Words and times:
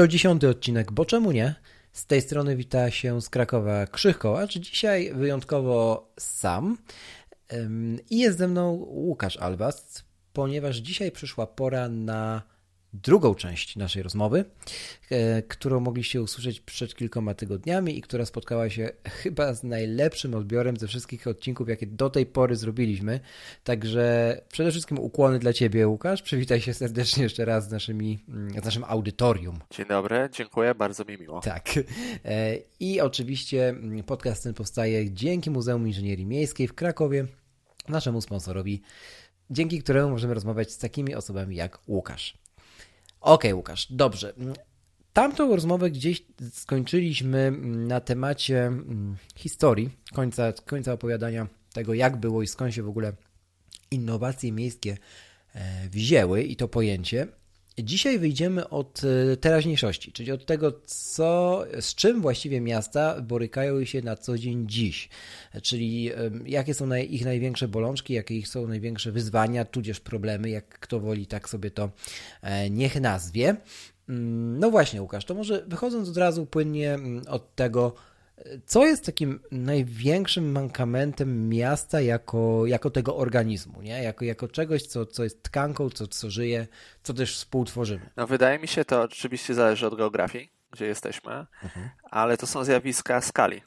Sto 0.00 0.08
dziesiąty 0.08 0.48
odcinek, 0.48 0.92
bo 0.92 1.04
czemu 1.04 1.32
nie? 1.32 1.54
Z 1.92 2.06
tej 2.06 2.20
strony 2.20 2.56
wita 2.56 2.90
się 2.90 3.20
z 3.22 3.28
Krakowa 3.28 3.86
Krzych 3.86 4.18
Kołacz. 4.18 4.58
Dzisiaj 4.58 5.12
wyjątkowo 5.14 6.08
sam. 6.18 6.78
I 8.10 8.18
jest 8.18 8.38
ze 8.38 8.48
mną 8.48 8.72
Łukasz 8.90 9.36
Albast, 9.36 10.04
ponieważ 10.32 10.76
dzisiaj 10.76 11.12
przyszła 11.12 11.46
pora 11.46 11.88
na 11.88 12.42
drugą 12.92 13.34
część 13.34 13.76
naszej 13.76 14.02
rozmowy, 14.02 14.44
e, 15.10 15.42
którą 15.42 15.80
mogliście 15.80 16.22
usłyszeć 16.22 16.60
przed 16.60 16.94
kilkoma 16.94 17.34
tygodniami 17.34 17.98
i 17.98 18.00
która 18.00 18.26
spotkała 18.26 18.70
się 18.70 18.90
chyba 19.22 19.54
z 19.54 19.64
najlepszym 19.64 20.34
odbiorem 20.34 20.76
ze 20.76 20.86
wszystkich 20.86 21.26
odcinków, 21.26 21.68
jakie 21.68 21.86
do 21.86 22.10
tej 22.10 22.26
pory 22.26 22.56
zrobiliśmy. 22.56 23.20
Także 23.64 24.36
przede 24.52 24.70
wszystkim 24.70 24.98
ukłony 24.98 25.38
dla 25.38 25.52
Ciebie, 25.52 25.88
Łukasz. 25.88 26.22
Przywitaj 26.22 26.60
się 26.60 26.74
serdecznie 26.74 27.22
jeszcze 27.22 27.44
raz 27.44 27.68
z, 27.68 27.70
naszymi, 27.70 28.18
z 28.62 28.64
naszym 28.64 28.84
audytorium. 28.84 29.58
Dzień 29.70 29.86
dobry, 29.86 30.28
dziękuję, 30.32 30.74
bardzo 30.74 31.04
mi 31.04 31.18
miło. 31.18 31.40
Tak. 31.40 31.68
E, 32.24 32.56
I 32.80 33.00
oczywiście 33.00 33.74
podcast 34.06 34.42
ten 34.42 34.54
powstaje 34.54 35.10
dzięki 35.10 35.50
Muzeum 35.50 35.86
Inżynierii 35.86 36.26
Miejskiej 36.26 36.68
w 36.68 36.74
Krakowie, 36.74 37.26
naszemu 37.88 38.20
sponsorowi, 38.20 38.82
dzięki 39.50 39.82
któremu 39.82 40.10
możemy 40.10 40.34
rozmawiać 40.34 40.72
z 40.72 40.78
takimi 40.78 41.14
osobami 41.14 41.56
jak 41.56 41.78
Łukasz. 41.88 42.38
Okej, 43.20 43.54
Łukasz, 43.54 43.86
dobrze. 43.92 44.32
Tamtą 45.12 45.56
rozmowę 45.56 45.90
gdzieś 45.90 46.22
skończyliśmy 46.52 47.50
na 47.62 48.00
temacie 48.00 48.66
mm, 48.66 49.16
historii, 49.36 49.90
końca, 50.14 50.52
końca 50.52 50.92
opowiadania 50.92 51.46
tego, 51.72 51.94
jak 51.94 52.16
było 52.16 52.42
i 52.42 52.46
skąd 52.46 52.74
się 52.74 52.82
w 52.82 52.88
ogóle 52.88 53.12
innowacje 53.90 54.52
miejskie 54.52 54.98
e, 55.54 55.88
wzięły 55.88 56.42
i 56.42 56.56
to 56.56 56.68
pojęcie. 56.68 57.26
Dzisiaj 57.82 58.18
wyjdziemy 58.18 58.68
od 58.68 59.02
e, 59.32 59.36
teraźniejszości, 59.36 60.12
czyli 60.12 60.32
od 60.32 60.46
tego, 60.46 60.72
co, 60.84 61.64
z 61.80 61.94
czym 61.94 62.22
właściwie 62.22 62.60
miasta 62.60 63.20
borykają 63.20 63.84
się 63.84 64.02
na 64.02 64.16
co 64.16 64.38
dzień 64.38 64.64
dziś, 64.68 65.08
czyli 65.62 66.10
jakie 66.46 66.74
są 66.74 66.94
ich 66.94 67.24
największe 67.24 67.68
bolączki, 67.68 68.14
jakie 68.14 68.36
ich 68.36 68.48
są 68.48 68.66
największe 68.66 69.12
wyzwania, 69.12 69.64
tudzież 69.64 70.00
problemy, 70.00 70.50
jak 70.50 70.78
kto 70.78 71.00
woli, 71.00 71.26
tak 71.26 71.48
sobie 71.48 71.70
to 71.70 71.90
e, 72.42 72.70
niech 72.70 73.00
nazwie. 73.00 73.56
Mm, 74.08 74.58
No 74.58 74.70
właśnie, 74.70 75.02
Łukasz, 75.02 75.24
to 75.24 75.34
może 75.34 75.64
wychodząc 75.66 76.08
od 76.08 76.16
razu 76.16 76.46
płynnie 76.46 76.94
mm, 76.94 77.22
od 77.28 77.54
tego, 77.54 77.94
co 78.66 78.86
jest 78.86 79.06
takim 79.06 79.40
największym 79.50 80.52
mankamentem 80.52 81.48
miasta 81.48 82.00
jako, 82.00 82.66
jako 82.66 82.90
tego 82.90 83.16
organizmu, 83.16 83.82
nie? 83.82 84.02
Jako, 84.02 84.24
jako 84.24 84.48
czegoś, 84.48 84.82
co, 84.82 85.06
co 85.06 85.24
jest 85.24 85.42
tkanką, 85.42 85.90
co, 85.90 86.06
co 86.06 86.30
żyje, 86.30 86.66
co 87.02 87.14
też 87.14 87.36
współtworzymy. 87.36 88.10
No 88.16 88.26
wydaje 88.26 88.58
mi 88.58 88.68
się, 88.68 88.84
to 88.84 89.02
oczywiście 89.02 89.54
zależy 89.54 89.86
od 89.86 89.94
geografii, 89.96 90.50
gdzie 90.70 90.86
jesteśmy, 90.86 91.46
ale 92.02 92.36
to 92.36 92.46
są 92.46 92.64
zjawiska 92.64 93.20
skali. 93.20 93.62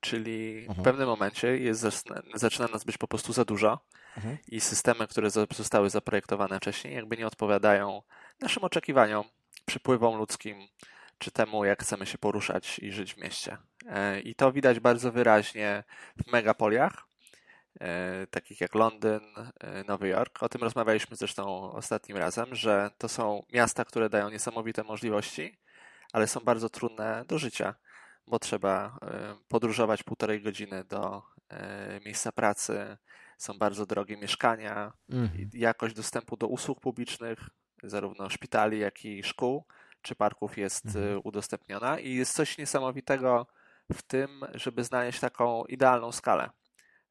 Czyli 0.00 0.66
w 0.68 0.82
pewnym 0.82 1.08
momencie 1.08 1.58
jest, 1.58 1.80
zaczyna- 2.34 2.68
nas 2.72 2.84
być 2.84 2.98
po 2.98 3.08
prostu 3.08 3.32
za 3.32 3.44
dużo 3.44 3.80
i 4.48 4.60
systemy, 4.60 5.06
które 5.08 5.28
zo- 5.28 5.54
zostały 5.56 5.90
zaprojektowane 5.90 6.56
wcześniej, 6.56 6.94
jakby 6.94 7.16
nie 7.16 7.26
odpowiadają 7.26 8.02
naszym 8.40 8.64
oczekiwaniom, 8.64 9.24
przypływom 9.66 10.16
ludzkim, 10.18 10.56
czy 11.18 11.30
temu, 11.30 11.64
jak 11.64 11.82
chcemy 11.82 12.06
się 12.06 12.18
poruszać 12.18 12.78
i 12.78 12.92
żyć 12.92 13.14
w 13.14 13.16
mieście. 13.16 13.56
E, 13.86 14.20
I 14.20 14.34
to 14.34 14.52
widać 14.52 14.80
bardzo 14.80 15.12
wyraźnie 15.12 15.84
w 16.26 16.32
megapoliach, 16.32 17.06
e, 17.80 18.26
takich 18.26 18.60
jak 18.60 18.74
Londyn, 18.74 19.20
e, 19.60 19.84
Nowy 19.84 20.08
Jork. 20.08 20.42
O 20.42 20.48
tym 20.48 20.60
rozmawialiśmy 20.60 21.16
zresztą 21.16 21.72
ostatnim 21.72 22.16
razem, 22.16 22.54
że 22.54 22.90
to 22.98 23.08
są 23.08 23.42
miasta, 23.52 23.84
które 23.84 24.08
dają 24.10 24.30
niesamowite 24.30 24.82
możliwości, 24.82 25.58
ale 26.12 26.26
są 26.26 26.40
bardzo 26.40 26.68
trudne 26.68 27.24
do 27.28 27.38
życia, 27.38 27.74
bo 28.26 28.38
trzeba 28.38 28.98
podróżować 29.48 30.02
półtorej 30.02 30.42
godziny 30.42 30.84
do 30.84 31.22
miejsca 32.04 32.32
pracy, 32.32 32.96
są 33.38 33.58
bardzo 33.58 33.86
drogie 33.86 34.16
mieszkania, 34.16 34.92
Mhm. 35.08 35.50
jakość 35.54 35.94
dostępu 35.94 36.36
do 36.36 36.46
usług 36.46 36.80
publicznych, 36.80 37.38
zarówno 37.82 38.30
szpitali, 38.30 38.78
jak 38.78 39.04
i 39.04 39.22
szkół 39.22 39.64
czy 40.02 40.14
parków 40.14 40.58
jest 40.58 40.86
Mhm. 40.86 41.20
udostępniona 41.24 41.98
i 41.98 42.14
jest 42.14 42.34
coś 42.34 42.58
niesamowitego 42.58 43.46
w 43.94 44.02
tym, 44.02 44.40
żeby 44.54 44.84
znaleźć 44.84 45.20
taką 45.20 45.64
idealną 45.64 46.12
skalę, 46.12 46.50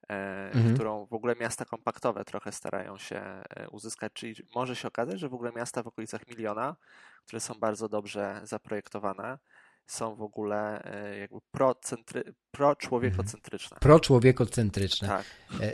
e, 0.09 0.51
Mhm. 0.53 0.73
którą 0.75 1.05
w 1.05 1.13
ogóle 1.13 1.35
miasta 1.35 1.65
kompaktowe 1.65 2.25
trochę 2.25 2.51
starają 2.51 2.97
się 2.97 3.15
e, 3.49 3.69
uzyskać. 3.69 4.13
Czyli 4.13 4.35
może 4.55 4.75
się 4.75 4.87
okazać, 4.87 5.19
że 5.19 5.29
w 5.29 5.33
ogóle 5.33 5.51
miasta 5.51 5.83
w 5.83 5.87
okolicach 5.87 6.27
miliona, 6.27 6.75
które 7.25 7.39
są 7.39 7.53
bardzo 7.53 7.89
dobrze 7.89 8.41
zaprojektowane, 8.43 9.37
są 9.87 10.15
w 10.15 10.21
ogóle 10.21 10.83
e, 10.83 11.17
jakby 11.19 11.37
procentry- 11.57 12.33
pro-człowiekocentryczne. 12.51 13.77
Pro-człowiekocentryczne. 13.79 15.07
Tak. 15.07 15.25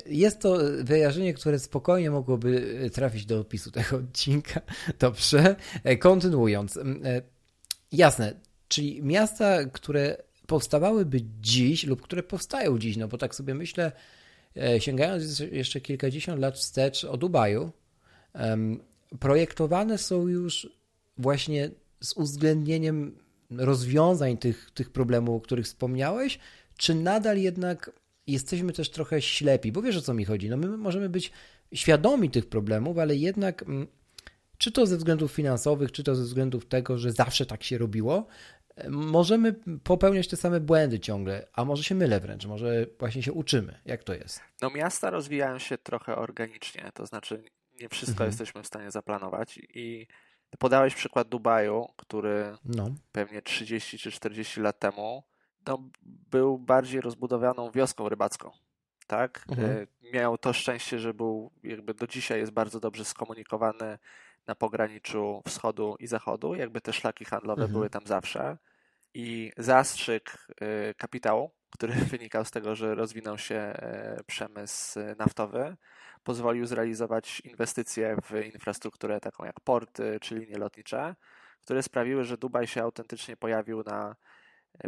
Jest 0.05 0.41
to 0.41 0.57
wyjaśnienie, 0.83 1.33
które 1.33 1.59
spokojnie 1.59 2.11
mogłoby 2.11 2.79
trafić 2.93 3.25
do 3.25 3.39
opisu 3.39 3.72
tego 3.72 3.97
odcinka. 4.09 4.61
Dobrze. 4.99 5.55
Kontynuując. 5.99 6.79
Jasne, 7.91 8.33
czyli 8.67 9.03
miasta, 9.03 9.66
które 9.66 10.17
powstawałyby 10.47 11.22
dziś 11.41 11.83
lub 11.83 12.01
które 12.01 12.23
powstają 12.23 12.79
dziś, 12.79 12.97
no 12.97 13.07
bo 13.07 13.17
tak 13.17 13.35
sobie 13.35 13.53
myślę, 13.53 13.91
e, 14.57 14.81
sięgając 14.81 15.39
jeszcze 15.39 15.81
kilkadziesiąt 15.81 16.41
lat 16.41 16.56
wstecz 16.56 17.03
o 17.03 17.17
Dubaju, 17.17 17.72
projektowane 19.19 19.97
są 19.97 20.28
już 20.28 20.69
właśnie 21.17 21.69
z 22.00 22.13
uwzględnieniem 22.13 23.17
rozwiązań 23.51 24.38
tych, 24.38 24.72
tych 24.73 24.89
problemów, 24.89 25.38
o 25.38 25.41
których 25.41 25.66
wspomniałeś, 25.66 26.39
czy 26.78 26.95
nadal 26.95 27.38
jednak 27.38 27.91
jesteśmy 28.28 28.73
też 28.73 28.89
trochę 28.89 29.22
ślepi? 29.22 29.72
Bo 29.72 29.81
wiesz 29.81 29.97
o 29.97 30.01
co 30.01 30.13
mi 30.13 30.25
chodzi. 30.25 30.50
No 30.50 30.57
my 30.57 30.78
możemy 30.78 31.09
być 31.09 31.31
świadomi 31.73 32.29
tych 32.29 32.50
problemów, 32.50 32.97
ale 32.97 33.16
jednak 33.16 33.63
mm, 33.63 33.88
czy 34.57 34.72
to 34.72 34.85
ze 34.85 34.97
względów 34.97 35.31
finansowych, 35.31 35.91
czy 35.91 36.03
to 36.03 36.16
ze 36.16 36.23
względów 36.23 36.66
tego, 36.66 36.97
że 36.97 37.11
zawsze 37.11 37.45
tak 37.45 37.63
się 37.63 37.78
robiło, 37.78 38.28
możemy 38.89 39.53
popełniać 39.83 40.27
te 40.27 40.37
same 40.37 40.59
błędy 40.59 40.99
ciągle, 40.99 41.47
a 41.53 41.65
może 41.65 41.83
się 41.83 41.95
mylę 41.95 42.19
wręcz, 42.19 42.45
może 42.45 42.85
właśnie 42.99 43.23
się 43.23 43.33
uczymy. 43.33 43.79
Jak 43.85 44.03
to 44.03 44.13
jest? 44.13 44.41
No 44.61 44.69
miasta 44.69 45.09
rozwijają 45.09 45.59
się 45.59 45.77
trochę 45.77 46.15
organicznie, 46.15 46.89
to 46.93 47.05
znaczy 47.05 47.43
nie 47.81 47.89
wszystko 47.89 48.11
Mhm. 48.13 48.29
jesteśmy 48.29 48.63
w 48.63 48.67
stanie 48.67 48.91
zaplanować 48.91 49.59
i 49.73 50.07
podałeś 50.59 50.95
przykład 50.95 51.27
Dubaju, 51.29 51.87
który 51.95 52.57
No. 52.65 52.89
pewnie 53.11 53.41
30 53.41 53.97
czy 53.97 54.11
40 54.11 54.61
lat 54.61 54.79
temu 54.79 55.23
no, 55.67 55.89
był 56.03 56.57
bardziej 56.59 57.01
rozbudowaną 57.01 57.71
wioską 57.71 58.09
rybacką. 58.09 58.51
Tak? 59.07 59.45
Mhm. 59.49 59.69
E, 59.71 59.87
Miał 60.13 60.37
to 60.37 60.53
szczęście, 60.53 60.99
że 60.99 61.13
był 61.13 61.51
jakby 61.63 61.93
do 61.93 62.07
dzisiaj 62.07 62.39
jest 62.39 62.51
bardzo 62.51 62.79
dobrze 62.79 63.05
skomunikowany 63.05 63.97
na 64.47 64.55
pograniczu 64.55 65.41
wschodu 65.47 65.95
i 65.99 66.07
zachodu, 66.07 66.55
jakby 66.55 66.81
te 66.81 66.93
szlaki 66.93 67.25
handlowe 67.25 67.61
Mhm. 67.61 67.71
były 67.71 67.89
tam 67.89 68.07
zawsze. 68.07 68.57
I 69.13 69.51
zastrzyk 69.57 70.47
e, 70.61 70.93
kapitału, 70.93 71.51
który 71.69 71.93
wynikał 72.17 72.45
z 72.45 72.51
tego, 72.51 72.75
że 72.75 72.95
rozwinął 72.95 73.37
się 73.37 73.55
e, 73.55 74.23
przemysł 74.27 74.99
naftowy, 75.17 75.77
pozwolił 76.23 76.65
zrealizować 76.65 77.39
inwestycje 77.39 78.17
w 78.23 78.45
infrastrukturę 78.45 79.19
taką 79.19 79.45
jak 79.45 79.59
porty 79.59 80.17
czy 80.21 80.35
linie 80.35 80.57
lotnicze, 80.57 81.15
które 81.61 81.83
sprawiły, 81.83 82.23
że 82.23 82.37
Dubaj 82.37 82.67
się 82.67 82.83
autentycznie 82.83 83.37
pojawił 83.37 83.83
na, 83.83 84.15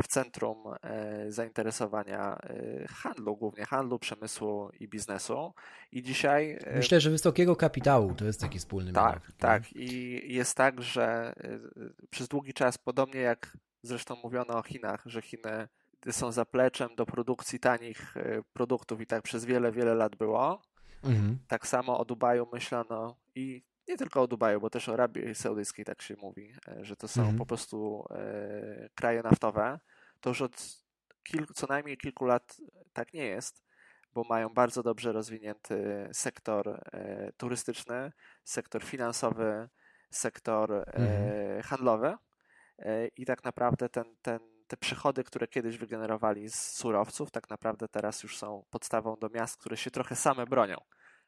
w 0.03 0.07
centrum 0.07 0.57
e, 0.81 1.31
zainteresowania 1.31 2.37
e, 2.37 2.87
handlu, 2.87 3.35
głównie 3.37 3.65
handlu, 3.65 3.99
przemysłu 3.99 4.69
i 4.79 4.87
biznesu. 4.87 5.53
I 5.91 6.03
dzisiaj. 6.03 6.57
e, 6.63 6.75
Myślę, 6.75 6.99
że 6.99 7.09
wysokiego 7.09 7.55
kapitału 7.55 8.13
to 8.13 8.25
jest 8.25 8.41
taki 8.41 8.59
wspólny 8.59 8.93
tak, 8.93 9.31
tak. 9.37 9.63
I 9.75 10.21
jest 10.33 10.55
tak, 10.55 10.81
że 10.81 11.33
przez 12.09 12.27
długi 12.27 12.53
czas, 12.53 12.77
podobnie 12.77 13.19
jak 13.19 13.57
zresztą 13.83 14.15
mówiono 14.23 14.57
o 14.57 14.63
Chinach, 14.63 15.03
że 15.05 15.21
Chiny 15.21 15.67
są 16.11 16.31
zapleczem 16.31 16.95
do 16.95 17.05
produkcji 17.05 17.59
tanich 17.59 18.15
produktów 18.53 19.01
i 19.01 19.07
tak 19.07 19.21
przez 19.23 19.45
wiele, 19.45 19.71
wiele 19.71 19.95
lat 19.95 20.15
było. 20.15 20.61
Mhm. 21.03 21.39
Tak 21.47 21.67
samo 21.67 21.99
o 21.99 22.05
Dubaju 22.05 22.47
myślano 22.53 23.15
i 23.35 23.63
nie 23.87 23.97
tylko 23.97 24.21
o 24.21 24.27
Dubaju, 24.27 24.61
bo 24.61 24.69
też 24.69 24.89
o 24.89 24.93
Arabii 24.93 25.35
Saudyjskiej 25.35 25.85
tak 25.85 26.01
się 26.01 26.15
mówi, 26.21 26.53
że 26.81 26.95
to 26.95 27.07
są 27.07 27.21
mhm. 27.21 27.37
po 27.37 27.45
prostu 27.45 28.05
kraje 28.95 29.23
naftowe. 29.23 29.79
To 30.21 30.29
już 30.29 30.41
od 30.41 30.81
kilku, 31.23 31.53
co 31.53 31.67
najmniej 31.67 31.97
kilku 31.97 32.25
lat 32.25 32.57
tak 32.93 33.13
nie 33.13 33.25
jest 33.25 33.67
bo 34.17 34.23
mają 34.23 34.49
bardzo 34.49 34.83
dobrze 34.83 35.11
rozwinięty 35.11 36.09
sektor 36.13 36.69
e, 36.69 37.31
turystyczny, 37.37 38.11
sektor 38.43 38.83
finansowy, 38.83 39.69
sektor 40.09 40.73
e, 40.73 40.85
mhm. 40.85 41.61
handlowy 41.61 42.15
e, 42.79 43.07
i 43.07 43.25
tak 43.25 43.43
naprawdę 43.43 43.89
ten, 43.89 44.15
ten, 44.21 44.39
te 44.67 44.77
przychody, 44.77 45.23
które 45.23 45.47
kiedyś 45.47 45.77
wygenerowali 45.77 46.49
z 46.49 46.55
surowców, 46.55 47.31
tak 47.31 47.49
naprawdę 47.49 47.87
teraz 47.87 48.23
już 48.23 48.37
są 48.37 48.63
podstawą 48.69 49.15
do 49.15 49.29
miast, 49.29 49.57
które 49.57 49.77
się 49.77 49.91
trochę 49.91 50.15
same 50.15 50.45
bronią 50.45 50.77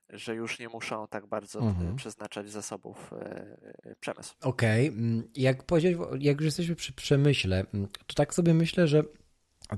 że 0.09 0.35
już 0.35 0.59
nie 0.59 0.69
muszą 0.69 1.07
tak 1.07 1.27
bardzo 1.27 1.59
mhm. 1.59 1.95
przeznaczać 1.95 2.51
zasobów 2.51 3.13
przemysłu. 3.99 4.37
Okej, 4.41 4.89
okay. 4.89 4.99
Mm, 4.99 5.23
jak 5.35 5.63
powiedzieć, 5.63 5.97
jak 6.19 6.37
już 6.37 6.45
jesteśmy 6.45 6.75
przy 6.75 6.93
przemyśle, 6.93 7.65
mm, 7.73 7.87
to 8.07 8.15
tak 8.15 8.33
sobie 8.33 8.53
myślę, 8.53 8.87
że 8.87 9.03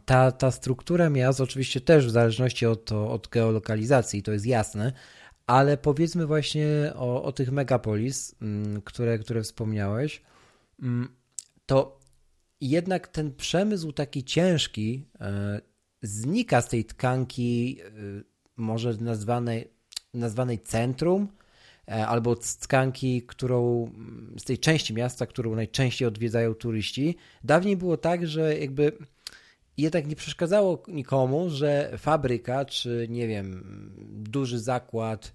ta, 0.05 0.31
ta 0.31 0.51
struktura 0.51 1.09
miast 1.09 1.41
oczywiście 1.41 1.81
też 1.81 2.07
w 2.07 2.09
zależności 2.09 2.65
od, 2.65 2.91
od 2.91 3.27
geolokalizacji, 3.27 4.23
to 4.23 4.31
jest 4.31 4.45
jasne, 4.45 4.93
ale 5.47 5.77
powiedzmy 5.77 6.25
właśnie 6.25 6.67
o, 6.95 7.23
o 7.23 7.31
tych 7.31 7.51
megapolis, 7.51 8.35
mm, 8.41 8.81
które, 8.81 9.19
które 9.19 9.41
wspomniałeś, 9.41 10.21
to 11.65 11.99
jednak 12.61 13.07
ten 13.07 13.35
przemysł 13.35 13.91
taki 13.91 14.23
ciężki 14.23 15.05
e, 15.19 15.61
znika 16.01 16.61
z 16.61 16.69
tej 16.69 16.85
tkanki 16.85 17.79
e, 17.81 17.91
może 18.55 18.93
nazwanej, 18.93 19.73
nazwanej 20.13 20.59
centrum, 20.59 21.27
e, 21.87 22.07
albo 22.07 22.35
tkanki, 22.35 23.21
którą 23.21 23.91
z 24.37 24.43
tej 24.43 24.57
części 24.57 24.93
miasta, 24.93 25.25
którą 25.25 25.55
najczęściej 25.55 26.07
odwiedzają 26.07 26.53
turyści. 26.53 27.17
Dawniej 27.43 27.77
było 27.77 27.97
tak, 27.97 28.27
że 28.27 28.57
jakby 28.57 28.91
jednak 29.77 30.07
nie 30.07 30.15
przeszkadzało 30.15 30.83
nikomu, 30.87 31.49
że 31.49 31.93
fabryka, 31.97 32.65
czy 32.65 33.07
nie 33.09 33.27
wiem, 33.27 33.63
duży 34.09 34.59
zakład 34.59 35.33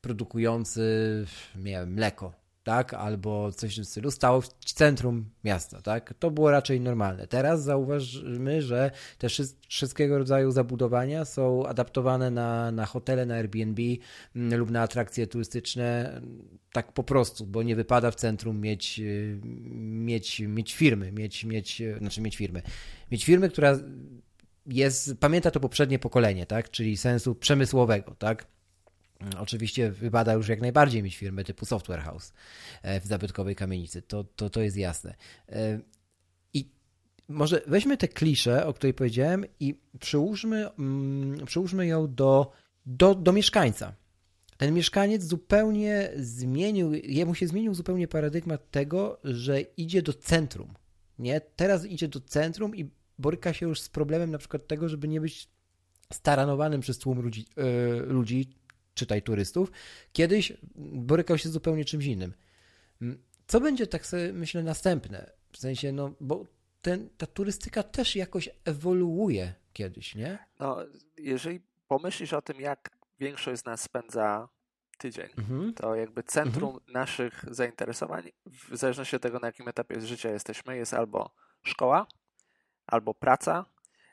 produkujący 0.00 1.24
nie 1.56 1.70
wiem, 1.70 1.92
mleko, 1.94 2.32
tak, 2.64 2.94
albo 2.94 3.52
coś 3.52 3.72
w 3.72 3.74
tym 3.74 3.84
stylu, 3.84 4.10
stało 4.10 4.40
w 4.40 4.48
centrum 4.64 5.30
miasta, 5.44 5.82
tak. 5.82 6.14
To 6.18 6.30
było 6.30 6.50
raczej 6.50 6.80
normalne. 6.80 7.26
Teraz 7.26 7.62
zauważymy, 7.62 8.62
że 8.62 8.90
te 9.18 9.28
wszystkiego 9.68 10.18
rodzaju 10.18 10.50
zabudowania 10.50 11.24
są 11.24 11.66
adaptowane 11.66 12.30
na, 12.30 12.72
na 12.72 12.86
hotele, 12.86 13.26
na 13.26 13.34
Airbnb 13.34 13.82
mm, 14.36 14.58
lub 14.58 14.70
na 14.70 14.82
atrakcje 14.82 15.26
turystyczne, 15.26 16.20
tak 16.72 16.92
po 16.92 17.02
prostu, 17.02 17.46
bo 17.46 17.62
nie 17.62 17.76
wypada 17.76 18.10
w 18.10 18.14
centrum 18.14 18.60
mieć, 18.60 18.98
y, 18.98 19.40
mieć, 19.74 20.40
mieć 20.40 20.74
firmy, 20.74 21.12
mieć, 21.12 21.44
mieć, 21.44 21.82
znaczy 21.98 22.20
mieć 22.20 22.36
firmy, 22.36 22.62
mieć 23.10 23.24
firmy, 23.24 23.48
która 23.48 23.78
jest, 24.66 25.18
pamięta 25.20 25.50
to 25.50 25.60
poprzednie 25.60 25.98
pokolenie, 25.98 26.46
tak, 26.46 26.70
czyli 26.70 26.96
sensu 26.96 27.34
przemysłowego, 27.34 28.14
tak, 28.18 28.46
Oczywiście 29.38 29.90
wypada 29.90 30.32
już 30.32 30.48
jak 30.48 30.60
najbardziej 30.60 31.02
mieć 31.02 31.16
firmę 31.16 31.44
typu 31.44 31.66
Software 31.66 32.00
House 32.00 32.32
e, 32.82 33.00
w 33.00 33.06
zabytkowej 33.06 33.56
kamienicy, 33.56 34.02
to, 34.02 34.24
to, 34.24 34.50
to 34.50 34.60
jest 34.60 34.76
jasne. 34.76 35.14
E, 35.48 35.80
I 36.54 36.68
może 37.28 37.62
weźmy 37.66 37.96
tę 37.96 38.08
kliszę, 38.08 38.66
o 38.66 38.74
której 38.74 38.94
powiedziałem, 38.94 39.44
i 39.60 39.80
przyłóżmy, 40.00 40.70
mm, 40.70 41.46
przyłóżmy 41.46 41.86
ją 41.86 42.14
do, 42.14 42.52
do, 42.86 43.14
do 43.14 43.32
mieszkańca. 43.32 43.94
Ten 44.56 44.74
mieszkaniec 44.74 45.22
zupełnie 45.22 46.10
zmienił, 46.16 46.92
jemu 46.92 47.34
się 47.34 47.46
zmienił 47.46 47.74
zupełnie 47.74 48.08
paradygmat 48.08 48.70
tego, 48.70 49.20
że 49.24 49.60
idzie 49.60 50.02
do 50.02 50.12
centrum. 50.12 50.74
Nie? 51.18 51.40
Teraz 51.40 51.86
idzie 51.86 52.08
do 52.08 52.20
centrum 52.20 52.76
i 52.76 52.90
boryka 53.18 53.52
się 53.52 53.68
już 53.68 53.80
z 53.80 53.88
problemem 53.88 54.30
na 54.30 54.38
przykład 54.38 54.66
tego, 54.66 54.88
żeby 54.88 55.08
nie 55.08 55.20
być 55.20 55.48
staranowanym 56.12 56.80
przez 56.80 56.98
tłum 56.98 57.20
ludzi, 57.20 57.46
yy, 57.56 58.00
ludzi 58.06 58.48
czytaj 58.94 59.22
turystów, 59.22 59.72
kiedyś 60.12 60.52
borykał 60.76 61.38
się 61.38 61.48
z 61.48 61.52
zupełnie 61.52 61.84
czymś 61.84 62.04
innym. 62.04 62.34
Mm, 63.02 63.22
co 63.46 63.60
będzie, 63.60 63.86
tak 63.86 64.06
sobie 64.06 64.32
myślę, 64.32 64.62
następne? 64.62 65.30
W 65.52 65.58
sensie, 65.58 65.92
no, 65.92 66.14
bo 66.20 66.46
ten, 66.82 67.08
ta 67.18 67.26
turystyka 67.26 67.82
też 67.82 68.16
jakoś 68.16 68.48
ewoluuje 68.64 69.54
kiedyś, 69.72 70.14
nie? 70.14 70.38
No, 70.60 70.78
jeżeli 71.18 71.60
pomyślisz 71.88 72.32
o 72.32 72.42
tym, 72.42 72.60
jak 72.60 72.90
większość 73.20 73.62
z 73.62 73.64
nas 73.64 73.80
spędza 73.80 74.48
tydzień, 74.98 75.28
mhm. 75.38 75.74
to 75.74 75.94
jakby 75.94 76.22
centrum 76.22 76.74
mhm. 76.74 76.92
naszych 76.92 77.44
zainteresowań, 77.50 78.30
w 78.46 78.76
zależności 78.76 79.16
od 79.16 79.22
tego, 79.22 79.38
na 79.38 79.46
jakim 79.46 79.68
etapie 79.68 80.00
życia 80.00 80.30
jesteśmy, 80.30 80.76
jest 80.76 80.94
albo 80.94 81.30
szkoła, 81.62 82.06
albo 82.86 83.14
praca, 83.14 83.64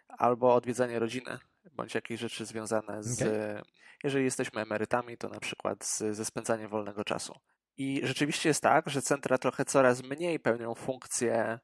albo 0.07 0.56
odwiedzanie 0.56 1.00
rodziny, 1.00 1.39
bądź 1.72 1.96
jakieś 1.96 2.19
rzeczy 2.19 2.46
związane 2.46 3.04
z 3.04 3.22
okay. 3.22 3.62
Jeżeli 4.04 4.25
jesteśmy 4.25 4.62
emerytami, 4.62 5.18
to 5.18 5.30
na 5.30 5.40
przykład 5.40 5.86
z, 5.86 6.16
ze 6.16 6.25
spędzaniem 6.25 6.69
wolnego 6.69 7.04
czasu. 7.04 7.40
I 7.78 8.02
rzeczywiście 8.04 8.50
jest 8.50 8.63
tak, 8.63 8.90
że 8.90 9.02
centra 9.02 9.38
trochę 9.38 9.66
coraz 9.66 10.04
mniej 10.04 10.40
pełnią 10.40 10.75
funkcję, 10.75 11.60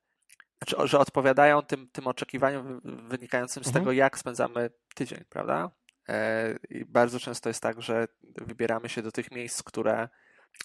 znaczy, 0.57 0.87
że 0.87 0.99
odpowiadają 0.99 1.61
tym, 1.61 1.89
tym 1.91 2.07
oczekiwaniom 2.07 2.81
wynikającym 3.09 3.63
z 3.63 3.67
mhm. 3.67 3.83
tego, 3.83 3.91
jak 3.91 4.17
spędzamy 4.17 4.69
tydzień, 4.95 5.23
prawda? 5.29 5.71
E, 6.09 6.55
I 6.69 6.85
bardzo 6.85 7.19
często 7.19 7.49
jest 7.49 7.61
tak, 7.61 7.81
że 7.81 8.07
wybieramy 8.23 8.89
się 8.89 9.01
do 9.01 9.11
tych 9.11 9.31
miejsc, 9.31 9.63
które 9.63 10.09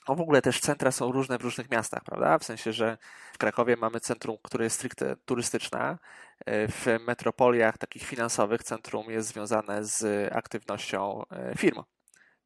no 0.08 0.14
w 0.14 0.20
ogóle 0.20 0.42
też 0.42 0.60
centra 0.60 0.90
są 0.90 1.12
różne 1.12 1.38
w 1.38 1.42
różnych 1.42 1.70
miastach, 1.70 2.04
prawda? 2.04 2.38
W 2.38 2.44
sensie, 2.44 2.72
że 2.72 2.98
w 3.32 3.38
Krakowie 3.38 3.76
mamy 3.76 4.00
centrum, 4.00 4.36
które 4.42 4.64
jest 4.64 4.76
stricte 4.76 5.16
turystyczne. 5.24 5.98
E, 6.46 6.68
w 6.68 6.86
metropoliach 7.06 7.78
takich 7.78 8.02
finansowych 8.02 8.62
centrum 8.62 9.10
jest 9.10 9.28
związane 9.28 9.84
z 9.84 10.32
aktywnością 10.32 11.22
e, 11.30 11.54
firm. 11.56 11.82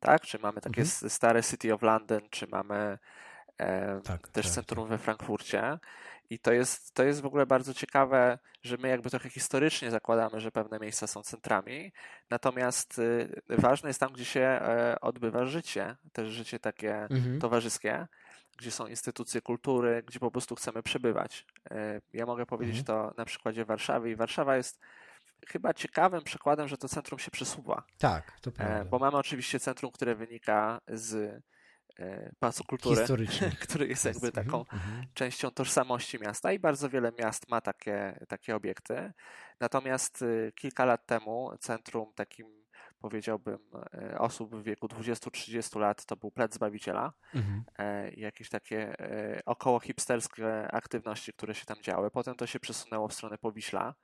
Tak? 0.00 0.22
Czy 0.22 0.38
mamy 0.38 0.60
takie 0.60 0.80
mhm. 0.82 1.10
stare 1.10 1.42
City 1.42 1.74
of 1.74 1.82
London, 1.82 2.20
czy 2.30 2.46
mamy 2.46 2.98
tak, 4.04 4.28
też 4.28 4.46
tak, 4.46 4.54
centrum 4.54 4.88
tak. 4.88 4.90
we 4.90 5.04
Frankfurcie. 5.04 5.78
I 6.30 6.38
to 6.38 6.52
jest, 6.52 6.94
to 6.94 7.04
jest 7.04 7.20
w 7.20 7.26
ogóle 7.26 7.46
bardzo 7.46 7.74
ciekawe, 7.74 8.38
że 8.62 8.76
my 8.76 8.88
jakby 8.88 9.10
trochę 9.10 9.30
historycznie 9.30 9.90
zakładamy, 9.90 10.40
że 10.40 10.50
pewne 10.50 10.78
miejsca 10.78 11.06
są 11.06 11.22
centrami, 11.22 11.92
natomiast 12.30 12.98
y, 12.98 13.42
ważne 13.48 13.90
jest 13.90 14.00
tam, 14.00 14.12
gdzie 14.12 14.24
się 14.24 14.40
e, 14.40 14.96
odbywa 15.00 15.44
życie, 15.44 15.96
też 16.12 16.28
życie 16.28 16.58
takie 16.58 16.96
mhm. 16.96 17.40
towarzyskie, 17.40 18.06
gdzie 18.56 18.70
są 18.70 18.86
instytucje 18.86 19.40
kultury, 19.40 20.02
gdzie 20.06 20.18
po 20.18 20.30
prostu 20.30 20.54
chcemy 20.54 20.82
przebywać. 20.82 21.46
E, 21.70 22.00
ja 22.12 22.26
mogę 22.26 22.46
powiedzieć 22.46 22.78
mhm. 22.78 22.86
to 22.86 23.14
na 23.16 23.24
przykładzie 23.24 23.64
Warszawy 23.64 24.10
i 24.10 24.16
Warszawa 24.16 24.56
jest 24.56 24.80
chyba 25.48 25.74
ciekawym 25.74 26.22
przykładem, 26.22 26.68
że 26.68 26.78
to 26.78 26.88
centrum 26.88 27.18
się 27.18 27.30
przesuwa. 27.30 27.82
Tak, 27.98 28.40
to 28.40 28.50
e, 28.50 28.52
prawda. 28.52 28.84
Bo 28.84 28.98
mamy 28.98 29.16
oczywiście 29.16 29.60
centrum, 29.60 29.92
które 29.92 30.14
wynika 30.14 30.80
z 30.88 31.42
E, 31.98 32.32
Pałacu 32.38 32.64
Kultury, 32.64 33.06
który 33.64 33.88
jest 33.88 34.04
jakby 34.04 34.26
mhm, 34.26 34.46
taką 34.46 34.60
mhm. 34.60 35.06
częścią 35.14 35.50
tożsamości 35.50 36.18
miasta 36.20 36.52
i 36.52 36.58
bardzo 36.58 36.88
wiele 36.88 37.12
miast 37.18 37.48
ma 37.48 37.60
takie, 37.60 38.18
takie 38.28 38.56
obiekty. 38.56 39.12
Natomiast 39.60 40.22
y, 40.22 40.52
kilka 40.54 40.84
lat 40.84 41.06
temu 41.06 41.50
centrum 41.60 42.12
takim 42.14 42.66
powiedziałbym 43.00 43.58
e, 43.94 44.18
osób 44.18 44.54
w 44.56 44.62
wieku 44.62 44.86
20-30 44.86 45.80
lat 45.80 46.04
to 46.04 46.16
był 46.16 46.30
Plec 46.30 46.54
Zbawiciela 46.54 47.12
mhm. 47.34 47.64
E, 47.78 48.10
i 48.10 48.20
jakieś 48.20 48.48
takie 48.48 48.94
około 49.46 49.80
hipsterskie 49.80 50.72
aktywności, 50.72 51.32
które 51.32 51.54
się 51.54 51.64
tam 51.64 51.82
działy. 51.82 52.10
Potem 52.10 52.34
to 52.34 52.46
się 52.46 52.60
przesunęło 52.60 53.08
w 53.08 53.14
stronę 53.14 53.38
Powiśla 53.38 53.94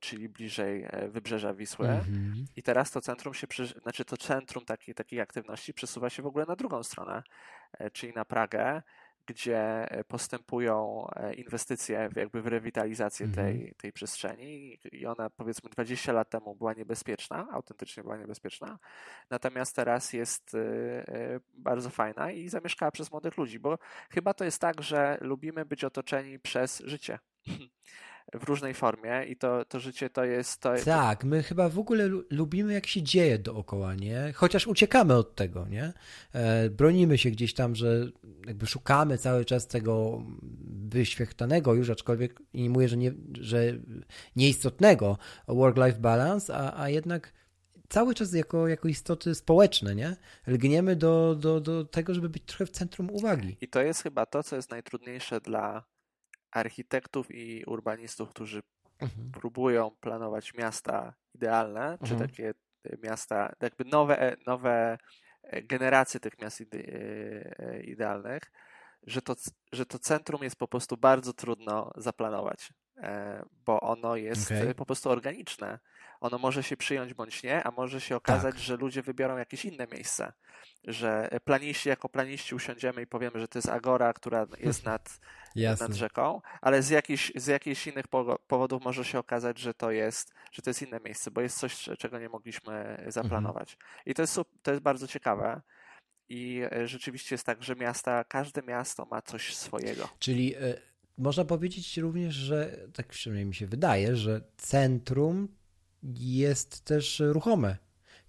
czyli 0.00 0.28
bliżej 0.28 0.84
e, 0.88 1.08
wybrzeża 1.08 1.54
Wisły. 1.54 1.86
Mm-hmm. 1.86 2.44
I 2.56 2.62
teraz 2.62 2.90
to 2.90 3.00
centrum 3.00 3.34
się, 3.34 3.46
znaczy 3.82 4.04
to 4.04 4.16
centrum 4.16 4.64
takiej, 4.64 4.94
takiej 4.94 5.20
aktywności 5.20 5.74
przesuwa 5.74 6.10
się 6.10 6.22
w 6.22 6.26
ogóle 6.26 6.44
na 6.48 6.56
drugą 6.56 6.82
stronę, 6.82 7.22
e, 7.72 7.90
czyli 7.90 8.12
na 8.12 8.24
Pragę, 8.24 8.82
gdzie 9.26 9.88
postępują 10.08 11.06
inwestycje 11.36 12.08
w 12.08 12.16
jakby 12.16 12.42
w 12.42 12.46
rewitalizację 12.46 13.26
mm-hmm. 13.26 13.34
tej, 13.34 13.74
tej 13.76 13.92
przestrzeni 13.92 14.78
i 14.92 15.06
ona 15.06 15.30
powiedzmy 15.30 15.70
20 15.70 16.12
lat 16.12 16.30
temu 16.30 16.54
była 16.54 16.72
niebezpieczna, 16.74 17.48
autentycznie 17.52 18.02
była 18.02 18.16
niebezpieczna, 18.16 18.78
natomiast 19.30 19.76
teraz 19.76 20.12
jest 20.12 20.56
bardzo 21.54 21.90
fajna 21.90 22.30
i 22.30 22.48
zamieszkała 22.48 22.90
przez 22.90 23.10
młodych 23.10 23.36
ludzi, 23.36 23.58
bo 23.58 23.78
chyba 24.10 24.34
to 24.34 24.44
jest 24.44 24.60
tak, 24.60 24.82
że 24.82 25.18
lubimy 25.20 25.64
być 25.64 25.84
otoczeni 25.84 26.38
przez 26.38 26.82
życie. 26.86 27.18
w 28.34 28.44
różnej 28.44 28.74
formie 28.74 29.24
i 29.28 29.36
to, 29.36 29.64
to 29.64 29.80
życie 29.80 30.10
to 30.10 30.24
jest... 30.24 30.60
To... 30.60 30.72
Tak, 30.84 31.24
my 31.24 31.42
chyba 31.42 31.68
w 31.68 31.78
ogóle 31.78 32.08
lubimy 32.30 32.72
jak 32.72 32.86
się 32.86 33.02
dzieje 33.02 33.38
dookoła, 33.38 33.94
nie? 33.94 34.32
Chociaż 34.34 34.66
uciekamy 34.66 35.14
od 35.14 35.34
tego, 35.34 35.68
nie? 35.68 35.92
E, 36.32 36.70
bronimy 36.70 37.18
się 37.18 37.30
gdzieś 37.30 37.54
tam, 37.54 37.74
że 37.74 38.06
jakby 38.46 38.66
szukamy 38.66 39.18
cały 39.18 39.44
czas 39.44 39.66
tego 39.66 40.22
wyświechtanego 40.88 41.74
już, 41.74 41.90
aczkolwiek 41.90 42.42
nie 42.54 42.70
mówię, 42.70 42.88
że, 42.88 42.96
nie, 42.96 43.12
że 43.40 43.62
nieistotnego 44.36 45.18
work-life 45.48 46.00
balance, 46.00 46.54
a, 46.54 46.82
a 46.82 46.88
jednak 46.88 47.32
cały 47.88 48.14
czas 48.14 48.32
jako, 48.32 48.68
jako 48.68 48.88
istoty 48.88 49.34
społeczne, 49.34 49.94
nie? 49.94 50.16
Lgniemy 50.46 50.96
do, 50.96 51.34
do, 51.34 51.60
do 51.60 51.84
tego, 51.84 52.14
żeby 52.14 52.28
być 52.28 52.42
trochę 52.42 52.66
w 52.66 52.70
centrum 52.70 53.10
uwagi. 53.10 53.56
I 53.60 53.68
to 53.68 53.82
jest 53.82 54.02
chyba 54.02 54.26
to, 54.26 54.42
co 54.42 54.56
jest 54.56 54.70
najtrudniejsze 54.70 55.40
dla 55.40 55.91
architektów 56.52 57.30
i 57.30 57.64
urbanistów, 57.64 58.30
którzy 58.30 58.62
mhm. 59.00 59.30
próbują 59.30 59.90
planować 60.00 60.54
miasta 60.54 61.14
idealne, 61.34 61.92
mhm. 61.92 61.98
czy 62.08 62.16
takie 62.28 62.54
miasta, 63.02 63.52
jakby 63.60 63.84
nowe, 63.84 64.20
e, 64.20 64.36
nowe 64.46 64.98
e, 65.42 65.62
generacje 65.62 66.20
tych 66.20 66.38
miast 66.38 66.60
e, 66.60 67.80
idealnych, 67.82 68.42
że 69.06 69.22
to, 69.22 69.34
że 69.72 69.86
to 69.86 69.98
centrum 69.98 70.42
jest 70.42 70.56
po 70.56 70.68
prostu 70.68 70.96
bardzo 70.96 71.32
trudno 71.32 71.90
zaplanować, 71.96 72.72
bo 73.50 73.80
ono 73.80 74.16
jest 74.16 74.46
okay. 74.46 74.74
po 74.74 74.86
prostu 74.86 75.10
organiczne. 75.10 75.78
Ono 76.22 76.38
może 76.38 76.62
się 76.62 76.76
przyjąć 76.76 77.14
bądź 77.14 77.42
nie, 77.42 77.64
a 77.64 77.70
może 77.70 78.00
się 78.00 78.16
okazać, 78.16 78.54
tak. 78.54 78.64
że 78.64 78.76
ludzie 78.76 79.02
wybiorą 79.02 79.36
jakieś 79.36 79.64
inne 79.64 79.86
miejsce. 79.92 80.32
Że 80.84 81.28
planiści 81.44 81.88
jako 81.88 82.08
planiści 82.08 82.54
usiądziemy 82.54 83.02
i 83.02 83.06
powiemy, 83.06 83.40
że 83.40 83.48
to 83.48 83.58
jest 83.58 83.68
agora, 83.68 84.12
która 84.12 84.46
jest 84.58 84.84
nad, 84.92 85.20
nad 85.80 85.92
rzeką, 85.92 86.40
ale 86.60 86.82
z 86.82 86.90
jakichś, 86.90 87.32
z 87.36 87.46
jakichś 87.46 87.86
innych 87.86 88.08
powodów 88.46 88.84
może 88.84 89.04
się 89.04 89.18
okazać, 89.18 89.58
że 89.58 89.74
to 89.74 89.90
jest, 89.90 90.32
że 90.52 90.62
to 90.62 90.70
jest 90.70 90.82
inne 90.82 91.00
miejsce, 91.04 91.30
bo 91.30 91.40
jest 91.40 91.58
coś, 91.58 91.88
czego 91.98 92.18
nie 92.18 92.28
mogliśmy 92.28 93.04
zaplanować. 93.08 93.72
Mhm. 93.72 94.02
I 94.06 94.14
to 94.14 94.22
jest, 94.22 94.40
to 94.62 94.70
jest 94.70 94.82
bardzo 94.82 95.06
ciekawe. 95.06 95.60
I 96.28 96.62
e, 96.72 96.88
rzeczywiście 96.88 97.34
jest 97.34 97.46
tak, 97.46 97.62
że 97.62 97.76
miasta, 97.76 98.24
każde 98.24 98.62
miasto 98.62 99.06
ma 99.10 99.22
coś 99.22 99.56
swojego. 99.56 100.08
Czyli 100.18 100.56
y, 100.56 100.80
można 101.18 101.44
powiedzieć 101.44 101.96
również, 101.96 102.34
że 102.34 102.78
tak 102.92 103.06
przynajmniej 103.06 103.46
mi 103.46 103.54
się 103.54 103.66
wydaje, 103.66 104.16
że 104.16 104.40
centrum 104.56 105.48
jest 106.18 106.84
też 106.84 107.22
ruchome. 107.26 107.76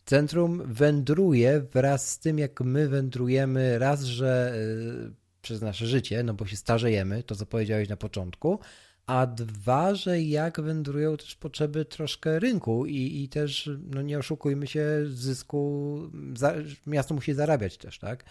Centrum 0.05 0.61
wędruje 0.65 1.61
wraz 1.61 2.09
z 2.09 2.19
tym, 2.19 2.39
jak 2.39 2.61
my 2.61 2.89
wędrujemy, 2.89 3.79
raz, 3.79 4.03
że 4.03 4.53
y, 4.55 5.13
przez 5.41 5.61
nasze 5.61 5.85
życie, 5.85 6.23
no 6.23 6.33
bo 6.33 6.45
się 6.45 6.55
starzejemy, 6.55 7.23
to 7.23 7.35
co 7.35 7.45
powiedziałeś 7.45 7.89
na 7.89 7.97
początku, 7.97 8.59
a 9.05 9.25
dwa, 9.25 9.95
że 9.95 10.21
jak 10.21 10.61
wędrują 10.61 11.17
też 11.17 11.35
potrzeby 11.35 11.85
troszkę 11.85 12.39
rynku 12.39 12.85
i, 12.85 13.23
i 13.23 13.29
też, 13.29 13.69
no 13.89 14.01
nie 14.01 14.19
oszukujmy 14.19 14.67
się, 14.67 14.85
zysku, 15.05 15.99
za, 16.35 16.53
miasto 16.87 17.13
musi 17.13 17.33
zarabiać 17.33 17.77
też, 17.77 17.99
tak? 17.99 18.23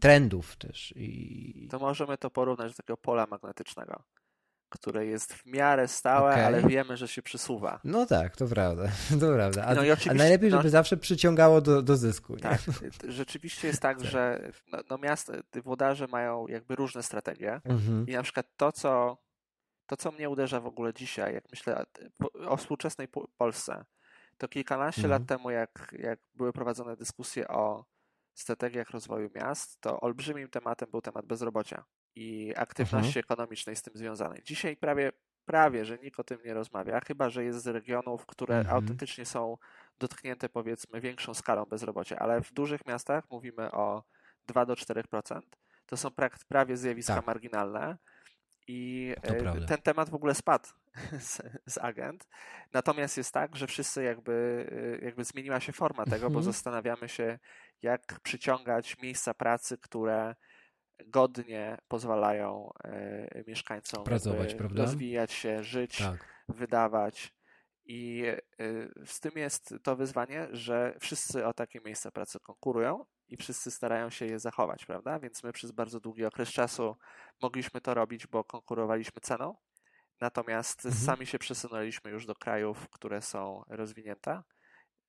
Trendów 0.00 0.56
też. 0.56 0.94
I... 0.96 1.68
To 1.70 1.78
możemy 1.78 2.18
to 2.18 2.30
porównać 2.30 2.72
do 2.72 2.76
takiego 2.76 2.96
pola 2.96 3.26
magnetycznego 3.30 4.02
które 4.70 5.06
jest 5.06 5.34
w 5.34 5.46
miarę 5.46 5.88
stałe, 5.88 6.30
okay. 6.30 6.46
ale 6.46 6.62
wiemy, 6.62 6.96
że 6.96 7.08
się 7.08 7.22
przesuwa. 7.22 7.80
No 7.84 8.06
tak, 8.06 8.36
to 8.36 8.46
prawda. 8.46 8.88
To 9.20 9.34
prawda. 9.34 9.64
A, 9.64 9.74
no 9.74 9.82
a 10.10 10.14
najlepiej, 10.14 10.50
żeby 10.50 10.64
no, 10.64 10.70
zawsze 10.70 10.96
przyciągało 10.96 11.60
do, 11.60 11.82
do 11.82 11.96
zysku. 11.96 12.34
Nie? 12.34 12.40
Tak, 12.40 12.60
rzeczywiście 13.08 13.68
jest 13.68 13.82
tak, 13.82 13.98
tak. 14.00 14.06
że 14.06 14.52
no, 14.72 14.78
no 14.90 14.98
miasta, 14.98 15.32
włodarze 15.64 16.06
mają 16.06 16.46
jakby 16.46 16.76
różne 16.76 17.02
strategie 17.02 17.60
mhm. 17.64 18.06
i 18.06 18.12
na 18.12 18.22
przykład 18.22 18.46
to, 18.56 18.72
co 18.72 19.18
to, 19.86 19.96
co 19.96 20.12
mnie 20.12 20.30
uderza 20.30 20.60
w 20.60 20.66
ogóle 20.66 20.94
dzisiaj, 20.94 21.34
jak 21.34 21.44
myślę 21.50 21.84
o 22.48 22.56
współczesnej 22.56 23.08
Polsce, 23.36 23.84
to 24.38 24.48
kilkanaście 24.48 25.02
mhm. 25.02 25.10
lat 25.10 25.28
temu, 25.28 25.50
jak, 25.50 25.94
jak 25.98 26.18
były 26.34 26.52
prowadzone 26.52 26.96
dyskusje 26.96 27.48
o 27.48 27.84
strategiach 28.34 28.90
rozwoju 28.90 29.30
miast, 29.34 29.80
to 29.80 30.00
olbrzymim 30.00 30.48
tematem 30.48 30.90
był 30.90 31.00
temat 31.00 31.26
bezrobocia 31.26 31.84
i 32.14 32.54
aktywności 32.56 33.18
mhm. 33.18 33.24
ekonomicznej 33.24 33.76
z 33.76 33.82
tym 33.82 33.94
związanej. 33.96 34.42
Dzisiaj 34.44 34.76
prawie, 34.76 35.12
prawie, 35.44 35.84
że 35.84 35.98
nikt 35.98 36.20
o 36.20 36.24
tym 36.24 36.38
nie 36.44 36.54
rozmawia, 36.54 37.00
chyba 37.00 37.30
że 37.30 37.44
jest 37.44 37.62
z 37.62 37.66
regionów, 37.66 38.26
które 38.26 38.58
mhm. 38.58 38.76
autentycznie 38.76 39.26
są 39.26 39.56
dotknięte 39.98 40.48
powiedzmy 40.48 41.00
większą 41.00 41.34
skalą 41.34 41.64
bezrobocia, 41.64 42.18
ale 42.18 42.40
w 42.40 42.52
dużych 42.52 42.86
miastach 42.86 43.30
mówimy 43.30 43.72
o 43.72 44.04
2 44.46 44.66
do 44.66 44.74
4%. 44.74 45.40
To 45.86 45.96
są 45.96 46.10
prawie 46.48 46.76
zjawiska 46.76 47.14
tak. 47.14 47.26
marginalne. 47.26 47.96
I 48.66 49.14
e, 49.22 49.66
ten 49.66 49.82
temat 49.82 50.10
w 50.10 50.14
ogóle 50.14 50.34
spadł 50.34 50.68
z, 51.18 51.42
z, 51.66 51.78
agent. 51.78 52.28
Natomiast 52.72 53.16
jest 53.16 53.34
tak, 53.34 53.56
że 53.56 53.66
wszyscy 53.66 54.02
jakby, 54.02 54.66
e, 55.00 55.04
jakby 55.04 55.24
zmieniła 55.24 55.60
się 55.60 55.72
forma 55.72 56.04
tego, 56.04 56.30
bo 56.30 56.38
mhm. 56.38 56.44
zastanawiamy 56.44 57.08
się, 57.08 57.38
jak 57.82 58.20
przyciągać 58.22 58.98
miejsca 58.98 59.34
pracy, 59.34 59.78
które 59.78 60.34
godnie 61.06 61.78
pozwalają 61.88 62.70
e, 62.84 63.44
mieszkańcom 63.46 64.04
Pracować, 64.04 64.56
rozwijać 64.74 65.32
się, 65.32 65.62
żyć, 65.62 65.98
tak. 65.98 66.44
wydawać. 66.48 67.34
I 67.84 68.24
z 69.04 69.20
tym 69.20 69.32
jest 69.36 69.74
to 69.82 69.96
wyzwanie, 69.96 70.48
że 70.50 70.96
wszyscy 71.00 71.46
o 71.46 71.52
takie 71.52 71.80
miejsca 71.80 72.10
pracy 72.10 72.40
konkurują 72.40 73.04
i 73.28 73.36
wszyscy 73.36 73.70
starają 73.70 74.10
się 74.10 74.26
je 74.26 74.38
zachować, 74.38 74.86
prawda? 74.86 75.18
Więc 75.18 75.44
my 75.44 75.52
przez 75.52 75.70
bardzo 75.70 76.00
długi 76.00 76.24
okres 76.24 76.48
czasu 76.48 76.96
mogliśmy 77.42 77.80
to 77.80 77.94
robić, 77.94 78.26
bo 78.26 78.44
konkurowaliśmy 78.44 79.20
ceną, 79.20 79.56
natomiast 80.20 80.86
mhm. 80.86 81.04
sami 81.04 81.26
się 81.26 81.38
przesunęliśmy 81.38 82.10
już 82.10 82.26
do 82.26 82.34
krajów, 82.34 82.88
które 82.88 83.22
są 83.22 83.64
rozwinięte. 83.68 84.42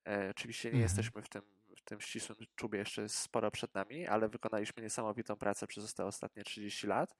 E, 0.06 0.28
oczywiście 0.30 0.68
nie 0.68 0.74
mhm. 0.74 0.82
jesteśmy 0.82 1.22
w 1.22 1.28
tym, 1.28 1.42
w 1.82 1.84
tym 1.84 2.00
ścisłym 2.00 2.38
czubie 2.54 2.78
jeszcze 2.78 3.08
sporo 3.08 3.50
przed 3.50 3.74
nami, 3.74 4.06
ale 4.06 4.28
wykonaliśmy 4.28 4.82
niesamowitą 4.82 5.36
pracę 5.36 5.66
przez 5.66 5.94
te 5.94 6.04
ostatnie 6.04 6.44
30 6.44 6.86
lat. 6.86 7.16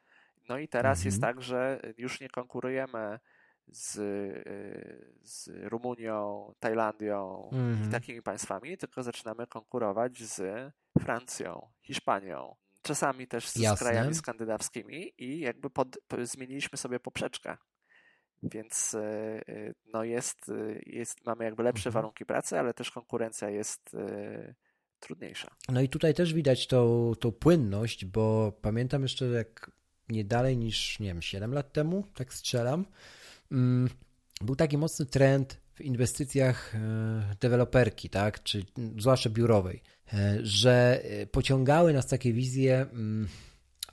No 0.49 0.59
i 0.59 0.69
teraz 0.69 0.99
mhm. 0.99 1.07
jest 1.07 1.21
tak, 1.21 1.43
że 1.43 1.81
już 1.99 2.21
nie 2.21 2.29
konkurujemy 2.29 3.19
z, 3.67 3.97
y, 3.97 5.15
z 5.23 5.51
Rumunią, 5.63 6.53
Tajlandią 6.61 7.49
i 7.53 7.57
mhm. 7.57 7.91
takimi 7.91 8.23
państwami, 8.23 8.79
tylko 8.79 9.03
zaczynamy 9.03 9.47
konkurować 9.47 10.19
z 10.19 10.73
Francją, 11.01 11.71
Hiszpanią, 11.83 12.57
czasami 12.83 13.27
też 13.29 13.49
z, 13.49 13.55
z 13.55 13.79
krajami 13.79 14.15
skandynawskimi 14.15 15.13
i 15.19 15.41
jakby 15.41 15.71
pod, 15.71 15.99
zmieniliśmy 16.23 16.79
sobie 16.79 17.01
poprzeczkę. 17.01 17.57
Więc 18.43 18.95
y, 18.95 18.99
y, 19.49 19.75
no 19.93 20.05
jest, 20.05 20.51
jest, 20.87 21.27
mamy 21.27 21.45
jakby 21.45 21.63
lepsze 21.63 21.89
mhm. 21.89 21.93
warunki 21.93 22.27
pracy, 22.27 22.59
ale 22.59 22.75
też 22.75 22.91
konkurencja 22.91 23.51
jest 23.51 23.97
trudniejsza. 25.01 25.49
No 25.69 25.81
i 25.81 25.89
tutaj 25.89 26.15
też 26.15 26.35
widać 26.35 26.67
tą, 26.67 27.13
tą 27.21 27.33
płynność, 27.33 28.05
bo 28.05 28.53
pamiętam 28.63 29.03
jeszcze 29.03 29.27
jak 29.27 29.71
nie 30.09 30.25
dalej 30.25 30.57
niż, 30.57 31.01
nie 31.01 31.07
wiem, 31.07 31.23
7 31.23 31.55
lat 31.55 31.73
temu, 31.73 32.05
tak 32.15 32.35
strzelam, 32.35 32.85
Mm, 33.53 33.89
był 34.41 34.57
taki 34.57 34.79
mocny 34.79 35.07
trend 35.07 35.61
w 35.75 35.81
inwestycjach 35.81 36.75
e, 36.75 37.37
deweloperki, 37.41 38.11
tak, 38.11 38.43
czy 38.43 38.65
zwłaszcza 38.99 39.31
biurowej, 39.31 39.83
e, 40.13 40.39
że 40.43 41.03
e, 41.05 41.27
pociągały 41.27 41.93
nas 41.93 42.07
takie 42.07 42.33
wizje 42.33 42.81
mm, 42.81 43.29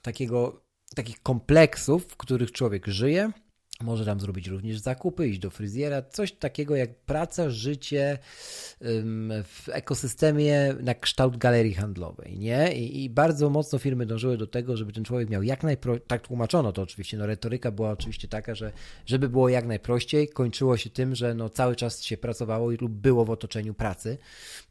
takiego, 0.02 0.64
takich 0.96 1.22
kompleksów, 1.22 2.04
w 2.04 2.16
których 2.16 2.52
człowiek 2.52 2.86
żyje, 2.86 3.32
może 3.82 4.04
tam 4.04 4.20
zrobić 4.20 4.48
również 4.48 4.78
zakupy, 4.78 5.28
iść 5.28 5.38
do 5.38 5.50
fryzjera, 5.50 6.02
coś 6.02 6.32
takiego 6.32 6.76
jak 6.76 6.94
praca, 6.94 7.50
życie 7.50 8.18
w 9.44 9.68
ekosystemie 9.68 10.74
na 10.80 10.94
kształt 10.94 11.36
galerii 11.36 11.74
handlowej, 11.74 12.38
nie? 12.38 12.74
I, 12.74 13.04
I, 13.04 13.10
bardzo 13.10 13.50
mocno 13.50 13.78
firmy 13.78 14.06
dążyły 14.06 14.36
do 14.36 14.46
tego, 14.46 14.76
żeby 14.76 14.92
ten 14.92 15.04
człowiek 15.04 15.30
miał 15.30 15.42
jak 15.42 15.62
najprościej, 15.62 16.06
tak 16.06 16.26
tłumaczono 16.26 16.72
to 16.72 16.82
oczywiście, 16.82 17.16
no 17.16 17.26
retoryka 17.26 17.70
była 17.70 17.90
oczywiście 17.90 18.28
taka, 18.28 18.54
że 18.54 18.72
żeby 19.06 19.28
było 19.28 19.48
jak 19.48 19.66
najprościej, 19.66 20.28
kończyło 20.28 20.76
się 20.76 20.90
tym, 20.90 21.14
że 21.14 21.34
no 21.34 21.48
cały 21.48 21.76
czas 21.76 22.02
się 22.02 22.16
pracowało 22.16 22.70
lub 22.70 22.92
było 22.92 23.24
w 23.24 23.30
otoczeniu 23.30 23.74
pracy, 23.74 24.18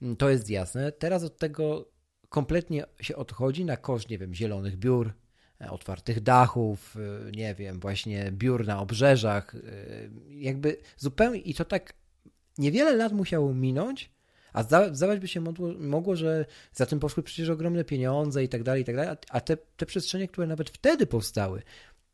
mm, 0.01 0.15
to 0.15 0.29
jest 0.29 0.49
jasne. 0.49 0.91
Teraz 0.91 1.23
od 1.23 1.37
tego 1.37 1.89
kompletnie 2.29 2.83
się 3.01 3.15
odchodzi 3.15 3.65
na 3.65 3.77
koszt, 3.77 4.09
nie 4.09 4.17
wiem, 4.17 4.33
zielonych 4.33 4.77
biur, 4.77 5.13
otwartych 5.69 6.21
dachów, 6.21 6.95
y, 6.95 7.31
nie 7.31 7.55
wiem, 7.55 7.79
właśnie 7.79 8.31
biur 8.31 8.67
na 8.67 8.81
obrzeżach, 8.81 9.55
y, 9.55 10.11
jakby 10.29 10.77
zupełnie 10.97 11.39
i 11.39 11.53
to 11.53 11.65
tak 11.65 11.93
niewiele 12.57 12.95
lat 12.95 13.13
musiało 13.13 13.53
minąć, 13.53 14.11
a 14.53 14.63
zdawać 14.91 15.19
by 15.19 15.27
się 15.27 15.43
mogło, 15.79 16.15
że 16.15 16.45
za 16.73 16.85
tym 16.85 16.99
poszły 16.99 17.23
przecież 17.23 17.49
ogromne 17.49 17.83
pieniądze 17.83 18.43
i 18.43 18.49
tak 18.49 18.63
dalej, 18.63 18.81
i 18.81 18.85
tak 18.85 18.95
dalej, 18.95 19.15
a 19.29 19.41
te, 19.41 19.57
te 19.57 19.85
przestrzenie, 19.85 20.27
które 20.27 20.47
nawet 20.47 20.69
wtedy 20.69 21.05
powstały, 21.05 21.61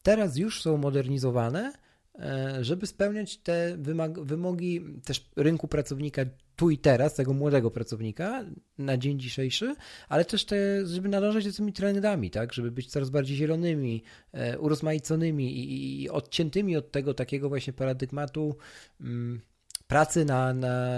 teraz 0.03 0.37
już 0.37 0.61
są 0.61 0.77
modernizowane 0.77 1.73
e, 2.19 2.57
żeby 2.61 2.87
spełniać 2.87 3.37
te 3.37 3.77
wymogi 4.21 4.81
też 5.05 5.29
rynku 5.35 5.67
pracownika 5.67 6.21
tu 6.55 6.69
i 6.69 6.77
teraz, 6.77 7.13
tego 7.13 7.33
młodego 7.33 7.71
pracownika 7.71 8.45
na 8.77 8.97
dzień 8.97 9.19
dzisiejszy, 9.19 9.75
ale 10.09 10.25
też 10.25 10.45
te, 10.45 10.85
żeby 10.85 11.09
nadążać 11.09 11.43
za 11.43 11.57
tymi 11.57 11.73
trendami, 11.73 12.31
tak, 12.31 12.53
żeby 12.53 12.71
być 12.71 12.87
coraz 12.87 13.09
bardziej 13.09 13.37
zielonymi, 13.37 14.03
e, 14.31 14.59
urozmaiconymi 14.59 15.57
i, 15.57 16.03
i 16.03 16.09
odciętymi 16.09 16.77
od 16.77 16.91
tego 16.91 17.13
takiego 17.13 17.49
właśnie 17.49 17.73
paradygmatu 17.73 18.55
mm, 19.01 19.41
pracy 19.87 20.25
na, 20.25 20.53
na 20.53 20.95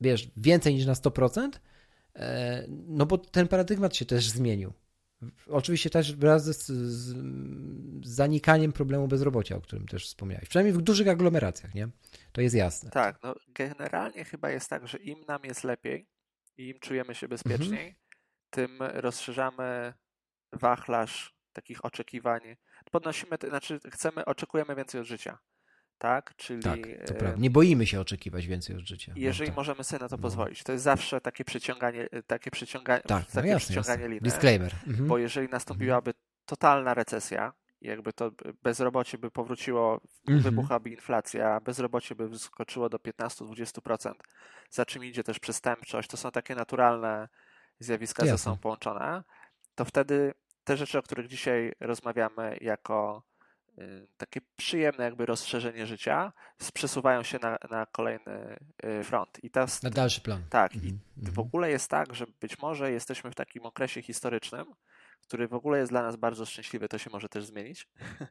wiesz, 0.00 0.30
więcej 0.36 0.74
niż 0.74 0.86
na 0.86 0.94
100%, 0.94 1.50
e, 2.16 2.66
no 2.68 3.06
bo 3.06 3.18
ten 3.18 3.48
paradygmat 3.48 3.96
się 3.96 4.04
też 4.04 4.28
zmienił. 4.28 4.72
Oczywiście 5.46 5.90
też 5.90 6.16
wraz 6.16 6.44
z, 6.44 6.66
z, 6.66 7.16
zanikaniem 8.06 8.72
problemu 8.72 9.08
bezrobocia, 9.08 9.56
o 9.56 9.60
którym 9.60 9.86
też 9.86 10.06
wspomniałeś. 10.06 10.48
Przynajmniej 10.48 10.74
w 10.74 10.82
dużych 10.82 11.08
aglomeracjach, 11.08 11.74
nie? 11.74 11.88
To 12.32 12.40
jest 12.40 12.54
jasne. 12.54 12.90
Tak, 12.90 13.22
no 13.22 13.34
generalnie 13.48 14.24
chyba 14.24 14.50
jest 14.50 14.70
tak, 14.70 14.88
że 14.88 14.98
im 14.98 15.24
nam 15.28 15.44
jest 15.44 15.64
lepiej 15.64 16.08
i 16.56 16.68
im 16.68 16.78
czujemy 16.78 17.14
się 17.14 17.28
bezpieczniej, 17.28 17.86
mhm. 17.86 17.94
tym 18.50 18.78
rozszerzamy 18.80 19.94
wachlarz 20.52 21.34
takich 21.52 21.84
oczekiwań. 21.84 22.40
Podnosimy, 22.90 23.36
znaczy 23.48 23.80
chcemy, 23.90 24.24
oczekujemy 24.24 24.74
więcej 24.74 25.00
od 25.00 25.06
życia 25.06 25.38
tak? 26.02 26.36
Czyli 26.36 26.62
tak, 26.62 26.78
to 27.06 27.14
prawda. 27.14 27.40
Nie 27.40 27.50
boimy 27.50 27.86
się 27.86 28.00
oczekiwać 28.00 28.46
więcej 28.46 28.76
od 28.76 28.82
życia. 28.82 29.12
No 29.16 29.22
jeżeli 29.22 29.50
no, 29.50 29.52
tak. 29.52 29.56
możemy 29.56 29.84
sobie 29.84 30.00
na 30.02 30.08
to 30.08 30.16
no. 30.16 30.22
pozwolić. 30.22 30.62
To 30.62 30.72
jest 30.72 30.84
zawsze 30.84 31.20
takie 31.20 31.44
przyciąganie, 31.44 32.08
takie 32.26 32.50
przyciąganie, 32.50 33.02
tak, 33.02 33.26
takie 33.26 33.48
no 33.48 33.52
jasne, 33.52 33.64
przyciąganie 33.64 34.14
jasne. 34.14 34.30
Disclaimer. 34.30 34.72
Mhm. 34.86 35.08
Bo 35.08 35.18
jeżeli 35.18 35.48
nastąpiłaby 35.48 36.14
totalna 36.46 36.94
recesja, 36.94 37.52
jakby 37.80 38.12
to 38.12 38.30
bezrobocie 38.62 39.18
by 39.18 39.30
powróciło, 39.30 40.00
mhm. 40.28 40.40
wybuchałaby 40.40 40.90
inflacja, 40.90 41.60
bezrobocie 41.60 42.14
by 42.14 42.28
wyskoczyło 42.28 42.88
do 42.88 42.98
15-20%, 42.98 44.12
za 44.70 44.84
czym 44.84 45.04
idzie 45.04 45.24
też 45.24 45.38
przestępczość, 45.38 46.08
to 46.08 46.16
są 46.16 46.30
takie 46.30 46.54
naturalne 46.54 47.28
zjawiska 47.78 48.22
Jasne. 48.22 48.38
ze 48.38 48.44
sobą 48.44 48.56
połączone, 48.56 49.22
to 49.74 49.84
wtedy 49.84 50.34
te 50.64 50.76
rzeczy, 50.76 50.98
o 50.98 51.02
których 51.02 51.28
dzisiaj 51.28 51.72
rozmawiamy 51.80 52.58
jako 52.60 53.22
takie 54.16 54.40
przyjemne 54.56 55.04
jakby 55.04 55.26
rozszerzenie 55.26 55.86
życia, 55.86 56.32
przesuwają 56.74 57.22
się 57.22 57.38
na, 57.38 57.58
na 57.70 57.86
kolejny 57.86 58.56
y, 58.84 59.04
front. 59.04 59.44
I 59.44 59.50
ta, 59.50 59.66
na 59.82 59.90
dalszy 59.90 60.20
plan. 60.20 60.42
Tak. 60.50 60.76
I 60.76 60.98
w 61.16 61.28
mhm. 61.28 61.38
ogóle 61.46 61.70
jest 61.70 61.90
tak, 61.90 62.14
że 62.14 62.26
być 62.40 62.58
może 62.58 62.92
jesteśmy 62.92 63.30
w 63.30 63.34
takim 63.34 63.66
okresie 63.66 64.02
historycznym, 64.02 64.66
który 65.22 65.48
w 65.48 65.54
ogóle 65.54 65.78
jest 65.78 65.92
dla 65.92 66.02
nas 66.02 66.16
bardzo 66.16 66.46
szczęśliwy, 66.46 66.88
to 66.88 66.98
się 66.98 67.10
może 67.10 67.28
też 67.28 67.44
zmienić. 67.44 67.88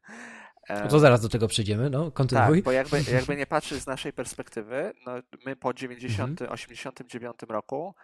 No 0.70 0.88
to 0.88 1.00
zaraz 1.00 1.22
do 1.22 1.30
tego 1.30 1.48
przejdziemy, 1.48 1.90
no, 1.90 2.12
kontynuuj. 2.12 2.58
Tak, 2.58 2.64
bo 2.64 2.72
jakby, 2.72 3.04
jakby 3.14 3.36
nie 3.36 3.46
patrzeć 3.46 3.82
z 3.82 3.88
naszej 3.88 4.14
perspektywy, 4.14 4.94
no, 5.06 5.12
my 5.46 5.56
po 5.56 5.74
90, 5.74 6.42
89 6.42 7.34
mhm. 7.34 7.52
roku 7.52 7.96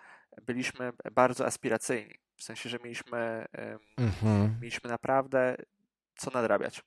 byliśmy 0.45 0.91
bardzo 1.11 1.45
aspiracyjni. 1.45 2.13
W 2.35 2.43
sensie, 2.43 2.69
że 2.69 2.77
mieliśmy, 2.83 3.45
um, 3.97 4.57
mieliśmy 4.61 4.89
naprawdę 4.89 5.55
co 6.15 6.31
nadrabiać 6.31 6.83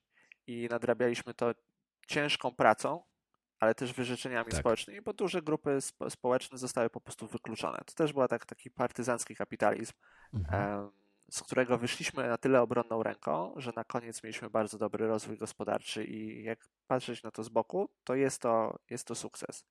i 0.47 0.67
nadrabialiśmy 0.69 1.33
to 1.33 1.51
ciężką 2.07 2.51
pracą, 2.51 3.03
ale 3.59 3.75
też 3.75 3.93
wyrzeczeniami 3.93 4.51
tak. 4.51 4.59
społecznymi, 4.59 5.01
bo 5.01 5.13
duże 5.13 5.41
grupy 5.41 5.77
społeczne 6.09 6.57
zostały 6.57 6.89
po 6.89 7.01
prostu 7.01 7.27
wykluczone. 7.27 7.77
To 7.85 7.93
też 7.93 8.13
był 8.13 8.27
tak, 8.27 8.45
taki 8.45 8.71
partyzancki 8.71 9.35
kapitalizm, 9.35 9.93
mhm. 10.33 10.89
z 11.31 11.41
którego 11.41 11.77
wyszliśmy 11.77 12.27
na 12.27 12.37
tyle 12.37 12.61
obronną 12.61 13.03
ręką, 13.03 13.53
że 13.57 13.71
na 13.75 13.83
koniec 13.83 14.23
mieliśmy 14.23 14.49
bardzo 14.49 14.77
dobry 14.77 15.07
rozwój 15.07 15.37
gospodarczy 15.37 16.05
i 16.05 16.43
jak 16.43 16.59
patrzeć 16.87 17.23
na 17.23 17.31
to 17.31 17.43
z 17.43 17.49
boku, 17.49 17.89
to 18.03 18.15
jest 18.15 18.41
to, 18.41 18.79
jest 18.89 19.07
to 19.07 19.15
sukces 19.15 19.65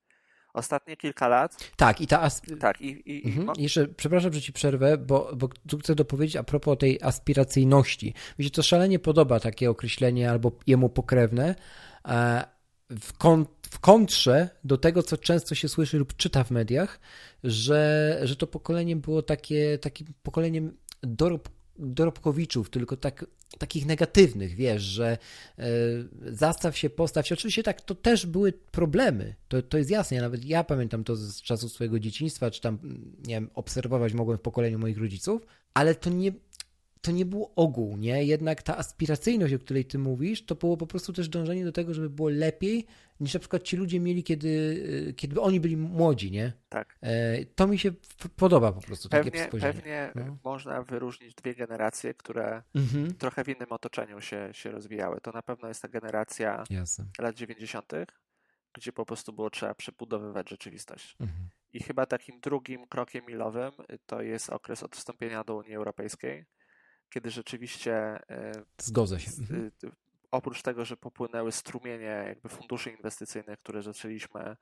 ostatnie 0.54 0.97
kilka 0.97 1.28
lat. 1.28 1.71
Tak, 1.76 2.00
i 2.00 2.07
ta. 2.07 2.21
Asp... 2.21 2.47
Tak, 2.61 2.80
i. 2.80 3.02
i, 3.07 3.28
mhm. 3.28 3.57
i... 3.59 3.62
Jeszcze, 3.62 3.88
przepraszam, 3.88 4.33
że 4.33 4.40
ci 4.40 4.52
przerwę, 4.52 4.99
bo, 4.99 5.33
bo 5.37 5.49
tu 5.69 5.78
chcę 5.78 5.95
dopowiedzieć 5.95 6.37
a 6.37 6.42
propos 6.42 6.78
tej 6.78 6.99
aspiracyjności. 7.02 8.14
Mi 8.38 8.45
się 8.45 8.50
to 8.50 8.62
szalenie 8.62 8.99
podoba, 8.99 9.40
takie 9.40 9.71
określenie 9.71 10.30
albo 10.30 10.52
jemu 10.66 10.88
pokrewne. 10.88 11.54
E, 12.09 12.45
w, 13.00 13.12
kon, 13.12 13.47
w 13.71 13.78
kontrze 13.78 14.49
do 14.64 14.78
tego, 14.78 15.02
co 15.02 15.16
często 15.16 15.54
się 15.54 15.69
słyszy 15.69 15.99
lub 15.99 16.16
czyta 16.16 16.45
w 16.45 16.50
mediach, 16.50 17.00
że, 17.45 18.21
że 18.23 18.37
to 18.37 18.47
pokolenie 18.47 18.97
było 18.97 19.23
takie, 19.23 19.78
takim 19.78 20.07
pokoleniem 20.23 20.76
dorobku 21.02 21.60
dorobkowiczów, 21.81 22.71
tylko 22.71 22.97
tak, 22.97 23.27
takich 23.59 23.87
negatywnych, 23.87 24.55
wiesz, 24.55 24.83
że 24.83 25.19
e, 25.59 25.67
zastaw 26.33 26.79
się, 26.79 26.91
postaw 26.91 27.27
się. 27.27 27.35
Oczywiście 27.35 27.63
tak, 27.63 27.81
to 27.81 27.95
też 27.95 28.27
były 28.27 28.53
problemy, 28.53 29.35
to, 29.49 29.63
to 29.63 29.79
jest 29.79 29.91
jasne, 29.91 30.17
ja 30.17 30.23
nawet 30.23 30.45
ja 30.45 30.65
pamiętam 30.65 31.05
to 31.05 31.16
z 31.16 31.43
czasu 31.43 31.69
swojego 31.69 32.01
dzieciństwa, 32.01 32.51
czy 32.51 32.61
tam, 32.61 32.79
nie 33.27 33.35
wiem, 33.35 33.51
obserwować 33.55 34.12
mogłem 34.12 34.38
w 34.38 34.40
pokoleniu 34.40 34.79
moich 34.79 34.99
rodziców, 34.99 35.47
ale 35.75 35.95
to 35.95 36.11
nie, 36.11 36.33
to 37.01 37.11
nie 37.11 37.27
było 37.27 37.55
ogół, 37.55 37.97
nie? 37.97 38.25
Jednak 38.25 38.63
ta 38.63 38.79
aspiracyjność, 38.79 39.55
o 39.55 39.59
której 39.59 39.85
ty 39.85 39.99
mówisz, 39.99 40.45
to 40.45 40.55
było 40.55 40.77
po 40.77 40.87
prostu 40.87 41.13
też 41.13 41.29
dążenie 41.29 41.65
do 41.65 41.73
tego, 41.73 41.95
żeby 41.95 42.11
było 42.11 42.29
lepiej, 42.29 42.87
niż 43.21 43.35
na 43.35 43.41
przykład 43.41 43.63
ci 43.63 43.77
ludzie 43.77 44.01
mieli, 44.01 44.25
kiedy, 44.25 44.49
y, 45.09 45.15
kiedy 45.15 45.41
oni 45.41 45.61
byli 45.61 45.77
młodzi, 45.77 46.31
nie? 46.31 46.53
Tak. 46.69 46.99
E, 47.01 47.45
to 47.45 47.67
mi 47.67 47.79
się 47.79 47.93
podoba 48.37 48.73
po 48.73 48.81
prostu, 48.81 49.09
pewnie, 49.09 49.31
takie 49.31 49.45
spojrzenie. 49.45 49.73
Pewnie 49.75 50.13
no. 50.15 50.37
można 50.45 50.83
wyróżnić 50.83 51.35
dwie 51.35 51.55
generacje, 51.55 52.15
które 52.15 52.63
mhm. 52.75 53.15
trochę 53.15 53.45
w 53.45 53.49
innym 53.49 53.73
otoczeniu 53.73 54.21
się, 54.21 54.49
się 54.53 54.71
rozwijały. 54.71 55.21
To 55.21 55.33
na 55.33 55.43
pewno 55.43 55.69
jest 55.69 55.83
ta 55.83 55.89
generacja 55.89 56.65
Jasne. 56.71 57.05
lat 57.19 57.35
90., 57.35 57.93
gdzie 58.73 58.93
po 58.93 59.07
prostu 59.07 59.33
było 59.33 59.51
trzeba 59.51 59.75
przebudowywać 59.75 60.51
rzeczywistość. 60.51 61.17
Mhm. 61.21 61.49
I 61.73 61.83
chyba 61.83 62.07
takim 62.07 62.41
drugim 62.41 62.87
krokiem 62.87 63.27
milowym 63.27 63.73
to 64.07 64.23
jest 64.23 64.51
okres 64.51 64.83
od 64.83 64.97
wstąpienia 64.97 65.45
do 65.45 65.57
Unii 65.57 65.75
Europejskiej, 65.75 66.45
kiedy 67.11 67.31
rzeczywiście. 67.31 67.94
E, 68.31 68.53
Zgodzę 68.79 69.20
się. 69.20 69.31
Mhm. 69.40 69.70
Oprócz 70.31 70.62
tego, 70.62 70.85
że 70.85 70.96
popłynęły 70.96 71.53
strumienie 71.53 72.25
jakby 72.29 72.49
funduszy 72.49 72.90
inwestycyjnych, 72.90 73.59
które 73.59 73.83
zaczęliśmy 73.83 74.57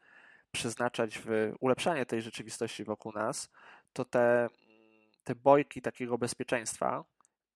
przeznaczać 0.53 1.19
w 1.19 1.53
ulepszanie 1.61 2.07
tej 2.07 2.23
rzeczywistości 2.23 2.85
wokół 2.85 3.13
nas, 3.13 3.51
to 3.93 4.05
te, 4.05 4.49
te 5.25 5.35
bojki 5.35 5.83
takiego 5.83 6.19
bezpieczeństwa 6.19 7.05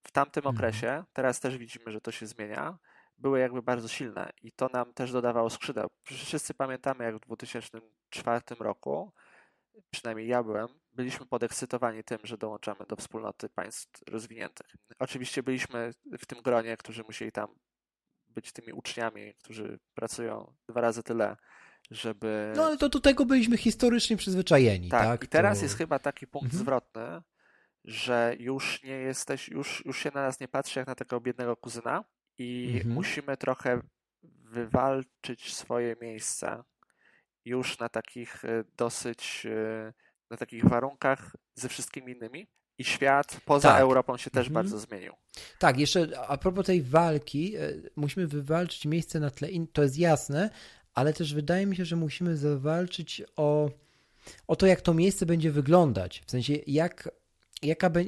w 0.02 0.12
tamtym 0.12 0.40
mhm. 0.46 0.56
okresie, 0.56 1.04
teraz 1.12 1.40
też 1.40 1.58
widzimy, 1.58 1.92
że 1.92 2.00
to 2.00 2.12
się 2.12 2.26
zmienia, 2.26 2.78
były 3.18 3.40
jakby 3.40 3.62
bardzo 3.62 3.88
silne 3.88 4.32
i 4.42 4.52
to 4.52 4.68
nam 4.72 4.94
też 4.94 5.12
dodawało 5.12 5.50
skrzydeł. 5.50 5.90
Wszyscy 6.04 6.54
pamiętamy, 6.54 7.04
jak 7.04 7.16
w 7.16 7.20
2004 7.20 8.40
roku, 8.58 9.12
przynajmniej 9.90 10.28
ja 10.28 10.42
byłem, 10.42 10.68
byliśmy 10.92 11.26
podekscytowani 11.26 12.04
tym, 12.04 12.18
że 12.24 12.38
dołączamy 12.38 12.86
do 12.88 12.96
wspólnoty 12.96 13.48
państw 13.48 14.02
rozwiniętych. 14.08 14.66
Oczywiście 14.98 15.42
byliśmy 15.42 15.94
w 16.18 16.26
tym 16.26 16.42
gronie, 16.42 16.76
którzy 16.76 17.02
musieli 17.02 17.32
tam 17.32 17.48
być 18.28 18.52
tymi 18.52 18.72
uczniami, 18.72 19.34
którzy 19.34 19.78
pracują 19.94 20.54
dwa 20.68 20.80
razy 20.80 21.02
tyle, 21.02 21.36
żeby. 21.90 22.52
No 22.56 22.64
ale 22.64 22.76
to 22.76 22.88
do 22.88 23.00
tego 23.00 23.26
byliśmy 23.26 23.56
historycznie 23.56 24.16
przyzwyczajeni. 24.16 24.88
Tak, 24.88 25.04
tak? 25.04 25.24
i 25.24 25.28
teraz 25.28 25.58
to... 25.58 25.64
jest 25.64 25.78
chyba 25.78 25.98
taki 25.98 26.26
punkt 26.26 26.44
mhm. 26.44 26.62
zwrotny, 26.62 27.22
że 27.84 28.36
już 28.38 28.82
nie 28.82 28.96
jesteś, 28.96 29.48
już, 29.48 29.84
już 29.86 29.98
się 29.98 30.10
na 30.14 30.22
nas 30.22 30.40
nie 30.40 30.48
patrzy 30.48 30.78
jak 30.78 30.88
na 30.88 30.94
tego 30.94 31.20
biednego 31.20 31.56
kuzyna 31.56 32.04
i 32.38 32.72
mhm. 32.74 32.94
musimy 32.94 33.36
trochę 33.36 33.80
wywalczyć 34.52 35.54
swoje 35.54 35.96
miejsce 36.00 36.64
już 37.44 37.78
na 37.78 37.88
takich 37.88 38.44
e, 38.44 38.64
dosyć 38.76 39.46
e, 39.46 39.92
na 40.30 40.36
takich 40.36 40.64
warunkach 40.64 41.36
ze 41.54 41.68
wszystkimi 41.68 42.12
innymi. 42.12 42.46
I 42.78 42.84
świat 42.84 43.40
poza 43.44 43.68
tak. 43.68 43.80
Europą 43.80 44.16
się 44.16 44.30
też 44.30 44.46
mhm. 44.46 44.54
bardzo 44.54 44.78
zmienił. 44.78 45.12
Tak, 45.58 45.78
jeszcze 45.78 46.20
a 46.28 46.36
propos 46.38 46.66
tej 46.66 46.82
walki, 46.82 47.56
e, 47.56 47.72
musimy 47.96 48.26
wywalczyć 48.26 48.86
miejsce 48.86 49.20
na 49.20 49.30
tle, 49.30 49.50
in, 49.50 49.66
to 49.66 49.82
jest 49.82 49.98
jasne, 49.98 50.50
ale 50.94 51.12
też 51.12 51.34
wydaje 51.34 51.66
mi 51.66 51.76
się, 51.76 51.84
że 51.84 51.96
musimy 51.96 52.36
zawalczyć 52.36 53.22
o, 53.36 53.70
o 54.46 54.56
to, 54.56 54.66
jak 54.66 54.80
to 54.80 54.94
miejsce 54.94 55.26
będzie 55.26 55.50
wyglądać. 55.50 56.22
W 56.26 56.30
sensie, 56.30 56.54
jak, 56.66 57.10
jaka 57.62 57.90
be, 57.90 58.04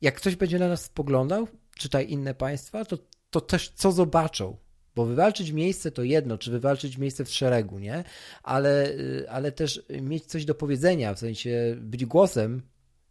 jak 0.00 0.14
ktoś 0.14 0.36
będzie 0.36 0.58
na 0.58 0.68
nas 0.68 0.84
spoglądał, 0.84 1.48
czytaj 1.76 2.10
inne 2.10 2.34
państwa, 2.34 2.84
to, 2.84 2.98
to 3.30 3.40
też 3.40 3.68
co 3.68 3.92
zobaczą. 3.92 4.56
Bo 4.94 5.04
wywalczyć 5.04 5.52
miejsce 5.52 5.90
to 5.90 6.02
jedno, 6.02 6.38
czy 6.38 6.50
wywalczyć 6.50 6.98
miejsce 6.98 7.24
w 7.24 7.30
szeregu, 7.30 7.78
nie? 7.78 8.04
Ale, 8.42 8.90
y, 8.90 9.30
ale 9.30 9.52
też 9.52 9.82
mieć 10.02 10.24
coś 10.24 10.44
do 10.44 10.54
powiedzenia, 10.54 11.14
w 11.14 11.18
sensie 11.18 11.76
być 11.80 12.06
głosem 12.06 12.62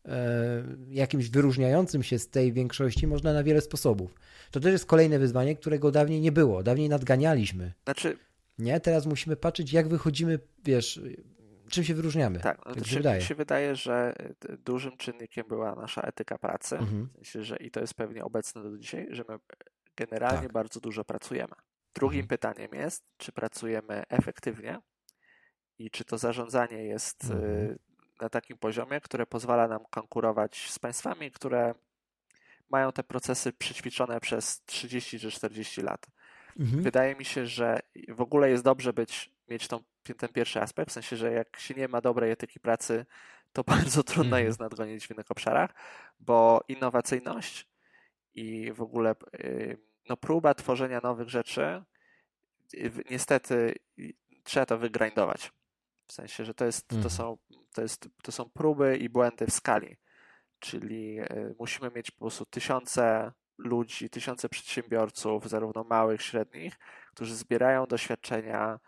e, 0.05 0.63
jakimś 0.89 1.29
wyróżniającym 1.29 2.03
się 2.03 2.19
z 2.19 2.29
tej 2.29 2.53
większości 2.53 3.07
można 3.07 3.33
na 3.33 3.43
wiele 3.43 3.61
sposobów. 3.61 4.15
To 4.51 4.59
też 4.59 4.71
jest 4.71 4.85
kolejne 4.85 5.19
wyzwanie, 5.19 5.55
którego 5.55 5.91
dawniej 5.91 6.21
nie 6.21 6.31
było. 6.31 6.63
Dawniej 6.63 6.89
nadganialiśmy. 6.89 7.73
Znaczy... 7.83 8.17
Nie? 8.59 8.79
Teraz 8.79 9.05
musimy 9.05 9.35
patrzeć, 9.35 9.73
jak 9.73 9.87
wychodzimy, 9.87 10.39
wiesz, 10.65 11.01
czym 11.69 11.83
się 11.83 11.93
wyróżniamy. 11.93 12.39
Tak, 12.39 12.65
no 12.65 12.75
to 12.75 12.83
się, 12.83 12.97
wydaje. 12.97 13.21
się 13.21 13.35
wydaje, 13.35 13.75
że 13.75 14.15
dużym 14.65 14.97
czynnikiem 14.97 15.47
była 15.47 15.75
nasza 15.75 16.01
etyka 16.01 16.37
pracy. 16.37 16.77
Mhm. 16.77 17.09
W 17.13 17.15
sensie, 17.15 17.43
że 17.43 17.57
i 17.57 17.71
to 17.71 17.79
jest 17.79 17.93
pewnie 17.93 18.23
obecne 18.23 18.63
do 18.63 18.77
dzisiaj, 18.77 19.07
że 19.11 19.23
my 19.29 19.37
generalnie 19.97 20.41
tak. 20.41 20.51
bardzo 20.51 20.79
dużo 20.79 21.03
pracujemy. 21.05 21.53
Drugim 21.95 22.19
Mhm. 22.21 22.27
pytaniem 22.27 22.73
jest, 22.73 23.03
czy 23.17 23.31
pracujemy 23.31 24.03
efektywnie 24.09 24.79
i 25.79 25.91
czy 25.91 26.05
to 26.05 26.17
zarządzanie 26.17 26.83
jest 26.83 27.23
Mhm. 27.23 27.43
y, 27.43 27.79
na 28.21 28.29
takim 28.29 28.57
poziomie, 28.57 29.01
które 29.01 29.25
pozwala 29.25 29.67
nam 29.67 29.85
konkurować 29.89 30.69
z 30.71 30.79
państwami, 30.79 31.31
które 31.31 31.73
mają 32.69 32.91
te 32.91 33.03
procesy 33.03 33.53
przećwiczone 33.53 34.19
przez 34.19 34.63
30 34.65 35.19
czy 35.19 35.31
40 35.31 35.81
lat. 35.81 36.07
Mhm. 36.59 36.83
Wydaje 36.83 37.15
mi 37.15 37.25
się, 37.25 37.45
że 37.45 37.79
w 38.07 38.21
ogóle 38.21 38.49
jest 38.49 38.63
dobrze 38.63 38.93
być, 38.93 39.31
mieć 39.49 39.67
tą, 39.67 39.79
ten 40.17 40.29
pierwszy 40.29 40.61
aspekt, 40.61 40.89
w 40.89 40.93
sensie, 40.93 41.15
że 41.17 41.31
jak 41.31 41.59
się 41.59 41.73
nie 41.73 41.87
ma 41.87 42.01
dobrej 42.01 42.31
etyki 42.31 42.59
pracy, 42.59 43.05
to 43.53 43.63
bardzo 43.73 44.03
trudno 44.03 44.23
Mhm. 44.37 44.45
jest 44.45 44.59
nadgonić 44.59 45.07
w 45.07 45.11
innych 45.11 45.31
obszarach, 45.31 45.73
bo 46.19 46.63
innowacyjność 46.67 47.67
i 48.37 48.71
w 48.73 48.81
ogóle 48.81 49.15
y, 49.35 49.77
no, 50.09 50.17
próba 50.17 50.53
tworzenia 50.53 50.99
nowych 51.03 51.29
rzeczy, 51.29 51.83
niestety 53.09 53.75
trzeba 54.43 54.65
to 54.65 54.77
wygrindować. 54.77 55.51
W 56.07 56.13
sensie, 56.13 56.45
że 56.45 56.53
to, 56.53 56.65
jest, 56.65 56.87
to, 56.87 56.95
Mhm. 56.95 57.11
są, 57.11 57.37
to, 57.73 57.81
jest, 57.81 58.09
to 58.23 58.31
są 58.31 58.49
próby 58.49 58.97
i 58.97 59.09
błędy 59.09 59.45
w 59.45 59.53
skali. 59.53 59.97
Czyli 60.59 61.19
y, 61.19 61.55
musimy 61.59 61.91
mieć 61.95 62.11
po 62.11 62.19
prostu 62.19 62.45
tysiące 62.45 63.31
ludzi, 63.57 64.09
tysiące 64.09 64.49
przedsiębiorców, 64.49 65.49
zarówno 65.49 65.83
małych, 65.83 66.21
średnich, 66.21 66.77
którzy 67.13 67.35
zbierają 67.35 67.85
doświadczenia, 67.85 68.79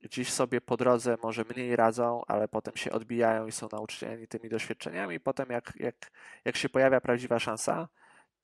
gdzieś 0.00 0.32
sobie 0.32 0.60
po 0.60 0.76
drodze 0.76 1.16
może 1.22 1.44
mniej 1.54 1.76
radzą, 1.76 2.22
ale 2.26 2.48
potem 2.48 2.76
się 2.76 2.92
odbijają 2.92 3.46
i 3.46 3.52
są 3.52 3.68
nauczeni 3.72 4.28
tymi 4.28 4.48
doświadczeniami. 4.48 5.20
Potem 5.20 5.50
jak, 5.50 5.72
jak, 5.76 6.10
jak 6.44 6.56
się 6.56 6.68
pojawia 6.68 7.00
prawdziwa 7.00 7.38
szansa, 7.38 7.88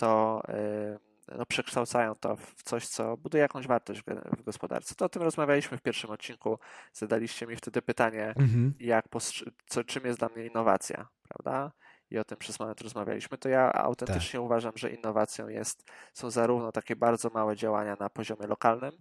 to 0.03 0.43
y, 0.49 0.99
no, 1.39 1.47
przekształcają 1.47 2.15
to 2.15 2.37
w 2.37 2.63
coś, 2.63 2.87
co 2.87 3.17
buduje 3.17 3.43
jakąś 3.43 3.67
wartość 3.67 4.03
w, 4.39 4.43
gospodarce. 4.43 4.95
To 4.95 5.05
o 5.05 5.09
tym 5.09 5.23
rozmawialiśmy 5.23 5.79
w 5.79 5.83
pierwszym 5.83 6.11
odcinku. 6.11 6.59
Zadaliście 6.93 7.47
mi 7.47 7.57
wtedy 7.57 7.83
pytanie, 7.83 8.29
Mhm. 8.29 8.75
jak 8.81 9.05
co, 9.67 9.85
czym 9.85 10.07
jest 10.07 10.19
dla 10.19 10.29
mnie 10.29 10.47
innowacja, 10.47 11.09
prawda? 11.29 11.73
I 12.11 12.19
o 12.19 12.25
tym 12.25 12.39
przez 12.39 12.61
moment 12.61 12.81
rozmawialiśmy, 12.81 13.39
to 13.39 13.49
ja 13.49 13.73
autentycznie 13.73 14.41
uważam, 14.41 14.73
że 14.77 14.91
innowacją 14.91 15.49
jest, 15.49 15.91
są 16.13 16.31
zarówno 16.31 16.73
takie 16.73 16.97
bardzo 16.97 17.31
małe 17.35 17.57
działania 17.57 17.97
na 18.01 18.11
poziomie 18.11 18.47
lokalnym, 18.47 18.93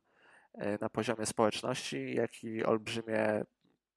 e, 0.53 0.77
na 0.81 0.89
poziomie 0.89 1.25
społeczności, 1.25 2.15
jak 2.15 2.43
i 2.43 2.63
olbrzymie 2.65 3.43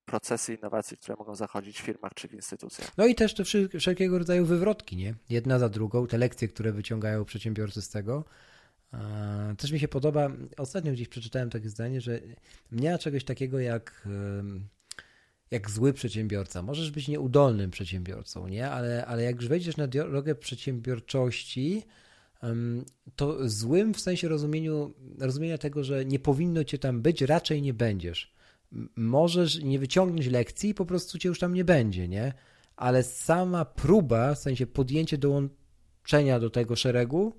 procesy 0.05 0.55
innowacji, 0.55 0.97
które 0.97 1.17
mogą 1.19 1.35
zachodzić 1.35 1.81
w 1.81 1.85
firmach 1.85 2.15
czy 2.15 2.29
w 2.29 2.35
instytucjach. 2.35 2.93
No 2.97 3.07
i 3.07 3.15
też 3.15 3.35
te 3.35 3.45
wszelkiego 3.79 4.19
rodzaju 4.19 4.47
wywrotki, 4.47 4.97
nie? 4.97 5.15
Jedna 5.31 5.59
za 5.59 5.69
drugą, 5.69 6.07
te 6.07 6.19
lekcje, 6.19 6.49
które 6.49 6.73
wyciągają 6.73 7.25
przedsiębiorcy 7.25 7.83
z 7.83 7.89
tego. 7.89 8.25
Też 9.59 9.73
mi 9.73 9.81
się 9.81 9.89
podoba, 9.89 10.31
ostatnio 10.57 10.93
gdzieś 10.93 11.09
przeczytałem 11.09 11.51
takie 11.51 11.69
zdanie, 11.69 12.01
że 12.01 12.21
nie 12.73 12.91
ma 12.91 12.99
czegoś 12.99 13.25
takiego 13.25 13.59
jak, 13.59 14.09
jak 15.51 15.71
zły 15.71 15.93
przedsiębiorca. 15.93 16.63
Możesz 16.63 16.91
być 16.91 17.09
nieudolnym 17.09 17.71
przedsiębiorcą, 17.71 18.49
nie? 18.49 18.71
Ale, 18.71 19.07
ale 19.07 19.23
jak 19.23 19.37
już 19.37 19.49
wejdziesz 19.49 19.77
na 19.77 19.87
drogę 19.87 20.35
przedsiębiorczości, 20.35 21.83
to 23.17 23.49
złym 23.49 23.95
w 23.95 24.01
sensie 24.01 24.29
rozumienia 25.19 25.59
tego, 25.59 25.85
że 25.85 26.05
nie 26.05 26.19
powinno 26.19 26.65
cię 26.65 26.79
tam 26.79 27.03
być, 27.03 27.23
raczej 27.23 27.63
nie 27.63 27.75
będziesz. 27.75 28.34
Możesz 28.97 29.63
nie 29.63 29.79
wyciągnąć 29.79 30.27
lekcji 30.27 30.71
i 30.71 30.75
po 30.75 30.87
prostu 30.87 31.19
cię 31.19 31.29
już 31.29 31.39
tam 31.39 31.55
nie 31.55 31.65
będzie, 31.65 32.09
nie? 32.09 32.33
Ale 32.77 33.03
sama 33.03 33.65
próba, 33.65 34.35
w 34.35 34.39
sensie 34.39 34.67
podjęcie 34.67 35.19
dołączenia 35.19 36.41
do 36.41 36.51
tego 36.51 36.77
szeregu, 36.77 37.37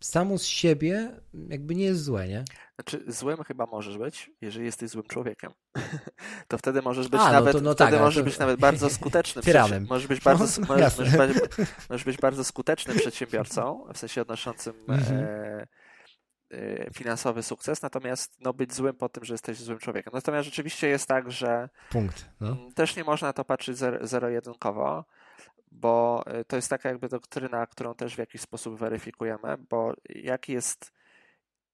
samo 0.00 0.38
z 0.38 0.44
siebie 0.44 1.10
jakby 1.48 1.74
nie 1.74 1.84
jest 1.84 2.02
złe, 2.04 2.28
nie? 2.28 2.44
Znaczy, 2.74 3.04
złym 3.12 3.44
chyba 3.44 3.66
możesz 3.66 3.98
być, 3.98 4.30
jeżeli 4.40 4.64
jesteś 4.64 4.90
złym 4.90 5.04
człowiekiem. 5.04 5.50
To 6.48 6.58
wtedy 6.58 6.82
możesz 6.82 7.08
być 7.08 7.20
A, 7.20 7.26
no 7.26 7.32
nawet, 7.32 7.52
to- 7.52 7.60
no 7.60 7.74
wtedy 7.74 7.90
tak, 7.90 8.00
możesz 8.00 8.20
to- 8.20 8.24
być 8.24 8.38
nawet 8.38 8.60
bardzo 8.60 8.88
Tyranem. 9.42 9.70
przedsi- 9.82 9.88
Możesz 9.90 10.06
być 10.06 10.20
bardzo, 10.20 10.44
No, 10.60 10.66
możesz, 10.74 10.96
możesz, 10.98 11.36
możesz 11.90 12.04
być 12.04 12.16
bardzo 12.16 12.44
skutecznym 12.44 12.96
przedsiębiorcą, 12.96 13.84
w 13.94 13.98
sensie 13.98 14.22
odnoszącym 14.22 14.74
Mhm. 14.88 15.20
e, 15.24 15.66
finansowy 16.94 17.42
sukces, 17.42 17.82
natomiast 17.82 18.40
no, 18.40 18.52
być 18.52 18.74
złym 18.74 18.94
po 18.96 19.08
tym, 19.08 19.24
że 19.24 19.34
jesteś 19.34 19.56
złym 19.58 19.78
człowiekiem. 19.78 20.10
Natomiast 20.14 20.44
rzeczywiście 20.44 20.88
jest 20.88 21.06
tak, 21.08 21.30
że 21.32 21.68
Punkt. 21.90 22.28
No. 22.40 22.48
Mm, 22.52 22.72
Też 22.72 22.96
nie 22.96 23.04
można 23.04 23.32
to 23.32 23.44
patrzeć 23.44 23.76
zer- 23.76 24.06
zero-jedynkowo, 24.06 25.04
bo 25.72 26.24
y, 26.40 26.44
to 26.44 26.56
jest 26.56 26.70
taka 26.70 26.88
jakby 26.88 27.08
doktryna, 27.08 27.66
którą 27.66 27.94
też 27.94 28.14
w 28.14 28.18
jakiś 28.18 28.40
sposób 28.40 28.78
weryfikujemy, 28.78 29.56
bo 29.70 29.94
jaki 30.08 30.52
jest, 30.52 30.92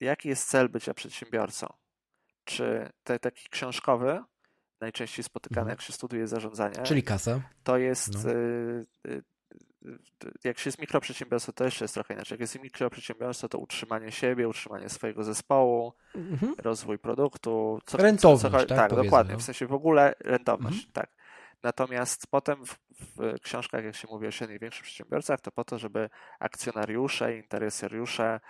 jaki 0.01 0.29
jest 0.29 0.49
cel 0.49 0.69
bycia 0.69 0.95
przedsiębiorcą? 0.95 1.67
Czy 2.45 2.91
te, 3.05 3.19
taki 3.19 3.49
książkowy, 3.49 4.21
najczęściej 4.81 5.25
spotykany 5.25 5.61
Mhm. 5.61 5.73
jak 5.73 5.81
się 5.83 5.93
studiuje 5.93 6.27
zarządzanie, 6.27 6.83
Czyli 6.83 7.03
kasa. 7.03 7.41
to 7.65 7.77
jest 7.79 8.15
No. 8.15 8.21
Jak 10.45 10.59
się 10.59 10.69
jest 10.69 10.79
mikroprzedsiębiorstwo, 10.79 11.53
to 11.53 11.65
jeszcze 11.65 11.85
jest 11.85 11.95
trochę 11.95 12.15
inaczej. 12.15 12.35
Jak 12.35 12.41
jest 12.41 12.63
mikroprzedsiębiorstwo, 12.63 13.49
to 13.49 13.59
utrzymanie 13.59 14.13
siebie, 14.13 14.49
utrzymanie 14.49 14.89
swojego 14.89 15.25
zespołu, 15.25 15.93
Mhm. 16.15 16.55
rozwój 16.59 16.99
produktu. 16.99 17.79
Co, 17.87 17.99
Rentowność, 17.99 18.43
co, 18.43 18.51
co, 18.61 18.67
tak, 18.67 18.91
tak, 18.91 18.95
dokładnie. 18.95 19.33
no. 19.33 19.39
W 19.39 19.43
sensie 19.43 19.67
w 19.67 19.73
ogóle 19.73 20.15
rentowność, 20.21 20.77
Mhm. 20.77 20.93
tak. 20.93 21.11
Natomiast 21.63 22.27
potem 22.27 22.67
w, 22.67 22.77
w 23.01 23.41
książkach, 23.43 23.85
jak 23.85 23.95
się 23.97 24.09
mówi 24.11 24.27
o 24.27 24.31
średnich 24.31 24.61
większych 24.61 24.83
przedsiębiorcach, 24.83 25.41
to 25.41 25.51
po 25.51 25.65
to, 25.65 25.79
żeby 25.79 26.11
akcjonariusze, 26.41 27.37
interesariusze 27.37 28.41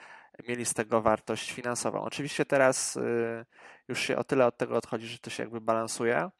mieli 0.48 0.64
z 0.64 0.74
tego 0.74 1.02
wartość 1.02 1.52
finansową. 1.52 2.00
Oczywiście 2.00 2.44
teraz 2.44 2.96
y, 2.96 3.44
już 3.88 4.00
się 4.00 4.16
o 4.16 4.24
tyle 4.24 4.46
od 4.46 4.56
tego 4.56 4.76
odchodzi, 4.76 5.06
że 5.06 5.18
to 5.18 5.30
się 5.30 5.42
jakby 5.42 5.60
balansuje. 5.60 6.30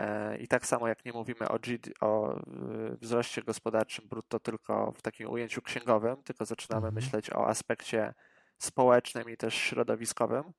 E, 0.00 0.36
I 0.38 0.48
tak 0.48 0.66
samo 0.66 0.88
jak 0.88 1.04
nie 1.04 1.12
mówimy 1.12 1.48
o, 1.48 1.58
GD, 1.58 1.90
o 2.00 2.38
y, 2.38 2.96
wzroście 3.00 3.42
gospodarczym 3.42 4.08
brutto 4.08 4.40
tylko 4.40 4.92
w 4.92 5.02
takim 5.02 5.30
ujęciu 5.30 5.62
księgowym, 5.62 6.22
tylko 6.22 6.44
zaczynamy 6.44 6.86
Mhm. 6.86 6.94
myśleć 6.94 7.30
o 7.30 7.46
aspekcie 7.46 8.14
społecznym 8.58 9.30
i 9.30 9.36
też 9.36 9.54
środowiskowym, 9.54 10.52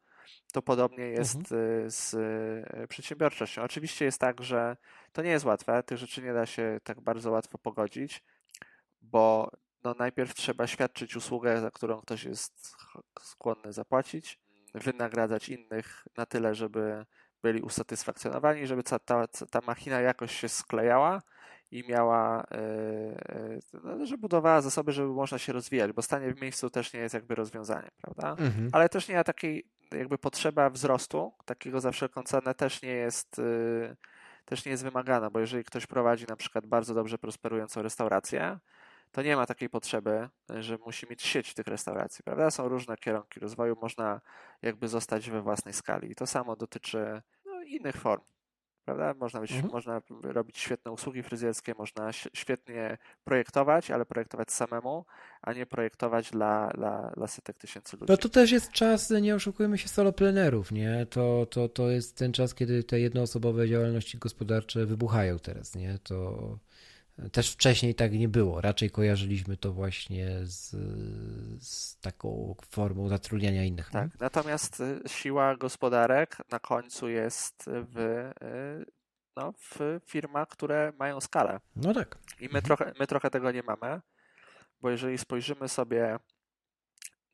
to 0.53 0.61
podobnie 0.61 1.03
jest 1.03 1.51
y, 1.51 1.85
z 1.87 2.13
y, 2.13 2.87
przedsiębiorczością. 2.87 3.63
Oczywiście 3.63 4.05
jest 4.05 4.19
tak, 4.19 4.43
że 4.43 4.77
to 5.11 5.21
nie 5.21 5.29
jest 5.29 5.45
łatwe, 5.45 5.83
tych 5.83 5.97
rzeczy 5.97 6.21
nie 6.21 6.33
da 6.33 6.45
się 6.45 6.79
tak 6.83 7.01
bardzo 7.01 7.31
łatwo 7.31 7.57
pogodzić, 7.57 8.23
bo 9.01 9.51
no 9.83 9.95
najpierw 9.99 10.33
trzeba 10.33 10.67
świadczyć 10.67 11.15
usługę, 11.15 11.61
za 11.61 11.71
którą 11.71 12.01
ktoś 12.01 12.23
jest 12.23 12.75
skłonny 13.21 13.73
zapłacić, 13.73 14.39
wynagradzać 14.73 15.49
innych 15.49 16.07
na 16.17 16.25
tyle, 16.25 16.55
żeby 16.55 17.05
byli 17.43 17.61
usatysfakcjonowani, 17.61 18.67
żeby 18.67 18.83
ta, 18.83 18.99
ta, 18.99 19.27
ta 19.27 19.61
machina 19.67 20.01
jakoś 20.01 20.35
się 20.35 20.49
sklejała 20.49 21.21
i 21.71 21.83
miała, 21.89 22.43
e, 22.51 22.57
e, 23.35 23.59
no, 23.83 24.05
że 24.05 24.17
budowała 24.17 24.61
zasoby, 24.61 24.91
żeby 24.91 25.07
można 25.07 25.37
się 25.37 25.53
rozwijać, 25.53 25.91
bo 25.91 26.01
stanie 26.01 26.33
w 26.33 26.41
miejscu 26.41 26.69
też 26.69 26.93
nie 26.93 26.99
jest 26.99 27.13
jakby 27.13 27.35
rozwiązaniem, 27.35 27.91
prawda? 28.01 28.43
Mhm. 28.43 28.69
Ale 28.71 28.89
też 28.89 29.07
nie 29.07 29.15
ma 29.15 29.23
takiej 29.23 29.65
jakby 29.91 30.17
potrzeba 30.17 30.69
wzrostu, 30.69 31.33
takiego 31.45 31.79
za 31.79 31.91
wszelką 31.91 32.23
cenę 32.23 32.55
też 32.55 32.81
nie 32.81 32.89
jest, 32.89 33.39
y, 33.39 33.95
też 34.45 34.65
nie 34.65 34.71
jest 34.71 34.83
wymagana, 34.83 35.29
bo 35.29 35.39
jeżeli 35.39 35.63
ktoś 35.63 35.87
prowadzi 35.87 36.25
na 36.29 36.35
przykład 36.35 36.65
bardzo 36.65 36.93
dobrze 36.93 37.17
prosperującą 37.17 37.81
restaurację, 37.81 38.59
to 39.11 39.21
nie 39.21 39.35
ma 39.35 39.45
takiej 39.45 39.69
potrzeby, 39.69 40.29
że 40.49 40.77
musi 40.77 41.07
mieć 41.09 41.21
sieć 41.21 41.53
tych 41.53 41.67
restauracji, 41.67 42.23
prawda? 42.23 42.51
Są 42.51 42.69
różne 42.69 42.97
kierunki 42.97 43.39
rozwoju, 43.39 43.75
można 43.81 44.21
jakby 44.61 44.87
zostać 44.87 45.29
we 45.29 45.41
własnej 45.41 45.73
skali 45.73 46.11
i 46.11 46.15
to 46.15 46.27
samo 46.27 46.55
dotyczy 46.55 47.21
no, 47.45 47.61
innych 47.61 47.95
form. 47.95 48.21
Prawda? 48.85 49.13
Można, 49.19 49.39
być, 49.39 49.51
Mhm. 49.51 49.71
można 49.71 50.01
robić 50.23 50.57
świetne 50.57 50.91
usługi 50.91 51.23
fryzjerskie, 51.23 51.73
można 51.77 52.11
świetnie 52.13 52.97
projektować, 53.23 53.91
ale 53.91 54.05
projektować 54.05 54.51
samemu, 54.51 55.05
a 55.41 55.53
nie 55.53 55.65
projektować 55.65 56.31
dla, 56.31 56.69
dla, 56.69 57.11
dla 57.15 57.27
setek 57.27 57.57
tysięcy 57.57 57.97
ludzi. 57.97 58.11
No 58.11 58.17
to 58.17 58.29
też 58.29 58.51
jest 58.51 58.71
czas, 58.71 59.09
nie 59.09 59.35
oszukujmy 59.35 59.77
się, 59.77 59.87
soloplenerów, 59.87 60.71
nie? 60.71 61.05
To, 61.09 61.45
to, 61.45 61.69
to 61.69 61.89
jest 61.89 62.17
ten 62.17 62.33
czas, 62.33 62.55
kiedy 62.55 62.83
te 62.83 62.99
jednoosobowe 62.99 63.67
działalności 63.67 64.17
gospodarcze 64.17 64.85
wybuchają 64.85 65.39
teraz, 65.39 65.75
nie? 65.75 65.99
To 66.03 66.57
też 67.31 67.51
wcześniej 67.53 67.95
tak 67.95 68.11
nie 68.13 68.29
było. 68.29 68.61
Raczej 68.61 68.89
kojarzyliśmy 68.91 69.57
to 69.57 69.73
właśnie 69.73 70.29
z, 70.43 70.69
z 71.67 71.99
taką 71.99 72.55
formą 72.69 73.07
zatrudniania 73.09 73.63
innych. 73.63 73.89
Tak. 73.89 74.19
Natomiast 74.19 74.79
y, 74.79 75.01
siła 75.07 75.55
gospodarek 75.55 76.37
na 76.51 76.59
końcu 76.59 77.09
jest 77.09 77.63
w, 77.67 77.97
y, 77.97 78.85
no, 79.35 79.53
w 79.57 79.99
firmach, 80.05 80.47
które 80.47 80.93
mają 80.99 81.21
skalę. 81.21 81.59
No 81.75 81.93
tak. 81.93 82.17
I 82.39 82.43
my, 82.43 82.47
Mhm. 82.59 82.63
trochę, 82.63 82.93
my 82.99 83.07
trochę 83.07 83.29
tego 83.29 83.51
nie 83.51 83.63
mamy, 83.63 84.01
bo 84.81 84.89
jeżeli 84.89 85.17
spojrzymy 85.17 85.69
sobie 85.69 86.19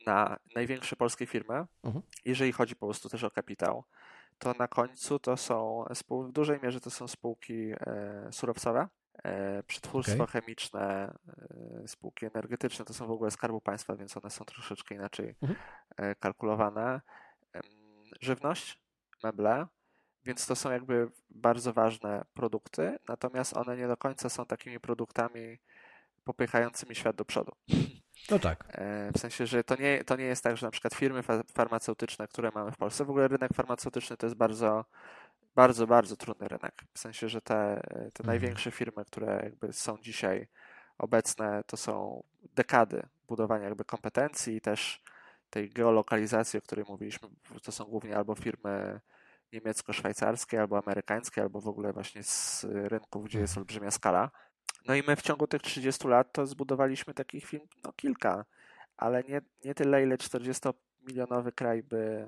na 0.06 0.40
największe 0.56 0.96
polskie 0.96 1.26
firmy, 1.26 1.66
Mhm. 1.84 2.04
jeżeli 2.26 2.52
chodzi 2.52 2.76
po 2.76 2.86
prostu 2.86 3.10
też 3.10 3.24
o 3.24 3.32
kapitał, 3.32 3.84
to 4.38 4.54
na 4.54 4.68
końcu 4.68 5.20
to 5.20 5.38
są 5.38 5.86
w 6.10 6.32
dużej 6.32 6.60
mierze 6.64 6.80
to 6.82 6.90
są 6.90 7.08
spółki 7.08 7.72
e, 7.72 8.30
surowcowe, 8.32 8.88
przetwórstwo 9.68 10.24
Okej. 10.24 10.42
chemiczne, 10.42 11.14
e, 11.84 11.88
spółki 11.88 12.26
energetyczne, 12.26 12.86
to 12.86 12.94
są 12.94 13.08
w 13.08 13.12
ogóle 13.12 13.32
skarbu 13.32 13.62
państwa, 13.62 13.96
więc 13.96 14.18
one 14.18 14.30
są 14.30 14.46
troszeczkę 14.46 14.96
inaczej 14.96 15.36
Mhm. 15.42 15.60
e, 15.98 16.16
kalkulowane. 16.16 17.02
Żywność, 18.22 18.80
meble, 19.24 19.68
więc 20.26 20.46
to 20.48 20.56
są 20.56 20.72
jakby 20.72 21.12
bardzo 21.30 21.74
ważne 21.74 22.26
produkty, 22.34 23.00
natomiast 23.08 23.58
one 23.58 23.78
nie 23.78 23.88
do 23.88 23.98
końca 23.98 24.30
są 24.30 24.46
takimi 24.46 24.80
produktami 24.80 25.58
popychającymi 26.24 26.96
świat 26.96 27.16
do 27.16 27.26
przodu. 27.26 27.52
No 28.32 28.40
tak. 28.40 28.64
E, 28.68 29.12
w 29.12 29.20
sensie, 29.20 29.46
że 29.46 29.64
to 29.64 29.76
nie, 29.76 30.04
to 30.04 30.16
nie 30.16 30.24
jest 30.24 30.44
tak, 30.44 30.58
że 30.58 30.68
na 30.68 30.72
przykład 30.72 30.94
firmy 30.94 31.24
farmaceutyczne, 31.54 32.28
które 32.28 32.52
mamy 32.56 32.72
w 32.72 32.78
Polsce, 32.78 33.06
w 33.06 33.10
ogóle 33.10 33.28
rynek 33.28 33.54
farmaceutyczny 33.54 34.18
to 34.18 34.26
jest 34.26 34.36
bardzo, 34.36 34.86
bardzo, 35.58 35.88
bardzo 35.88 36.16
trudny 36.18 36.48
rynek. 36.48 36.84
W 36.94 37.00
sensie, 37.00 37.30
że 37.30 37.42
te, 37.42 37.82
te 37.90 38.00
mhm. 38.00 38.26
największe 38.26 38.72
firmy, 38.72 39.06
które 39.06 39.42
jakby 39.44 39.74
są 39.74 39.98
dzisiaj 39.98 40.48
obecne, 40.98 41.64
to 41.68 41.78
są 41.78 42.24
dekady 42.56 43.04
budowania 43.28 43.66
jakby 43.66 43.86
kompetencji 43.86 44.56
i 44.56 44.62
też 44.62 45.04
tej 45.50 45.70
geolokalizacji, 45.70 46.60
o 46.60 46.62
której 46.62 46.86
mówiliśmy, 46.90 47.30
to 47.64 47.72
są 47.72 47.86
głównie 47.86 48.18
albo 48.18 48.36
firmy 48.36 49.00
niemiecko-szwajcarskie, 49.54 50.60
albo 50.60 50.78
amerykańskie, 50.78 51.42
albo 51.42 51.62
w 51.62 51.68
ogóle 51.68 51.94
właśnie 51.94 52.24
z 52.24 52.66
rynków, 52.70 53.26
gdzie 53.26 53.40
jest 53.40 53.52
mhm. 53.52 53.62
olbrzymia 53.62 53.92
skala. 53.92 54.32
No 54.88 54.96
i 54.96 55.04
my 55.08 55.16
w 55.16 55.22
ciągu 55.22 55.48
tych 55.48 55.62
30 55.62 56.08
lat 56.08 56.34
to 56.34 56.46
zbudowaliśmy 56.46 57.14
takich 57.14 57.46
firm 57.46 57.68
no, 57.84 57.94
kilka, 57.94 58.46
ale 58.98 59.24
nie, 59.24 59.42
nie 59.66 59.76
tyle, 59.76 60.04
ile 60.04 60.18
40-milionowy 61.08 61.52
kraj 61.52 61.84
by 61.84 62.28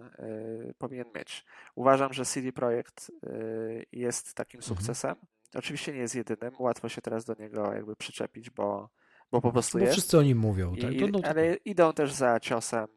y, 0.70 0.74
powinien 0.78 1.08
mieć. 1.16 1.46
Uważam, 1.76 2.14
że 2.14 2.26
CD 2.26 2.52
Projekt 2.52 3.12
y, 3.24 3.86
jest 3.92 4.34
takim 4.34 4.60
mhm. 4.60 4.76
sukcesem. 4.78 5.16
Oczywiście 5.56 5.94
nie 5.94 6.00
jest 6.00 6.16
jedynym, 6.16 6.54
łatwo 6.60 6.90
się 6.90 7.02
teraz 7.02 7.26
do 7.26 7.36
niego 7.40 7.74
jakby 7.74 7.96
przyczepić, 7.96 8.50
bo, 8.50 8.90
bo 9.32 9.42
po 9.42 9.52
prostu 9.52 9.78
bo 9.78 9.84
jest. 9.84 9.94
Wszyscy 9.94 10.18
o 10.18 10.22
nim 10.22 10.38
mówią. 10.38 10.76
Tak? 10.76 10.94
I, 10.94 11.12
no, 11.12 11.20
ale 11.24 11.56
idą 11.56 11.94
też 11.94 12.14
za 12.14 12.40
ciosem 12.40 12.88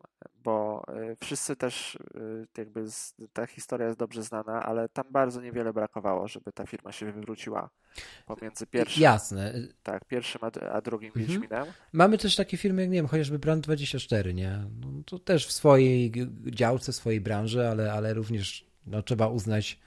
bo 0.45 0.85
y, 1.13 1.17
wszyscy 1.21 1.57
też 1.57 1.95
y, 1.95 2.47
jakby 2.59 2.85
ta 3.33 3.47
historia 3.47 3.87
jest 3.87 3.99
dobrze 3.99 4.23
znana, 4.23 4.63
ale 4.63 4.89
tam 4.89 5.05
bardzo 5.11 5.41
niewiele 5.41 5.73
brakowało, 5.73 6.29
żeby 6.29 6.53
ta 6.53 6.67
firma 6.67 6.93
się 6.93 7.13
wywróciła 7.13 7.71
pomiędzy 8.27 8.67
pierwszym, 8.67 9.03
Jasne. 9.03 9.55
Tak, 9.83 10.05
pierwszym 10.05 10.41
a, 10.45 10.71
a 10.73 10.81
drugim 10.81 11.09
mhm. 11.09 11.27
Wiedźminem. 11.27 11.67
Mamy 11.93 12.19
też 12.19 12.37
takie 12.37 12.57
firmy, 12.57 12.83
jak 12.83 12.91
nie 12.91 12.97
wiem, 12.97 13.07
chociażby 13.07 13.39
Brand24, 13.39 14.35
nie? 14.35 14.65
No, 14.81 14.89
to 15.07 15.19
też 15.19 15.47
w 15.47 15.53
swojej 15.53 16.13
działce, 16.47 16.93
w 16.93 16.97
swojej 16.97 17.21
branży, 17.21 17.69
ale, 17.69 17.93
ale 17.93 18.15
również 18.15 18.67
no, 18.87 19.03
trzeba 19.03 19.27
uznać 19.27 19.81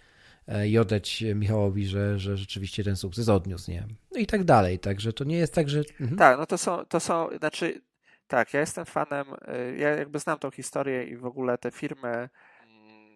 i 0.68 0.78
oddać 0.78 1.24
Michałowi, 1.36 1.86
że, 1.86 2.20
że 2.20 2.38
rzeczywiście 2.38 2.84
ten 2.84 2.96
sukces 2.96 3.30
odniósł, 3.30 3.72
nie? 3.72 3.88
No 4.12 4.20
i 4.20 4.26
tak 4.26 4.44
dalej, 4.44 4.80
także 4.80 5.14
to 5.14 5.24
nie 5.24 5.38
jest 5.38 5.54
tak, 5.54 5.70
że... 5.70 5.84
Mhm. 6.02 6.18
Tak, 6.18 6.38
no 6.38 6.46
to 6.46 6.58
są, 6.58 6.86
to 6.86 7.00
są, 7.00 7.30
znaczy 7.40 7.82
tak, 8.28 8.54
ja 8.54 8.60
jestem 8.60 8.86
fanem, 8.86 9.28
y, 9.34 9.78
ja 9.78 9.90
jakby 9.90 10.20
znam 10.20 10.40
tą 10.40 10.52
historię 10.52 11.04
i 11.04 11.18
w 11.18 11.26
ogóle 11.26 11.58
te 11.58 11.72
firmy 11.72 12.10
mm, 12.10 12.30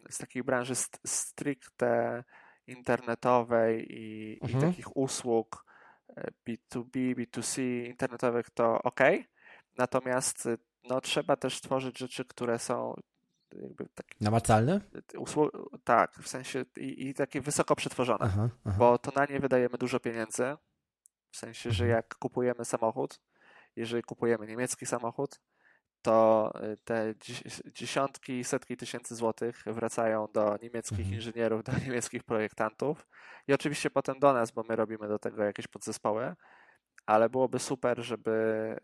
z 0.10 0.18
takiej 0.18 0.44
branży 0.44 0.74
stricte 1.06 2.24
internetowej 2.68 3.88
i, 3.90 4.40
mhm. 4.42 4.60
i 4.60 4.68
takich 4.68 4.98
usług 4.98 5.66
B2B, 6.48 6.98
y, 6.98 7.16
B2C 7.16 7.62
internetowych 7.86 8.50
to 8.50 8.82
ok. 8.82 9.00
Natomiast 9.78 10.48
no, 10.84 11.02
trzeba 11.02 11.36
też 11.36 11.62
tworzyć 11.62 11.98
rzeczy, 11.98 12.26
które 12.26 12.60
są 12.60 12.96
jakby 13.54 13.90
takie. 13.96 14.16
Namacalne? 14.22 14.82
tak, 15.84 16.14
w 16.14 16.28
sensie 16.28 16.66
i, 16.78 17.08
i 17.08 17.14
takie 17.14 17.42
wysoko 17.42 17.76
przetworzone, 17.76 18.26
aha, 18.26 18.50
aha. 18.66 18.76
bo 18.80 18.98
to 18.98 19.12
na 19.16 19.26
nie 19.26 19.40
wydajemy 19.40 19.78
dużo 19.78 20.00
pieniędzy. 20.00 20.58
W 21.32 21.38
sensie, 21.38 21.72
że 21.72 21.84
mhm. 21.84 21.98
jak 21.98 22.16
kupujemy 22.16 22.66
samochód, 22.66 23.20
jeżeli 23.76 24.04
kupujemy 24.04 24.48
niemiecki 24.48 24.86
samochód, 24.86 25.40
to 26.02 26.52
y, 26.64 26.78
te 26.78 27.14
dziesiątki, 27.74 28.44
setki 28.44 28.78
tysięcy 28.78 29.16
złotych 29.16 29.64
wracają 29.66 30.28
do 30.34 30.58
niemieckich 30.62 31.00
mhm. 31.00 31.16
inżynierów, 31.16 31.64
do 31.64 31.72
niemieckich 31.86 32.24
projektantów 32.24 33.08
i 33.48 33.54
oczywiście 33.54 33.90
potem 33.90 34.20
do 34.20 34.34
nas, 34.34 34.52
bo 34.52 34.64
my 34.70 34.76
robimy 34.76 35.08
do 35.08 35.20
tego 35.20 35.44
jakieś 35.44 35.68
podzespoły, 35.68 36.36
ale 37.06 37.30
byłoby 37.30 37.60
super, 37.60 38.04
żeby 38.04 38.32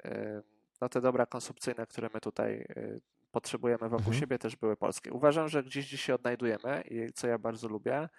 y, 0.06 0.43
no, 0.82 0.89
te 0.89 1.01
dobra 1.01 1.25
konsumpcyjne, 1.25 1.88
które 1.88 2.10
my 2.13 2.19
tutaj 2.19 2.54
y, 2.54 3.01
potrzebujemy 3.35 3.89
wokół 3.89 3.97
mhm. 3.97 4.19
siebie, 4.19 4.39
też 4.39 4.55
były 4.55 4.77
polskie. 4.77 5.11
Uważam, 5.11 5.49
że 5.49 5.63
gdzieś 5.63 5.87
dziś 5.87 6.01
się 6.01 6.15
odnajdujemy 6.15 6.83
i 6.91 7.13
co 7.13 7.27
ja 7.27 7.37
bardzo 7.37 7.67
lubię, 7.67 8.09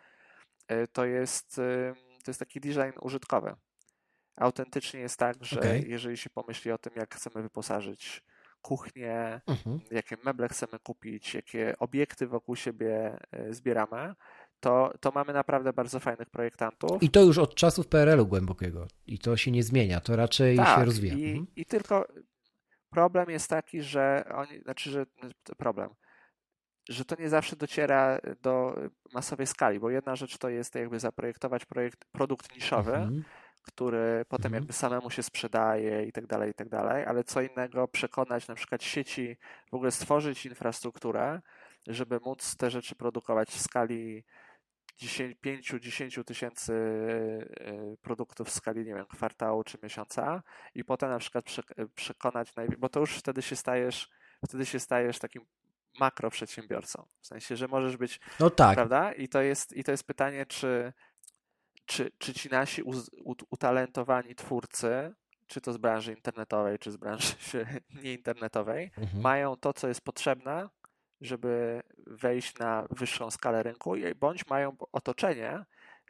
to 0.92 1.04
jest, 1.04 1.56
to 2.24 2.30
jest 2.30 2.40
taki 2.40 2.60
design 2.60 2.98
użytkowy 3.00 3.56
autentycznie 4.36 5.00
jest 5.00 5.18
tak, 5.18 5.44
że 5.44 5.60
okay. 5.60 5.84
jeżeli 5.88 6.16
się 6.16 6.30
pomyśli 6.30 6.72
o 6.72 6.78
tym, 6.78 6.92
jak 6.96 7.14
chcemy 7.14 7.42
wyposażyć 7.42 8.22
kuchnię, 8.62 9.40
mhm. 9.46 9.80
jakie 9.90 10.16
meble 10.24 10.48
chcemy 10.48 10.78
kupić, 10.82 11.34
jakie 11.34 11.74
obiekty 11.78 12.26
wokół 12.26 12.56
siebie 12.56 13.18
e, 13.30 13.54
zbieramy, 13.54 14.14
to, 14.60 14.92
to 15.00 15.12
mamy 15.14 15.32
naprawdę 15.32 15.72
bardzo 15.72 16.00
fajnych 16.00 16.30
projektantów. 16.30 17.02
I 17.02 17.10
to 17.10 17.22
już 17.22 17.38
od 17.38 17.54
czasów 17.54 17.86
PRL-u 17.86 18.26
głębokiego. 18.26 18.86
I 19.06 19.18
to 19.18 19.36
się 19.36 19.50
nie 19.50 19.62
zmienia, 19.62 20.00
to 20.00 20.16
raczej 20.16 20.56
tak, 20.56 20.78
się 20.78 20.84
rozwija. 20.84 21.14
I, 21.14 21.24
mhm. 21.24 21.46
I 21.56 21.64
tylko 21.64 22.06
problem 22.90 23.30
jest 23.30 23.50
taki, 23.50 23.82
że 23.82 24.24
oni, 24.34 24.60
znaczy, 24.60 24.90
że 24.90 25.06
problem, 25.56 25.90
że 26.88 27.04
to 27.04 27.16
nie 27.18 27.28
zawsze 27.28 27.56
dociera 27.56 28.18
do 28.42 28.76
masowej 29.12 29.46
skali, 29.46 29.80
bo 29.80 29.90
jedna 29.90 30.16
rzecz 30.16 30.38
to 30.38 30.48
jest 30.48 30.74
jakby 30.74 31.00
zaprojektować 31.00 31.64
projekt, 31.64 32.04
produkt 32.12 32.54
niszowy, 32.54 32.94
mhm 32.94 33.24
który 33.66 34.24
potem 34.28 34.46
mhm. 34.46 34.62
jakby 34.62 34.72
samemu 34.72 35.10
się 35.10 35.22
sprzedaje 35.22 36.04
i 36.04 36.12
tak 36.12 36.26
dalej, 36.26 36.50
i 36.50 36.54
tak 36.54 36.68
dalej, 36.68 37.04
ale 37.04 37.24
co 37.24 37.40
innego 37.42 37.88
przekonać 37.88 38.48
na 38.48 38.54
przykład 38.54 38.82
sieci, 38.82 39.36
w 39.70 39.74
ogóle 39.74 39.90
stworzyć 39.90 40.46
infrastrukturę, 40.46 41.40
żeby 41.86 42.20
móc 42.24 42.56
te 42.56 42.70
rzeczy 42.70 42.94
produkować 42.94 43.48
w 43.48 43.60
skali 43.60 44.24
5-10 44.98 46.24
tysięcy 46.24 46.72
e, 47.60 47.96
produktów 47.96 48.48
w 48.48 48.52
skali, 48.52 48.84
nie 48.84 48.94
wiem, 48.94 49.06
kwartału 49.06 49.64
czy 49.64 49.78
miesiąca 49.82 50.42
i 50.74 50.84
potem 50.84 51.10
na 51.10 51.18
przykład 51.18 51.44
przekonać, 51.94 52.52
bo 52.78 52.88
to 52.88 53.00
już 53.00 53.16
wtedy 53.16 53.42
się 53.42 53.56
stajesz, 53.56 54.10
wtedy 54.46 54.66
się 54.66 54.80
stajesz 54.80 55.18
takim 55.18 55.42
makro 56.00 56.30
przedsiębiorcą. 56.30 57.06
W 57.20 57.26
sensie, 57.26 57.56
że 57.56 57.68
możesz 57.68 57.96
być, 57.96 58.20
no 58.40 58.50
tak. 58.50 58.74
prawda? 58.74 59.12
I 59.12 59.28
to 59.28 59.42
jest, 59.42 59.72
i 59.72 59.84
to 59.84 59.90
jest 59.90 60.04
pytanie, 60.04 60.46
czy 60.46 60.92
czy, 61.86 62.10
czy 62.18 62.34
ci 62.34 62.48
nasi 62.48 62.82
utalentowani 63.50 64.34
twórcy, 64.34 65.14
czy 65.46 65.60
to 65.60 65.72
z 65.72 65.76
branży 65.76 66.12
internetowej, 66.12 66.78
czy 66.78 66.90
z 66.90 66.96
branży 66.96 67.34
nieinternetowej, 68.02 68.90
mhm. 68.98 69.22
mają 69.22 69.56
to, 69.56 69.72
co 69.72 69.88
jest 69.88 70.00
potrzebne, 70.00 70.68
żeby 71.20 71.82
wejść 72.06 72.58
na 72.58 72.86
wyższą 72.90 73.30
skalę 73.30 73.62
rynku, 73.62 73.94
bądź 74.20 74.46
mają 74.46 74.76
otoczenie 74.92 75.64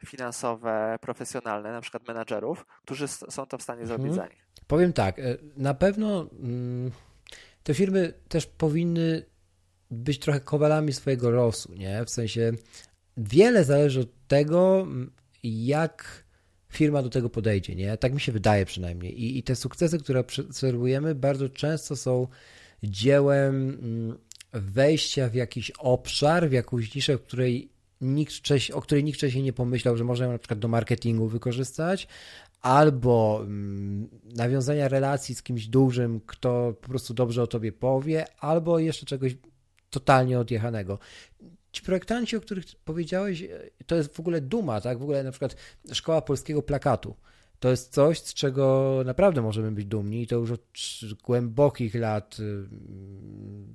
finansowe, 0.05 0.97
profesjonalne, 1.01 1.71
na 1.71 1.81
przykład 1.81 2.07
menadżerów, 2.07 2.65
którzy 2.81 3.07
są 3.07 3.45
to 3.45 3.57
w 3.57 3.63
stanie 3.63 3.81
mhm. 3.81 3.99
zrobić 3.99 4.15
za 4.15 4.27
nich. 4.27 4.47
Powiem 4.67 4.93
tak, 4.93 5.19
e, 5.19 5.23
na 5.57 5.73
pewno 5.73 6.29
mm, 6.31 6.91
te 7.63 7.73
firmy 7.73 8.13
też 8.27 8.45
powinny 8.45 9.25
być 9.91 10.19
trochę 10.19 10.39
kowalami 10.39 10.93
swojego 10.93 11.29
losu, 11.29 11.73
nie? 11.73 12.05
W 12.05 12.09
sensie 12.09 12.51
wiele 13.17 13.63
zależy 13.63 13.99
od 13.99 14.27
tego, 14.27 14.87
jak 15.43 16.23
firma 16.69 17.01
do 17.01 17.09
tego 17.09 17.29
podejdzie, 17.29 17.75
nie? 17.75 17.97
Tak 17.97 18.13
mi 18.13 18.21
się 18.21 18.31
wydaje 18.31 18.65
przynajmniej. 18.65 19.21
I, 19.21 19.37
i 19.37 19.43
te 19.43 19.55
sukcesy, 19.55 19.99
które 19.99 20.19
obserwujemy, 20.19 21.15
bardzo 21.15 21.49
często 21.49 21.95
są 21.95 22.27
dziełem 22.83 23.69
mm, 23.69 24.17
wejścia 24.53 25.29
w 25.29 25.33
jakiś 25.33 25.71
obszar, 25.71 26.49
w 26.49 26.51
jakąś 26.51 26.95
niszę, 26.95 27.17
w 27.17 27.23
której 27.23 27.69
nikt 28.01 28.33
o 28.73 28.81
której 28.81 29.03
nikt 29.03 29.17
wcześniej 29.17 29.43
nie 29.43 29.53
pomyślał, 29.53 29.97
że 29.97 30.03
można 30.03 30.25
ją 30.25 30.31
na 30.31 30.37
przykład 30.37 30.59
do 30.59 30.67
marketingu 30.67 31.27
wykorzystać, 31.27 32.07
albo 32.61 33.39
mm, 33.41 34.09
nawiązania 34.35 34.87
relacji 34.87 35.35
z 35.35 35.43
kimś 35.43 35.67
dużym, 35.67 36.21
kto 36.25 36.73
po 36.81 36.87
prostu 36.87 37.13
dobrze 37.13 37.43
o 37.43 37.47
tobie 37.47 37.71
powie, 37.71 38.25
albo 38.39 38.79
jeszcze 38.79 39.05
czegoś 39.05 39.37
totalnie 39.89 40.39
odjechanego 40.39 40.99
ci 41.77 41.83
projektanci, 41.83 42.35
o 42.35 42.41
których 42.41 42.65
powiedziałeś, 42.85 43.43
to 43.85 43.95
jest 43.95 44.13
w 44.13 44.19
ogóle 44.19 44.41
duma, 44.41 44.81
tak? 44.81 44.99
W 44.99 45.01
ogóle 45.01 45.23
na 45.23 45.31
przykład 45.31 45.55
Szkoła 45.93 46.21
Polskiego 46.21 46.61
Plakatu. 46.61 47.15
To 47.59 47.69
jest 47.69 47.93
coś, 47.93 48.19
z 48.19 48.33
czego 48.33 48.95
naprawdę 49.05 49.41
możemy 49.41 49.71
być 49.71 49.85
dumni 49.85 50.21
i 50.21 50.27
to 50.27 50.35
już 50.35 50.51
od 50.51 50.61
głębokich 51.23 51.95
lat 51.95 52.37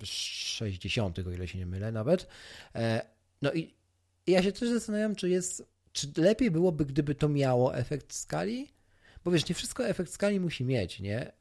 60., 0.03 1.19
o 1.19 1.31
ile 1.31 1.49
się 1.49 1.59
nie 1.59 1.67
mylę 1.67 1.93
nawet. 1.93 2.27
E, 2.75 3.07
no 3.43 3.53
i 3.53 3.75
ja 4.27 4.43
się 4.43 4.53
też 4.53 4.69
zastanawiam, 4.69 5.15
czy 5.15 5.29
jest, 5.29 5.67
czy 5.93 6.13
lepiej 6.17 6.51
byłoby, 6.51 6.87
gdyby 6.87 7.15
to 7.15 7.29
miało 7.29 7.77
efekt 7.77 8.15
skali? 8.15 8.69
Bo 9.25 9.31
wiesz, 9.31 9.49
nie 9.49 9.55
wszystko 9.55 9.87
efekt 9.87 10.13
skali 10.13 10.41
musi 10.41 10.65
mieć, 10.65 11.01
nie? 11.01 11.33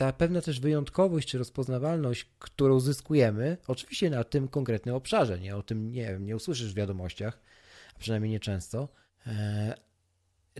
ta 0.00 0.12
pewna 0.12 0.40
też 0.40 0.60
wyjątkowość 0.60 1.28
czy 1.28 1.38
rozpoznawalność, 1.38 2.30
którą 2.38 2.74
uzyskujemy, 2.74 3.56
oczywiście 3.66 4.10
na 4.10 4.24
tym 4.24 4.48
konkretnym 4.48 4.94
obszarze, 4.94 5.40
nie 5.40 5.56
o 5.56 5.62
tym 5.62 5.92
nie 5.92 6.06
wiem, 6.06 6.26
nie 6.26 6.36
usłyszysz 6.36 6.72
w 6.72 6.76
wiadomościach, 6.76 7.40
a 7.96 7.98
przynajmniej 7.98 8.32
nie 8.32 8.40
często, 8.40 8.88
e, 9.26 9.74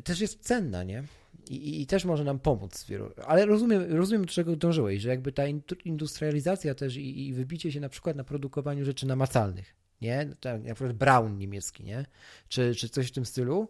też 0.04 0.20
jest 0.20 0.40
cenna, 0.40 0.82
nie? 0.82 1.04
I, 1.50 1.82
I, 1.82 1.86
też 1.86 2.04
może 2.04 2.24
nam 2.24 2.38
pomóc. 2.38 2.86
Ale 3.26 3.46
rozumiem, 3.46 3.96
rozumiem, 3.96 4.24
do 4.24 4.32
czego 4.32 4.56
dążyłeś, 4.56 5.02
że 5.02 5.08
jakby 5.08 5.32
ta 5.32 5.42
industrializacja 5.84 6.74
też 6.74 6.96
i, 6.96 7.28
i 7.28 7.32
wybicie 7.32 7.72
się 7.72 7.80
na 7.80 7.88
przykład 7.88 8.16
na 8.16 8.24
produkowaniu 8.24 8.84
rzeczy 8.84 9.06
namacalnych, 9.06 9.74
nie? 10.00 10.30
Tak, 10.40 10.64
na 10.64 10.74
przykład 10.74 10.96
Brown 10.96 11.38
niemiecki, 11.38 11.84
nie? 11.84 12.06
Czy, 12.48 12.74
czy 12.74 12.88
coś 12.88 13.08
w 13.08 13.12
tym 13.12 13.24
stylu. 13.24 13.68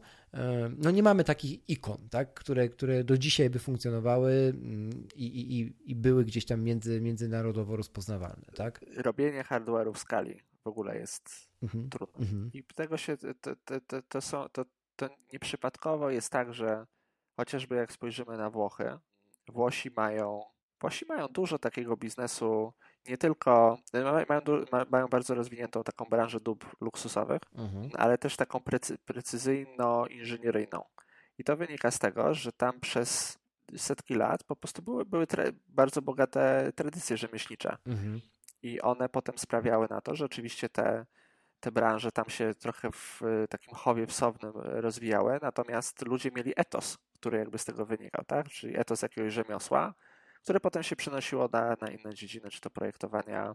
No 0.78 0.90
nie 0.90 1.02
mamy 1.02 1.24
takich 1.24 1.68
ikon, 1.68 2.08
tak? 2.10 2.34
które, 2.34 2.68
które 2.68 3.04
do 3.04 3.18
dzisiaj 3.18 3.50
by 3.50 3.58
funkcjonowały 3.58 4.32
mm, 4.32 5.08
i, 5.16 5.26
i, 5.60 5.90
i 5.90 5.94
były 5.94 6.24
gdzieś 6.24 6.46
tam 6.46 6.62
między, 6.62 7.00
międzynarodowo 7.00 7.76
rozpoznawalne, 7.76 8.46
tak? 8.56 8.84
Robienie 8.96 9.44
hardware'u 9.44 9.94
w 9.94 9.98
skali 9.98 10.40
w 10.64 10.66
ogóle 10.66 10.98
jest 10.98 11.50
mhm. 11.62 11.90
trudne. 11.90 12.24
Mhm. 12.24 12.50
I 12.54 12.64
tego 12.64 12.96
się, 12.96 13.16
to, 13.16 13.56
to, 13.64 13.80
to, 13.80 14.02
to, 14.02 14.20
są, 14.20 14.48
to, 14.52 14.64
to 14.96 15.08
nieprzypadkowo 15.32 16.10
jest 16.10 16.30
tak, 16.30 16.54
że 16.54 16.86
chociażby 17.40 17.76
jak 17.76 17.92
spojrzymy 17.92 18.36
na 18.36 18.50
Włochy, 18.50 18.98
Włosi 19.48 19.90
mają, 19.96 20.44
Włosi 20.80 21.06
mają 21.06 21.26
dużo 21.26 21.58
takiego 21.58 21.96
biznesu, 21.96 22.72
nie 23.08 23.18
tylko, 23.18 23.78
mają, 24.28 24.40
mają 24.90 25.08
bardzo 25.08 25.34
rozwiniętą 25.34 25.82
taką 25.82 26.04
branżę 26.04 26.40
dóbr 26.40 26.66
luksusowych, 26.80 27.40
mhm. 27.54 27.90
ale 27.94 28.18
też 28.18 28.36
taką 28.36 28.60
precy, 28.60 28.98
precyzyjno-inżynieryjną. 28.98 30.82
I 31.38 31.44
to 31.44 31.56
wynika 31.56 31.90
z 31.90 31.98
tego, 31.98 32.34
że 32.34 32.52
tam 32.52 32.80
przez 32.80 33.38
setki 33.76 34.14
lat 34.14 34.44
po 34.44 34.56
prostu 34.56 34.82
były, 34.82 35.04
były 35.04 35.26
bardzo 35.68 36.02
bogate 36.02 36.72
tradycje 36.74 37.16
rzemieślnicze. 37.16 37.76
Mhm. 37.86 38.20
I 38.62 38.80
one 38.80 39.08
potem 39.08 39.38
sprawiały 39.38 39.86
na 39.90 40.00
to, 40.00 40.14
że 40.14 40.24
oczywiście 40.24 40.68
te, 40.68 41.06
te 41.60 41.72
branże 41.72 42.12
tam 42.12 42.24
się 42.28 42.54
trochę 42.54 42.92
w 42.92 43.20
takim 43.50 43.74
chowie 43.74 44.06
wsownym 44.06 44.52
rozwijały, 44.54 45.38
natomiast 45.42 46.02
ludzie 46.02 46.30
mieli 46.30 46.52
etos, 46.56 46.98
który 47.14 47.38
jakby 47.38 47.58
z 47.58 47.64
tego 47.64 47.86
wynikał, 47.86 48.24
tak? 48.24 48.48
Czyli 48.48 48.78
etos 48.78 49.02
jakiegoś 49.02 49.32
rzemiosła, 49.32 49.94
które 50.42 50.60
potem 50.60 50.82
się 50.82 50.96
przenosiło 50.96 51.48
na, 51.52 51.76
na 51.80 51.88
inne 51.90 52.14
dziedziny, 52.14 52.50
czy 52.50 52.60
to 52.60 52.70
projektowania, 52.70 53.54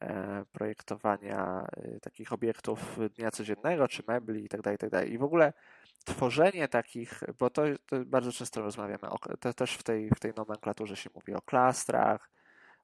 e, 0.00 0.44
projektowania 0.52 1.66
e, 1.76 2.00
takich 2.00 2.32
obiektów 2.32 2.98
dnia 3.16 3.30
codziennego, 3.30 3.88
czy 3.88 4.02
mebli 4.08 4.42
itd., 4.42 4.62
tak 4.62 4.72
itd. 4.72 5.00
Tak 5.00 5.08
I 5.08 5.18
w 5.18 5.22
ogóle 5.22 5.52
tworzenie 6.04 6.68
takich, 6.68 7.20
bo 7.38 7.50
to, 7.50 7.62
to 7.86 8.04
bardzo 8.04 8.32
często 8.32 8.62
rozmawiamy, 8.62 9.10
o, 9.10 9.18
to 9.40 9.54
też 9.54 9.74
w 9.74 9.82
tej, 9.82 10.10
w 10.10 10.20
tej 10.20 10.32
nomenklaturze 10.36 10.96
się 10.96 11.10
mówi 11.14 11.34
o 11.34 11.42
klastrach, 11.42 12.30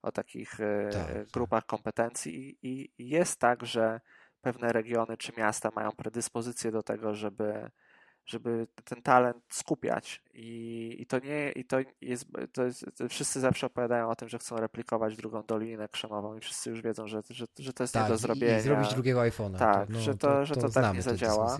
o 0.02 0.12
takich 0.12 0.60
e, 0.60 0.88
tak, 0.92 1.06
tak. 1.06 1.26
grupach 1.26 1.66
kompetencji 1.66 2.58
i, 2.62 2.92
i 2.98 3.08
jest 3.08 3.40
tak, 3.40 3.66
że 3.66 4.00
pewne 4.42 4.72
regiony 4.72 5.16
czy 5.16 5.32
miasta 5.36 5.70
mają 5.74 5.92
predyspozycję 5.92 6.70
do 6.70 6.82
tego, 6.82 7.14
żeby 7.14 7.70
żeby 8.26 8.66
ten 8.84 9.02
talent 9.02 9.44
skupiać. 9.50 10.22
I, 10.34 10.96
i 10.98 11.06
to 11.06 11.18
nie, 11.18 11.52
i 11.52 11.64
to 11.64 11.78
jest, 12.00 12.26
to 12.52 12.64
jest, 12.64 12.86
to 12.96 13.08
wszyscy 13.08 13.40
zawsze 13.40 13.66
opowiadają 13.66 14.10
o 14.10 14.16
tym, 14.16 14.28
że 14.28 14.38
chcą 14.38 14.56
replikować 14.56 15.16
drugą 15.16 15.42
Dolinę 15.42 15.88
Krzemową 15.88 16.36
i 16.36 16.40
wszyscy 16.40 16.70
już 16.70 16.82
wiedzą, 16.82 17.06
że, 17.06 17.20
że, 17.30 17.46
że 17.58 17.72
to 17.72 17.84
jest 17.84 17.94
tak, 17.94 18.02
nie 18.02 18.08
do 18.08 18.18
zrobienia. 18.18 18.58
I 18.58 18.60
zrobić 18.60 18.94
drugiego 18.94 19.20
iPhone'a. 19.20 19.58
Tak, 19.58 19.86
to, 19.86 19.92
no, 19.92 20.00
że 20.00 20.14
to, 20.14 20.28
to, 20.28 20.46
że 20.46 20.54
to, 20.54 20.68
tak 20.68 20.94
nie 20.94 21.02
zadziała. 21.02 21.58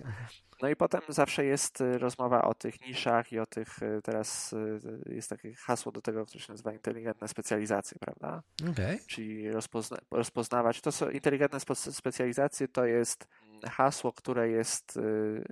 No 0.63 0.69
i 0.69 0.77
potem 0.77 1.01
zawsze 1.09 1.45
jest 1.45 1.81
y, 1.81 1.99
rozmowa 1.99 2.43
o 2.43 2.55
tych 2.55 2.81
niszach 2.81 3.33
i 3.33 3.39
o 3.39 3.47
tych, 3.47 3.83
y, 3.83 4.01
teraz 4.03 4.53
y, 4.53 4.81
jest 5.07 5.31
takie 5.31 5.55
hasło 5.55 5.93
do 5.93 6.01
tego, 6.01 6.27
które 6.27 6.41
się 6.41 6.53
nazywa 6.53 6.73
inteligentne 6.73 7.29
specjalizacje, 7.29 7.99
prawda? 8.01 8.43
Okay. 8.73 8.99
Czyli 9.07 9.51
rozpozna, 9.51 9.99
rozpoznawać, 10.11 10.81
to 10.81 10.93
są 10.93 11.11
inteligentne 11.11 11.59
specjalizacje 11.93 12.69
to 12.69 12.85
jest 12.85 13.29
hasło, 13.65 14.13
które 14.13 14.49
jest 14.49 14.99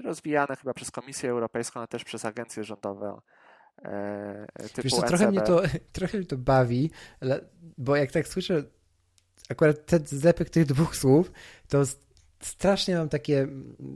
rozwijane 0.05 0.57
chyba 0.57 0.75
przez 0.75 0.91
Komisję 0.91 1.31
Europejską, 1.31 1.81
ale 1.81 1.89
też 1.89 2.05
przez 2.05 2.25
agencje 2.25 2.65
rządowe 2.65 3.21
e, 3.83 4.47
typu 4.75 4.83
Wiesz 4.83 5.09
trochę 5.09 5.31
mnie, 5.31 5.41
to, 5.41 5.63
trochę 5.93 6.19
mnie 6.19 6.27
to 6.27 6.37
bawi, 6.37 6.91
bo 7.79 7.97
jak 7.97 8.13
tak 8.13 8.29
słyszę 8.29 8.63
akurat 9.49 9.87
ten 9.87 10.07
zlepek 10.07 10.51
tych 10.51 10.67
dwóch 10.67 10.97
słów, 10.97 11.33
to 11.69 11.83
strasznie 12.41 12.97
mam 12.97 13.09
takie. 13.09 13.49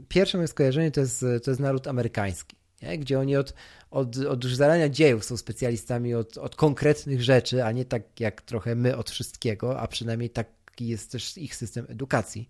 Pierwsze 0.07 0.37
moje 0.37 0.47
skojarzenie 0.47 0.91
to 0.91 1.01
jest, 1.01 1.25
to 1.43 1.51
jest 1.51 1.59
naród 1.59 1.87
amerykański, 1.87 2.55
nie? 2.81 2.97
gdzie 2.97 3.19
oni 3.19 3.35
od, 3.35 3.53
od, 3.91 4.17
od 4.17 4.43
już 4.43 4.55
zarania 4.55 4.89
dziejów 4.89 5.25
są 5.25 5.37
specjalistami 5.37 6.13
od, 6.13 6.37
od 6.37 6.55
konkretnych 6.55 7.23
rzeczy, 7.23 7.63
a 7.63 7.71
nie 7.71 7.85
tak 7.85 8.19
jak 8.19 8.41
trochę 8.41 8.75
my 8.75 8.97
od 8.97 9.09
wszystkiego, 9.09 9.79
a 9.79 9.87
przynajmniej 9.87 10.29
taki 10.29 10.87
jest 10.87 11.11
też 11.11 11.37
ich 11.37 11.55
system 11.55 11.85
edukacji 11.89 12.49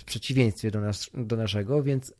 w 0.00 0.04
przeciwieństwie 0.04 0.70
do, 0.70 0.80
nas, 0.80 1.10
do 1.14 1.36
naszego, 1.36 1.82
więc 1.82 2.14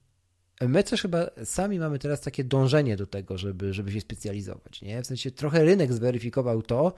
my 0.60 0.84
też 0.84 1.02
chyba 1.02 1.30
sami 1.44 1.78
mamy 1.78 1.98
teraz 1.98 2.20
takie 2.20 2.44
dążenie 2.44 2.96
do 2.96 3.06
tego, 3.06 3.38
żeby, 3.38 3.74
żeby 3.74 3.92
się 3.92 4.00
specjalizować. 4.00 4.82
Nie? 4.82 5.02
W 5.02 5.06
sensie 5.06 5.30
trochę 5.30 5.64
rynek 5.64 5.92
zweryfikował 5.92 6.62
to, 6.62 6.94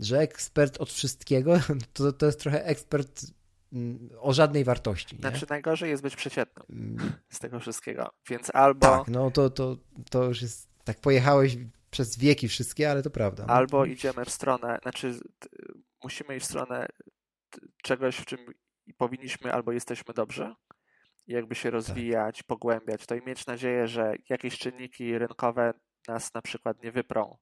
że 0.00 0.18
ekspert 0.18 0.78
od 0.78 0.92
wszystkiego 0.92 1.60
to, 1.92 2.12
to 2.12 2.26
jest 2.26 2.40
trochę 2.40 2.64
ekspert 2.64 3.26
o 4.20 4.32
żadnej 4.32 4.64
wartości. 4.64 5.16
Nie? 5.16 5.20
Znaczy 5.20 5.46
najgorzej 5.50 5.90
jest 5.90 6.02
być 6.02 6.16
przeciętnym 6.16 6.66
mm. 6.70 7.12
z 7.28 7.38
tego 7.38 7.60
wszystkiego, 7.60 8.10
więc 8.28 8.54
albo... 8.54 8.80
Tak, 8.80 9.08
no 9.08 9.30
to, 9.30 9.50
to, 9.50 9.76
to 10.10 10.24
już 10.24 10.42
jest, 10.42 10.68
tak 10.84 11.00
pojechałeś 11.00 11.56
przez 11.90 12.18
wieki 12.18 12.48
wszystkie, 12.48 12.90
ale 12.90 13.02
to 13.02 13.10
prawda. 13.10 13.44
No. 13.46 13.54
Albo 13.54 13.84
idziemy 13.84 14.24
w 14.24 14.30
stronę, 14.30 14.78
znaczy 14.82 15.20
musimy 16.04 16.36
iść 16.36 16.46
w 16.46 16.48
stronę 16.48 16.88
czegoś, 17.82 18.16
w 18.16 18.24
czym 18.24 18.38
powinniśmy 18.96 19.52
albo 19.52 19.72
jesteśmy 19.72 20.14
dobrze, 20.14 20.54
jakby 21.26 21.54
się 21.54 21.70
rozwijać, 21.70 22.36
tak. 22.36 22.46
pogłębiać, 22.46 23.06
to 23.06 23.14
i 23.14 23.22
mieć 23.26 23.46
nadzieję, 23.46 23.88
że 23.88 24.14
jakieś 24.28 24.58
czynniki 24.58 25.18
rynkowe 25.18 25.74
nas 26.08 26.34
na 26.34 26.42
przykład 26.42 26.82
nie 26.82 26.92
wyprą 26.92 27.24
mm. 27.24 27.36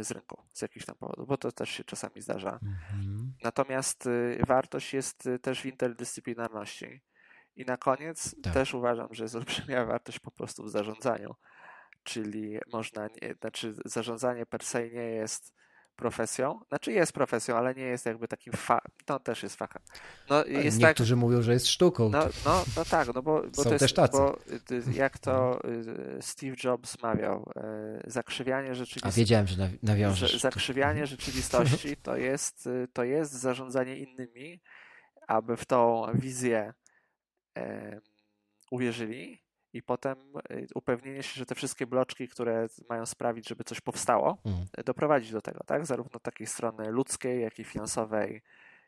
Z 0.00 0.10
rynku 0.10 0.42
z 0.54 0.62
jakichś 0.62 0.86
tam 0.86 0.96
powodów, 0.96 1.28
bo 1.28 1.36
to 1.36 1.52
też 1.52 1.70
się 1.70 1.84
czasami 1.84 2.20
zdarza. 2.20 2.60
Mm. 2.92 3.32
Natomiast 3.42 4.06
y, 4.06 4.40
wartość 4.46 4.94
jest 4.94 5.26
y, 5.26 5.38
też 5.38 5.60
w 5.60 5.66
interdyscyplinarności. 5.66 7.00
I 7.56 7.64
na 7.64 7.76
koniec 7.76 8.36
tak. 8.42 8.54
też 8.54 8.74
uważam, 8.74 9.08
że 9.10 9.24
jest 9.24 9.34
olbrzymia 9.34 9.84
wartość 9.84 10.18
po 10.18 10.30
prostu 10.30 10.64
w 10.64 10.70
zarządzaniu. 10.70 11.34
Czyli 12.02 12.58
można, 12.72 13.06
nie, 13.22 13.34
znaczy 13.34 13.74
zarządzanie 13.84 14.46
per 14.46 14.64
se 14.64 14.90
nie 14.90 15.10
jest 15.10 15.54
profesją. 15.98 16.60
Znaczy 16.68 16.92
jest 16.92 17.12
profesją, 17.12 17.56
ale 17.56 17.74
nie 17.74 17.82
jest 17.82 18.06
jakby 18.06 18.28
takim 18.28 18.52
fa... 18.52 18.80
To 19.04 19.20
też 19.20 19.42
jest 19.42 19.56
fachem. 19.56 19.82
No, 20.30 20.44
jest 20.44 20.80
tak- 20.80 20.88
Niektórzy 20.88 21.14
tak... 21.14 21.20
mówią, 21.20 21.42
że 21.42 21.52
jest 21.52 21.66
sztuką. 21.66 22.08
No, 22.08 22.28
no, 22.44 22.64
no 22.76 22.84
tak, 22.84 23.08
no 23.14 23.22
bo, 23.22 23.42
bo 23.42 23.54
Są 23.56 23.62
to 23.62 23.70
jest, 23.70 23.80
też 23.80 23.92
tacy. 23.92 24.18
Bo, 24.18 24.38
jak 24.92 25.18
to 25.18 25.60
y, 26.18 26.22
Steve 26.22 26.56
Jobs 26.64 27.02
mawiał, 27.02 27.50
y, 28.06 28.10
zakrzywianie 28.10 28.74
rzeczywistości. 28.74 29.20
A 29.20 29.22
wiedziałem, 29.22 29.46
że 29.46 29.70
nawiążesz. 29.82 30.40
Zakrzywianie 30.40 31.06
rzeczywistości 31.06 31.96
to 32.06 32.16
jest, 32.16 32.66
y, 32.66 32.88
to 32.92 33.04
jest 33.04 33.32
zarządzanie 33.32 33.96
innymi, 33.96 34.60
aby 35.26 35.56
w 35.56 35.64
tą 35.64 36.06
wizję 36.14 36.72
uwierzyli 38.70 39.47
i 39.72 39.82
potem 39.82 40.18
y, 40.50 40.66
upewnienie 40.74 41.22
się, 41.22 41.38
że 41.38 41.46
te 41.46 41.54
wszystkie 41.54 41.86
bloczki, 41.86 42.28
które 42.28 42.66
mają 42.88 43.06
sprawić, 43.06 43.48
żeby 43.48 43.64
coś 43.64 43.80
powstało, 43.80 44.38
mhm. 44.44 44.66
doprowadzić 44.84 45.32
do 45.32 45.40
tego, 45.40 45.60
tak? 45.66 45.86
Zarówno 45.86 46.20
takiej 46.20 46.46
strony 46.46 46.90
ludzkiej, 46.90 47.42
jak 47.42 47.58
i 47.58 47.64
finansowej, 47.64 48.42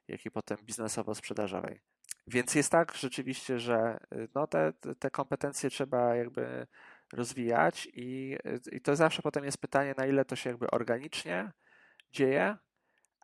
jak 0.08 0.26
i 0.26 0.30
potem 0.30 0.58
biznesowo-sprzedażowej. 0.58 1.80
Więc 2.26 2.54
jest 2.54 2.72
tak 2.72 2.94
rzeczywiście, 2.94 3.58
że 3.58 3.98
y, 4.14 4.28
no 4.34 4.46
te, 4.46 4.72
te 4.98 5.10
kompetencje 5.10 5.70
trzeba 5.70 6.14
jakby 6.14 6.66
rozwijać 7.12 7.88
i, 7.94 8.36
y, 8.46 8.76
i 8.76 8.80
to 8.80 8.96
zawsze 8.96 9.22
potem 9.22 9.44
jest 9.44 9.58
pytanie, 9.58 9.94
na 9.96 10.06
ile 10.06 10.24
to 10.24 10.36
się 10.36 10.50
jakby 10.50 10.70
organicznie 10.70 11.52
dzieje, 12.12 12.56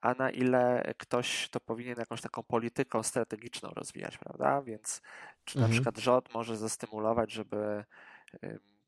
a 0.06 0.14
na 0.14 0.30
ile 0.30 0.92
ktoś 0.98 1.48
to 1.48 1.60
powinien 1.60 1.96
jakąś 1.98 2.20
taką 2.20 2.42
polityką 2.42 3.02
strategiczną 3.02 3.70
rozwijać, 3.70 4.18
prawda? 4.18 4.62
Więc 4.62 5.02
czy 5.44 5.58
na 5.58 5.64
mhm. 5.64 5.72
przykład 5.72 5.98
rząd 5.98 6.34
może 6.34 6.56
zastymulować, 6.56 7.32
żeby, 7.32 7.84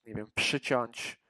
nie 0.06 0.14
wiem, 0.14 0.30
przyciąć, 0.34 1.20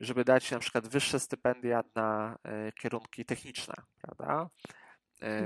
żeby 0.00 0.24
dać 0.24 0.50
na 0.50 0.58
przykład 0.58 0.88
wyższe 0.88 1.20
stypendia 1.20 1.84
na 1.94 2.38
e, 2.44 2.72
kierunki 2.72 3.24
techniczne, 3.24 3.74
prawda? 4.02 4.48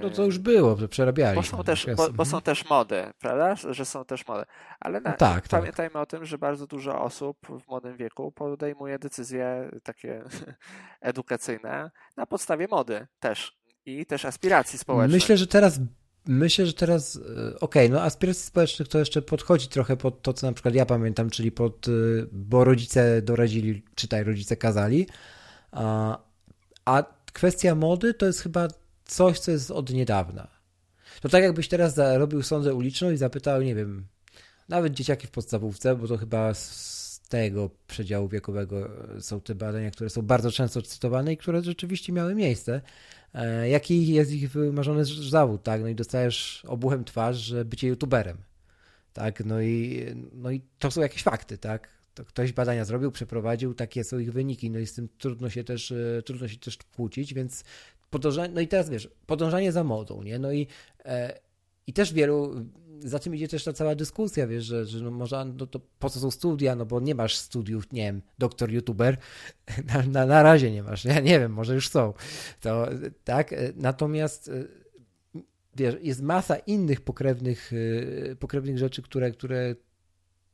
No 0.03 0.11
to 0.11 0.25
już 0.25 0.38
było, 0.38 0.77
przerabiali. 0.88 1.37
Bo 1.37 1.43
są, 1.43 1.65
też, 1.65 1.87
bo, 1.97 2.12
bo, 2.12 2.25
są 2.25 2.37
mhm. 2.37 2.43
też 2.43 2.69
mody, 2.69 3.12
prawda? 3.19 3.73
Że 3.73 3.85
są 3.85 4.05
też 4.05 4.27
mody. 4.27 4.45
Ale 4.81 5.01
na, 5.01 5.11
no 5.11 5.17
tak, 5.17 5.49
pamiętajmy 5.49 5.93
tak. 5.93 6.03
o 6.03 6.07
tym, 6.07 6.25
że 6.25 6.38
bardzo 6.38 6.67
dużo 6.67 7.01
osób 7.01 7.38
w 7.47 7.69
młodym 7.69 7.97
wieku 7.97 8.33
podejmuje 8.33 8.99
decyzje 8.99 9.71
takie 9.83 10.25
edukacyjne 11.01 11.91
na 12.17 12.27
podstawie 12.27 12.69
mody 12.71 13.07
też 13.21 13.62
i 13.87 14.07
też 14.07 14.25
aspiracji 14.25 14.79
społecznych. 14.79 15.21
Myślę, 15.21 15.37
że 15.37 15.47
teraz 15.47 15.81
Myślę, 16.27 16.66
że 16.66 16.73
teraz, 16.73 17.16
e, 17.16 17.21
okej, 17.21 17.57
okay, 17.61 17.88
no 17.88 18.03
aspiracji 18.03 18.42
społecznych 18.42 18.88
to 18.88 18.99
jeszcze 18.99 19.23
podchodzi 19.23 19.68
trochę 19.68 19.97
pod 19.97 20.23
to, 20.23 20.33
co 20.33 20.47
na 20.47 20.53
przykład 20.53 20.75
ja 20.75 20.87
pamiętam, 20.87 21.31
czyli 21.31 21.53
pod, 21.53 21.88
e, 21.88 21.90
bo 22.33 22.64
rodzice 22.64 23.23
doradzili, 23.23 23.83
czytaj, 23.95 24.25
rodzice 24.25 24.57
kazali, 24.57 25.07
a, 25.71 26.18
a 26.85 27.05
kwestia 27.33 27.75
mody 27.75 28.15
to 28.15 28.27
jest 28.27 28.40
chyba 28.40 28.69
coś, 29.04 29.38
co 29.38 29.50
jest 29.50 29.71
od 29.71 29.90
niedawna. 29.90 30.48
To 31.21 31.29
tak 31.29 31.42
jakbyś 31.42 31.69
teraz 31.69 31.98
robił 32.15 32.42
sądzę 32.42 32.75
uliczną 32.75 33.11
i 33.11 33.17
zapytał, 33.17 33.63
nie 33.63 33.75
wiem, 33.75 34.06
nawet 34.69 34.92
dzieciaki 34.92 35.27
w 35.27 35.31
podstawówce, 35.31 35.96
bo 35.96 36.09
to 36.09 36.17
chyba 36.17 36.54
z 36.54 37.21
tego 37.29 37.71
przedziału 37.87 38.29
wiekowego 38.29 38.88
są 39.21 39.40
te 39.40 39.54
badania, 39.54 39.90
które 39.90 40.11
są 40.11 40.23
bardzo 40.23 40.50
często 40.50 40.83
cytowane 40.83 41.33
i 41.33 41.37
które 41.37 41.63
rzeczywiście 41.63 42.13
miały 42.13 42.35
miejsce, 42.35 42.81
jaki 43.70 44.06
jest 44.06 44.33
ich 44.33 44.50
wymarzony 44.50 45.04
zawód, 45.04 45.62
tak? 45.62 45.80
No 45.80 45.88
i 45.88 45.94
dostajesz 45.94 46.64
obuchem 46.68 47.04
twarz, 47.04 47.37
że 47.37 47.64
bycie 47.64 47.88
youtuberem, 47.88 48.37
tak? 49.12 49.44
No 49.44 49.62
i, 49.62 50.06
no 50.33 50.50
i 50.50 50.60
to 50.78 50.90
są 50.90 51.00
jakieś 51.00 51.22
fakty, 51.22 51.58
tak? 51.58 51.88
To 52.14 52.24
ktoś 52.24 52.52
badania 52.52 52.85
zrobił, 52.85 53.10
przeprowadził, 53.10 53.74
takie 53.74 54.04
są 54.04 54.18
ich 54.18 54.33
wyniki, 54.33 54.70
no 54.70 54.78
i 54.78 54.87
z 54.87 54.94
tym 54.94 55.08
trudno 55.18 55.50
się 55.50 55.64
też, 55.64 55.92
e, 55.92 56.22
trudno 56.22 56.48
się 56.48 56.58
też 56.58 56.78
kłócić, 56.96 57.35
więc 57.35 57.64
podążanie, 58.10 58.54
no 58.54 58.60
i 58.60 58.68
teraz 58.68 58.90
wiesz, 58.90 59.08
podążanie 59.26 59.72
za 59.72 59.85
modą, 59.85 60.22
nie? 60.22 60.38
No 60.38 60.52
i, 60.52 60.66
e, 61.04 61.40
i 61.87 61.92
też 61.92 62.12
wielu, 62.12 62.66
za 63.05 63.19
tym 63.19 63.35
idzie 63.35 63.48
też 63.48 63.65
ta 63.65 63.73
cała 63.73 63.94
dyskusja, 63.94 64.46
wiesz, 64.46 64.65
że, 64.65 64.87
że 64.87 65.00
no 65.00 65.11
może, 65.11 65.44
no 65.44 65.67
to 65.67 65.81
po 65.98 66.11
co 66.11 66.21
są 66.21 66.31
studia, 66.31 66.77
no 66.77 66.87
bo 66.87 67.00
nie 67.00 67.15
masz 67.15 67.37
studiów, 67.37 67.92
nie 67.92 68.03
wiem, 68.03 68.23
doktor 68.38 68.71
youtuber, 68.71 69.17
na, 69.94 70.03
na, 70.03 70.27
na 70.27 70.42
razie 70.42 70.71
nie 70.71 70.83
masz, 70.83 71.05
ja 71.05 71.21
nie 71.21 71.40
wiem, 71.40 71.53
może 71.53 71.75
już 71.75 71.88
są, 71.88 72.13
to 72.61 72.88
tak, 73.25 73.55
natomiast 73.77 74.48
e, 74.48 74.65
wiesz, 75.77 75.94
jest 76.03 76.23
masa 76.23 76.57
innych 76.57 77.00
pokrewnych, 77.00 77.73
e, 78.31 78.37
pokrewnych 78.37 78.79
rzeczy, 78.79 79.03
które, 79.03 79.31
które 79.31 79.75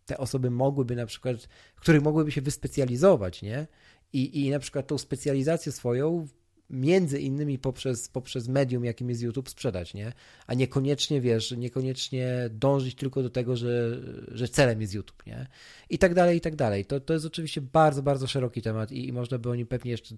te 0.07 0.19
osoby 0.19 0.51
mogłyby 0.51 0.97
na 0.97 1.07
przykład, 1.07 1.37
w 1.77 1.81
których 1.81 2.03
mogłyby 2.03 2.33
się 2.33 2.41
wyspecjalizować, 2.41 3.43
nie? 3.43 3.67
I, 4.13 4.47
I 4.47 4.51
na 4.51 4.59
przykład 4.59 4.87
tą 4.87 4.99
specjalizację 4.99 5.73
swoją 5.73 6.27
między 6.71 7.21
innymi 7.21 7.59
poprzez, 7.59 8.09
poprzez 8.09 8.49
medium, 8.49 8.85
jakim 8.85 9.09
jest 9.09 9.23
YouTube, 9.23 9.49
sprzedać, 9.49 9.95
nie? 9.95 10.13
A 10.47 10.55
niekoniecznie, 10.55 11.21
wiesz, 11.21 11.51
niekoniecznie 11.51 12.51
dążyć 12.51 12.95
tylko 12.95 13.23
do 13.23 13.31
tego, 13.31 13.57
że, 13.57 14.01
że 14.29 14.49
celem 14.49 14.81
jest 14.81 14.95
YouTube, 14.95 15.27
nie? 15.27 15.47
I 15.91 15.99
tak 15.99 16.15
dalej, 16.15 16.39
i 16.39 16.41
tak 16.41 16.57
dalej. 16.57 16.85
To, 16.85 17.01
to 17.01 17.13
jest 17.13 17.27
oczywiście 17.27 17.61
bardzo, 17.61 18.03
bardzo 18.03 18.27
szeroki 18.27 18.63
temat 18.63 18.93
i, 18.93 19.09
i 19.09 19.13
można 19.13 19.39
by 19.39 19.51
o 19.51 19.55
nim 19.55 19.67
pewnie 19.67 19.91
jeszcze 19.91 20.15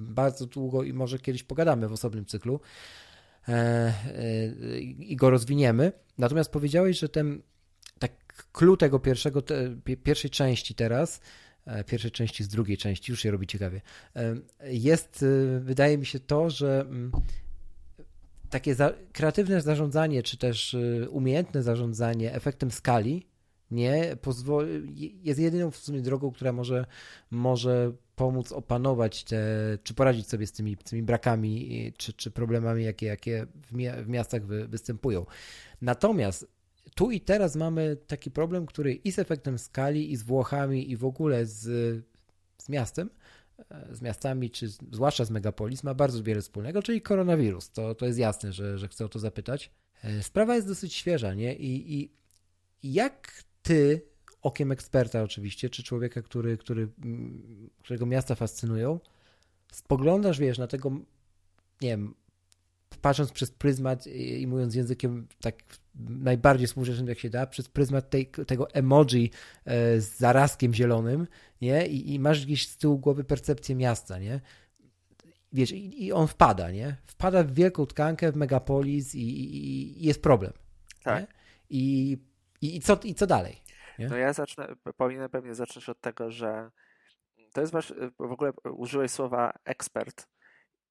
bardzo 0.00 0.46
długo 0.46 0.82
i 0.82 0.92
może 0.92 1.18
kiedyś 1.18 1.42
pogadamy 1.42 1.88
w 1.88 1.92
osobnym 1.92 2.26
cyklu 2.26 2.60
e, 3.48 3.52
e, 3.52 4.80
i 4.80 5.16
go 5.16 5.30
rozwiniemy. 5.30 5.92
Natomiast 6.18 6.52
powiedziałeś, 6.52 6.98
że 6.98 7.08
ten 7.08 7.42
tak 7.98 8.12
clue 8.52 8.76
tego 8.76 8.98
pierwszego, 8.98 9.42
te, 9.42 9.76
pierwszej 10.04 10.30
części 10.30 10.74
teraz 10.74 11.20
pierwszej 11.86 12.10
części 12.10 12.44
z 12.44 12.48
drugiej 12.48 12.76
części, 12.76 13.12
już 13.12 13.20
się 13.20 13.30
robi 13.30 13.46
ciekawie, 13.46 13.80
e, 14.16 14.34
jest, 14.64 15.22
e, 15.22 15.60
wydaje 15.60 15.98
mi 15.98 16.06
się 16.06 16.20
to, 16.20 16.50
że 16.50 16.80
mm, 16.80 17.12
takie 18.50 18.74
za, 18.74 18.92
kreatywne 19.12 19.60
zarządzanie, 19.60 20.22
czy 20.22 20.36
też 20.36 20.76
umiejętne 21.10 21.62
zarządzanie 21.62 22.34
efektem 22.34 22.70
skali 22.70 23.26
nie 23.70 24.16
pozwoli, 24.22 25.20
jest 25.22 25.40
jedyną 25.40 25.70
w 25.70 25.76
sumie 25.76 26.00
drogą, 26.00 26.30
która 26.30 26.52
może, 26.52 26.86
może 27.30 27.92
pomóc 28.16 28.52
opanować 28.52 29.24
te, 29.24 29.38
czy 29.82 29.94
poradzić 29.94 30.28
sobie 30.28 30.46
z 30.46 30.52
tymi, 30.52 30.76
tymi 30.76 31.02
brakami, 31.02 31.92
czy, 31.96 32.12
czy 32.12 32.30
problemami, 32.30 32.84
jakie, 32.84 33.06
jakie 33.06 33.46
w, 33.56 34.04
w 34.04 34.08
miastach 34.08 34.46
wy, 34.46 34.68
występują. 34.68 35.26
Natomiast 35.82 36.53
tu 36.94 37.10
i 37.10 37.20
teraz 37.20 37.56
mamy 37.56 37.96
taki 38.06 38.30
problem, 38.30 38.66
który 38.66 38.94
i 38.94 39.12
z 39.12 39.18
efektem 39.18 39.58
skali, 39.58 40.12
i 40.12 40.16
z 40.16 40.22
Włochami, 40.22 40.90
i 40.90 40.96
w 40.96 41.04
ogóle 41.04 41.46
z, 41.46 41.60
z 42.58 42.68
miastem, 42.68 43.10
e, 43.70 43.94
z 43.94 44.02
miastami, 44.02 44.50
czy 44.50 44.68
zwłaszcza 44.68 45.24
z 45.24 45.30
megapolis, 45.30 45.84
ma 45.84 45.94
bardzo 45.94 46.22
wiele 46.22 46.40
wspólnego, 46.40 46.82
czyli 46.82 47.02
koronawirus. 47.02 47.70
To, 47.70 47.94
to 47.94 48.06
jest 48.06 48.18
jasne, 48.18 48.52
że, 48.52 48.78
że 48.78 48.88
chcę 48.88 49.04
o 49.04 49.08
to 49.08 49.18
zapytać. 49.18 49.70
E, 50.02 50.22
sprawa 50.22 50.54
jest 50.54 50.68
dosyć 50.68 50.94
świeża, 50.94 51.34
nie? 51.34 51.54
I, 51.54 51.94
i, 51.94 52.10
jak 52.92 53.44
ty, 53.62 54.02
okiem 54.42 54.72
eksperta 54.72 55.22
oczywiście, 55.22 55.70
czy 55.70 55.82
człowieka, 55.82 56.22
który, 56.22 56.58
który, 56.58 56.88
którego 57.82 58.06
miasta 58.06 58.34
fascynują, 58.34 59.00
spoglądasz, 59.72 60.38
wiesz, 60.38 60.58
na 60.58 60.66
tego, 60.66 60.90
nie 61.80 61.88
wiem, 61.88 62.14
patrząc 62.96 63.32
przez 63.32 63.50
pryzmat 63.50 64.06
i 64.06 64.46
mówiąc 64.46 64.74
językiem 64.74 65.26
tak 65.40 65.54
najbardziej 66.08 66.66
współczesnym 66.66 67.08
jak 67.08 67.18
się 67.18 67.30
da, 67.30 67.46
przez 67.46 67.68
pryzmat 67.68 68.10
tej, 68.10 68.26
tego 68.26 68.70
emoji 68.70 69.30
e, 69.64 70.00
z 70.00 70.16
zarazkiem 70.16 70.74
zielonym, 70.74 71.26
nie? 71.60 71.86
I, 71.86 72.14
I, 72.14 72.18
masz 72.18 72.46
gdzieś 72.46 72.68
z 72.68 72.76
tyłu 72.76 72.98
głowy 72.98 73.24
percepcję 73.24 73.74
miasta, 73.74 74.18
nie? 74.18 74.40
Wiesz, 75.52 75.72
i, 75.72 76.04
i 76.04 76.12
on 76.12 76.28
wpada, 76.28 76.70
nie? 76.70 76.96
Wpada 77.06 77.44
w 77.44 77.52
wielką 77.52 77.86
tkankę, 77.86 78.32
w 78.32 78.36
megapolis 78.36 79.14
i, 79.14 80.04
jest 80.06 80.22
problem. 80.22 80.52
Tak. 81.02 81.26
I, 81.70 82.18
i, 82.60 82.80
co, 82.80 83.00
I 83.04 83.14
co 83.14 83.26
dalej? 83.26 83.56
Nie? 83.98 84.08
No 84.08 84.16
ja 84.16 84.32
zacznę, 84.32 84.68
powinienem 84.96 85.30
pewnie 85.30 85.54
zacząć 85.54 85.88
od 85.88 86.00
tego, 86.00 86.30
że 86.30 86.70
to 87.52 87.60
jest 87.60 87.72
wasz, 87.72 87.94
w 88.18 88.32
ogóle 88.32 88.52
użyłeś 88.72 89.10
słowa 89.10 89.52
ekspert 89.64 90.26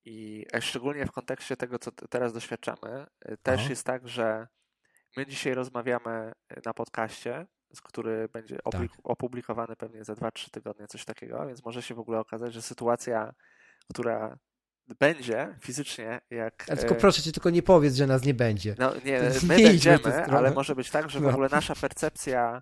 i 0.05 0.45
szczególnie 0.59 1.05
w 1.05 1.11
kontekście 1.11 1.57
tego, 1.57 1.79
co 1.79 1.91
teraz 1.91 2.33
doświadczamy, 2.33 3.05
y, 3.31 3.37
też 3.37 3.59
Aha. 3.59 3.69
jest 3.69 3.85
tak, 3.85 4.07
że 4.07 4.47
my 5.17 5.25
dzisiaj 5.25 5.53
rozmawiamy 5.53 6.31
y, 6.51 6.61
na 6.65 6.73
podcaście, 6.73 7.45
który 7.83 8.29
będzie 8.29 8.57
tak. 8.71 8.81
opublikowany 9.03 9.75
pewnie 9.75 10.03
za 10.03 10.13
2-3 10.13 10.49
tygodnie, 10.49 10.87
coś 10.87 11.05
takiego, 11.05 11.47
więc 11.47 11.65
może 11.65 11.81
się 11.81 11.95
w 11.95 11.99
ogóle 11.99 12.19
okazać, 12.19 12.53
że 12.53 12.61
sytuacja, 12.61 13.33
która 13.89 14.37
będzie 14.99 15.55
fizycznie, 15.61 16.21
jak... 16.29 16.65
Ale 16.67 16.77
tylko 16.77 16.95
y, 16.95 16.97
proszę 16.97 17.21
cię, 17.21 17.31
tylko 17.31 17.49
nie 17.49 17.63
powiedz, 17.63 17.95
że 17.95 18.07
nas 18.07 18.25
nie 18.25 18.33
będzie. 18.33 18.75
No 18.79 18.93
nie, 19.05 19.21
my 19.47 19.57
nie 19.57 19.63
będziemy, 19.63 20.25
ale 20.25 20.51
może 20.51 20.75
być 20.75 20.89
tak, 20.89 21.09
że 21.09 21.19
w 21.19 21.23
no. 21.23 21.29
ogóle 21.29 21.49
nasza 21.51 21.75
percepcja 21.75 22.61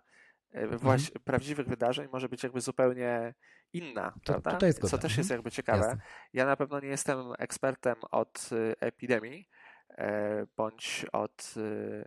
właśnie 0.53 1.07
mhm. 1.07 1.23
prawdziwych 1.23 1.67
wydarzeń 1.67 2.07
może 2.13 2.29
być 2.29 2.43
jakby 2.43 2.61
zupełnie 2.61 3.33
inna, 3.73 4.13
to, 4.23 4.41
prawda? 4.41 4.71
To 4.81 4.87
Co 4.87 4.97
też 4.97 5.17
jest 5.17 5.31
mhm. 5.31 5.37
jakby 5.37 5.51
ciekawe. 5.51 5.85
Jasne. 5.85 6.01
Ja 6.33 6.45
na 6.45 6.55
pewno 6.55 6.79
nie 6.79 6.87
jestem 6.87 7.33
ekspertem 7.39 7.95
od 8.11 8.49
y, 8.51 8.75
epidemii, 8.79 9.49
e, 9.89 10.45
bądź 10.57 11.05
od, 11.11 11.53
y, 11.57 12.03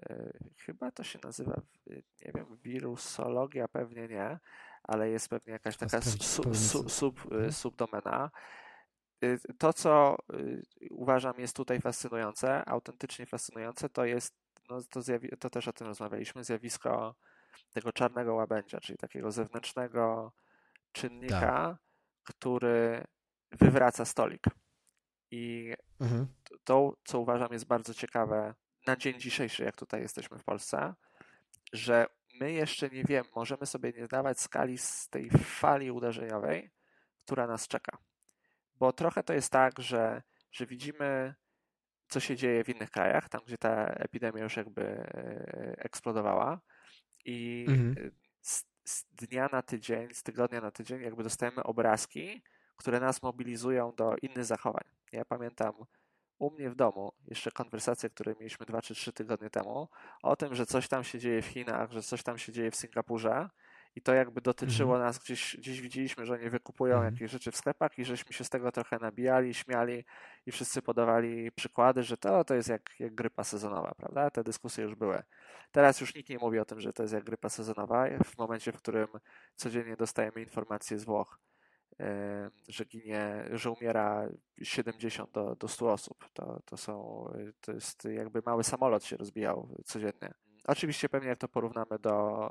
chyba 0.58 0.90
to 0.90 1.04
się 1.04 1.18
nazywa, 1.24 1.60
nie 2.24 2.32
wiem, 2.34 2.56
wirusologia, 2.62 3.68
pewnie 3.68 4.08
nie, 4.08 4.38
ale 4.82 5.10
jest 5.10 5.28
pewnie 5.28 5.52
jakaś 5.52 5.76
taka 5.76 6.00
sub, 6.00 6.56
sub, 6.56 6.90
sub, 6.90 7.24
mhm. 7.24 7.52
subdomena. 7.52 8.30
To, 9.58 9.72
co 9.72 10.16
uważam 10.90 11.34
jest 11.38 11.56
tutaj 11.56 11.80
fascynujące, 11.80 12.68
autentycznie 12.68 13.26
fascynujące, 13.26 13.88
to 13.88 14.04
jest, 14.04 14.34
no 14.70 14.82
to, 14.90 15.00
zjawi- 15.00 15.38
to 15.38 15.50
też 15.50 15.68
o 15.68 15.72
tym 15.72 15.86
rozmawialiśmy, 15.86 16.44
zjawisko 16.44 17.14
tego 17.72 17.92
czarnego 17.92 18.34
łabędzia, 18.34 18.80
czyli 18.80 18.98
takiego 18.98 19.32
zewnętrznego 19.32 20.32
czynnika, 20.94 21.40
tak. 21.40 21.76
który 22.24 23.04
wywraca 23.52 24.04
stolik. 24.04 24.44
I 25.30 25.74
mhm. 26.00 26.26
to, 26.64 26.96
co 27.04 27.20
uważam 27.20 27.52
jest 27.52 27.66
bardzo 27.66 27.94
ciekawe 27.94 28.54
na 28.86 28.96
dzień 28.96 29.20
dzisiejszy, 29.20 29.64
jak 29.64 29.76
tutaj 29.76 30.00
jesteśmy 30.00 30.38
w 30.38 30.44
Polsce, 30.44 30.94
że 31.72 32.06
my 32.40 32.52
jeszcze 32.52 32.88
nie 32.88 33.04
wiemy, 33.04 33.28
możemy 33.36 33.66
sobie 33.66 33.92
nie 33.92 34.08
dawać 34.08 34.40
skali 34.40 34.78
z 34.78 35.08
tej 35.08 35.30
fali 35.30 35.90
uderzeniowej, 35.90 36.70
która 37.24 37.46
nas 37.46 37.68
czeka. 37.68 37.98
Bo 38.76 38.92
trochę 38.92 39.22
to 39.22 39.32
jest 39.32 39.52
tak, 39.52 39.78
że, 39.78 40.22
że 40.52 40.66
widzimy, 40.66 41.34
co 42.08 42.20
się 42.20 42.36
dzieje 42.36 42.64
w 42.64 42.68
innych 42.68 42.90
krajach, 42.90 43.28
tam 43.28 43.40
gdzie 43.46 43.58
ta 43.58 43.86
epidemia 43.86 44.42
już 44.42 44.56
jakby 44.56 44.82
e, 44.82 45.74
eksplodowała, 45.78 46.60
i 47.24 47.66
mhm. 47.68 48.10
z, 48.40 48.64
z, 48.84 49.04
dnia 49.12 49.48
na 49.52 49.62
tydzień, 49.62 50.14
z 50.14 50.22
tygodnia 50.22 50.60
na 50.60 50.70
tydzień, 50.70 51.02
jakby 51.02 51.22
dostajemy 51.22 51.62
obrazki, 51.62 52.42
które 52.76 53.00
nas 53.00 53.22
mobilizują 53.22 53.92
do 53.92 54.16
innych 54.22 54.44
zachowań. 54.44 54.84
Ja 55.12 55.24
pamiętam 55.24 55.72
u 56.38 56.50
mnie 56.50 56.70
w 56.70 56.74
domu 56.74 57.12
jeszcze 57.26 57.50
konwersacje, 57.50 58.10
które 58.10 58.34
mieliśmy 58.40 58.66
dwa 58.66 58.82
czy 58.82 58.94
trzy 58.94 59.12
tygodnie 59.12 59.50
temu, 59.50 59.88
o 60.22 60.36
tym, 60.36 60.54
że 60.54 60.66
coś 60.66 60.88
tam 60.88 61.04
się 61.04 61.18
dzieje 61.18 61.42
w 61.42 61.46
Chinach, 61.46 61.92
że 61.92 62.02
coś 62.02 62.22
tam 62.22 62.38
się 62.38 62.52
dzieje 62.52 62.70
w 62.70 62.76
Singapurze, 62.76 63.50
i 63.96 64.02
to 64.02 64.14
jakby 64.14 64.40
dotyczyło 64.40 64.94
mhm. 64.94 65.06
nas, 65.08 65.18
gdzieś, 65.18 65.56
gdzieś 65.56 65.80
widzieliśmy, 65.80 66.26
że 66.26 66.34
oni 66.34 66.50
wykupują 66.50 66.94
mhm. 66.94 67.14
jakieś 67.14 67.30
rzeczy 67.30 67.50
w 67.50 67.56
sklepach 67.56 67.98
i 67.98 68.04
żeśmy 68.04 68.32
się 68.32 68.44
z 68.44 68.50
tego 68.50 68.72
trochę 68.72 68.98
nabijali, 68.98 69.54
śmiali 69.54 70.04
i 70.46 70.52
wszyscy 70.52 70.82
podawali 70.82 71.52
przykłady, 71.52 72.02
że 72.02 72.16
to, 72.16 72.44
to 72.44 72.54
jest 72.54 72.68
jak, 72.68 73.00
jak 73.00 73.14
grypa 73.14 73.44
sezonowa, 73.44 73.94
prawda? 73.96 74.30
Te 74.30 74.44
dyskusje 74.44 74.84
już 74.84 74.94
były. 74.94 75.22
Teraz 75.72 76.00
już 76.00 76.14
nikt 76.14 76.28
nie 76.28 76.38
mówi 76.38 76.58
o 76.58 76.64
tym, 76.64 76.80
że 76.80 76.92
to 76.92 77.02
jest 77.02 77.14
jak 77.14 77.24
grypa 77.24 77.48
sezonowa, 77.48 78.06
w 78.24 78.38
momencie, 78.38 78.72
w 78.72 78.76
którym 78.76 79.08
codziennie 79.56 79.96
dostajemy 79.96 80.40
informacje 80.40 80.98
z 80.98 81.04
Włoch, 81.04 81.38
że 82.68 82.84
ginie, 82.84 83.44
że 83.52 83.70
umiera 83.70 84.28
70 84.62 85.30
do, 85.30 85.56
do 85.56 85.68
100 85.68 85.92
osób. 85.92 86.28
To, 86.32 86.60
to 86.64 86.76
są, 86.76 87.24
to 87.60 87.72
jest 87.72 88.04
jakby 88.04 88.42
mały 88.46 88.64
samolot 88.64 89.04
się 89.04 89.16
rozbijał 89.16 89.68
codziennie. 89.84 90.34
Oczywiście 90.64 91.08
pewnie 91.08 91.28
jak 91.28 91.38
to 91.38 91.48
porównamy 91.48 91.98
do, 91.98 92.48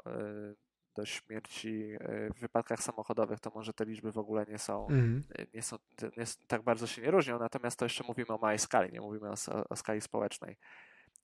do 0.95 1.05
śmierci 1.05 1.95
e, 1.99 2.29
w 2.33 2.39
wypadkach 2.39 2.83
samochodowych, 2.83 3.39
to 3.39 3.51
może 3.55 3.73
te 3.73 3.85
liczby 3.85 4.11
w 4.11 4.17
ogóle 4.17 4.45
nie 4.45 4.57
są, 4.57 4.87
mm. 4.87 5.23
nie 5.53 5.61
są 5.61 5.77
nie, 6.17 6.25
tak 6.47 6.61
bardzo 6.61 6.87
się 6.87 7.01
nie 7.01 7.11
różnią, 7.11 7.39
natomiast 7.39 7.79
to 7.79 7.85
jeszcze 7.85 8.03
mówimy 8.03 8.27
o 8.27 8.37
małej 8.37 8.59
skali, 8.59 8.93
nie 8.93 9.01
mówimy 9.01 9.29
o, 9.29 9.35
o 9.69 9.75
skali 9.75 10.01
społecznej. 10.01 10.57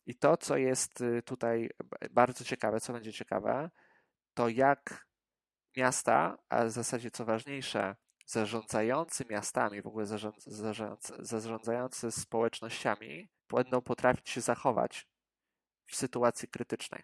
I 0.06 0.16
to, 0.16 0.38
co 0.38 0.58
jest 0.58 1.02
y, 1.02 1.22
tutaj 1.22 1.70
bardzo 2.12 2.44
ciekawe, 2.44 2.80
co 2.80 2.94
będzie 2.94 3.14
ciekawe, 3.14 3.70
to 4.34 4.50
jak 4.50 5.08
miasta, 5.78 6.38
a 6.50 6.66
w 6.66 6.72
zasadzie 6.72 7.12
co 7.12 7.26
ważniejsze, 7.26 7.96
zarządzający 8.26 9.26
miastami, 9.30 9.82
w 9.82 9.88
ogóle 9.88 10.06
zarządzający 11.20 12.12
społecznościami 12.12 13.30
będą 13.50 13.82
potrafić 13.82 14.30
się 14.30 14.42
zachować 14.42 15.08
w 15.86 15.96
sytuacji 15.96 16.48
krytycznej. 16.48 17.04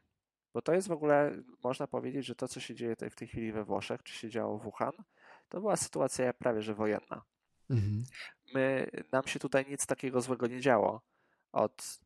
Bo 0.55 0.61
to 0.61 0.73
jest 0.73 0.87
w 0.87 0.91
ogóle, 0.91 1.37
można 1.63 1.87
powiedzieć, 1.87 2.25
że 2.25 2.35
to, 2.35 2.47
co 2.47 2.59
się 2.59 2.75
dzieje 2.75 2.95
w 3.11 3.15
tej 3.15 3.27
chwili 3.27 3.51
we 3.51 3.63
Włoszech, 3.63 4.03
czy 4.03 4.13
się 4.13 4.29
działo 4.29 4.57
w 4.57 4.63
Wuhan, 4.63 4.91
to 5.49 5.59
była 5.59 5.75
sytuacja 5.75 6.33
prawie 6.33 6.61
że 6.61 6.73
wojenna. 6.73 7.21
Mhm. 7.69 8.03
My, 8.53 8.89
nam 9.11 9.27
się 9.27 9.39
tutaj 9.39 9.65
nic 9.69 9.85
takiego 9.85 10.21
złego 10.21 10.47
nie 10.47 10.61
działo 10.61 11.01
od 11.51 11.99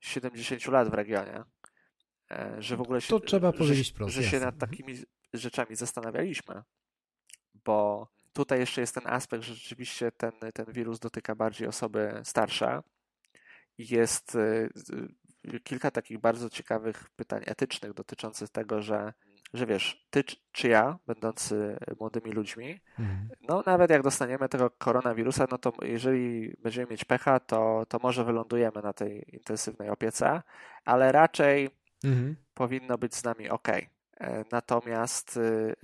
70 0.00 0.66
lat 0.66 0.88
w 0.88 0.94
regionie, 0.94 1.44
e, 2.30 2.56
że 2.62 2.76
w 2.76 2.80
ogóle 2.80 3.00
się, 3.00 3.08
to 3.08 3.20
trzeba 3.20 3.52
powiedzieć 3.52 3.88
że, 3.88 3.94
prosto, 3.94 4.22
że 4.22 4.28
się 4.28 4.40
nad 4.40 4.58
takimi 4.58 4.94
rzeczami 5.32 5.76
zastanawialiśmy, 5.76 6.62
bo 7.64 8.08
tutaj 8.32 8.58
jeszcze 8.60 8.80
jest 8.80 8.94
ten 8.94 9.06
aspekt, 9.06 9.44
że 9.44 9.54
rzeczywiście 9.54 10.12
ten, 10.12 10.32
ten 10.54 10.66
wirus 10.68 10.98
dotyka 10.98 11.34
bardziej 11.34 11.68
osoby 11.68 12.20
starsze. 12.24 12.82
Jest 13.78 14.34
y, 14.34 14.70
kilka 15.64 15.90
takich 15.90 16.18
bardzo 16.18 16.50
ciekawych 16.50 17.10
pytań 17.16 17.42
etycznych 17.46 17.94
dotyczących 17.94 18.48
tego, 18.48 18.82
że, 18.82 19.12
że 19.54 19.66
wiesz, 19.66 20.06
ty 20.10 20.24
czy 20.52 20.68
ja, 20.68 20.98
będący 21.06 21.76
młodymi 22.00 22.32
ludźmi, 22.32 22.80
mhm. 22.98 23.28
no 23.48 23.62
nawet 23.66 23.90
jak 23.90 24.02
dostaniemy 24.02 24.48
tego 24.48 24.70
koronawirusa, 24.70 25.46
no 25.50 25.58
to 25.58 25.72
jeżeli 25.82 26.56
będziemy 26.62 26.90
mieć 26.90 27.04
pecha, 27.04 27.40
to, 27.40 27.86
to 27.88 27.98
może 28.02 28.24
wylądujemy 28.24 28.82
na 28.82 28.92
tej 28.92 29.34
intensywnej 29.34 29.88
opiece, 29.88 30.42
ale 30.84 31.12
raczej 31.12 31.70
mhm. 32.04 32.36
powinno 32.54 32.98
być 32.98 33.14
z 33.14 33.24
nami 33.24 33.50
ok. 33.50 33.68
E, 33.68 34.44
natomiast 34.52 35.36
y, 35.36 35.74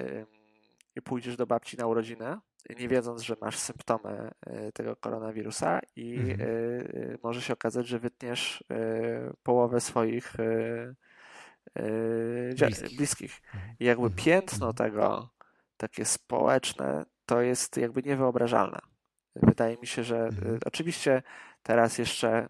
i 0.96 1.02
pójdziesz 1.02 1.36
do 1.36 1.46
babci 1.46 1.76
na 1.76 1.86
urodziny, 1.86 2.36
nie 2.78 2.88
wiedząc, 2.88 3.22
że 3.22 3.36
masz 3.40 3.58
symptomy 3.58 4.30
e, 4.46 4.72
tego 4.72 4.96
koronawirusa 4.96 5.80
i 5.96 6.14
mhm. 6.14 6.40
E, 6.40 7.18
może 7.22 7.42
się 7.42 7.52
okazać, 7.52 7.86
że 7.86 7.98
wytniesz 7.98 8.64
połowę 9.42 9.80
swoich 9.80 10.34
bliskich. 12.56 12.96
bliskich. 12.96 13.40
Mhm. 13.54 13.74
I 13.80 13.84
jakby 13.84 14.06
mhm. 14.06 14.24
piętno 14.24 14.70
mhm. 14.70 14.74
tego, 14.74 15.30
takie 15.76 16.04
społeczne, 16.04 17.04
to 17.26 17.40
jest 17.40 17.76
jakby 17.76 18.02
niewyobrażalne. 18.02 18.78
Wydaje 19.36 19.76
mi 19.76 19.86
się, 19.86 20.04
że 20.04 20.28
oczywiście 20.66 21.22
teraz 21.62 21.98
jeszcze 21.98 22.48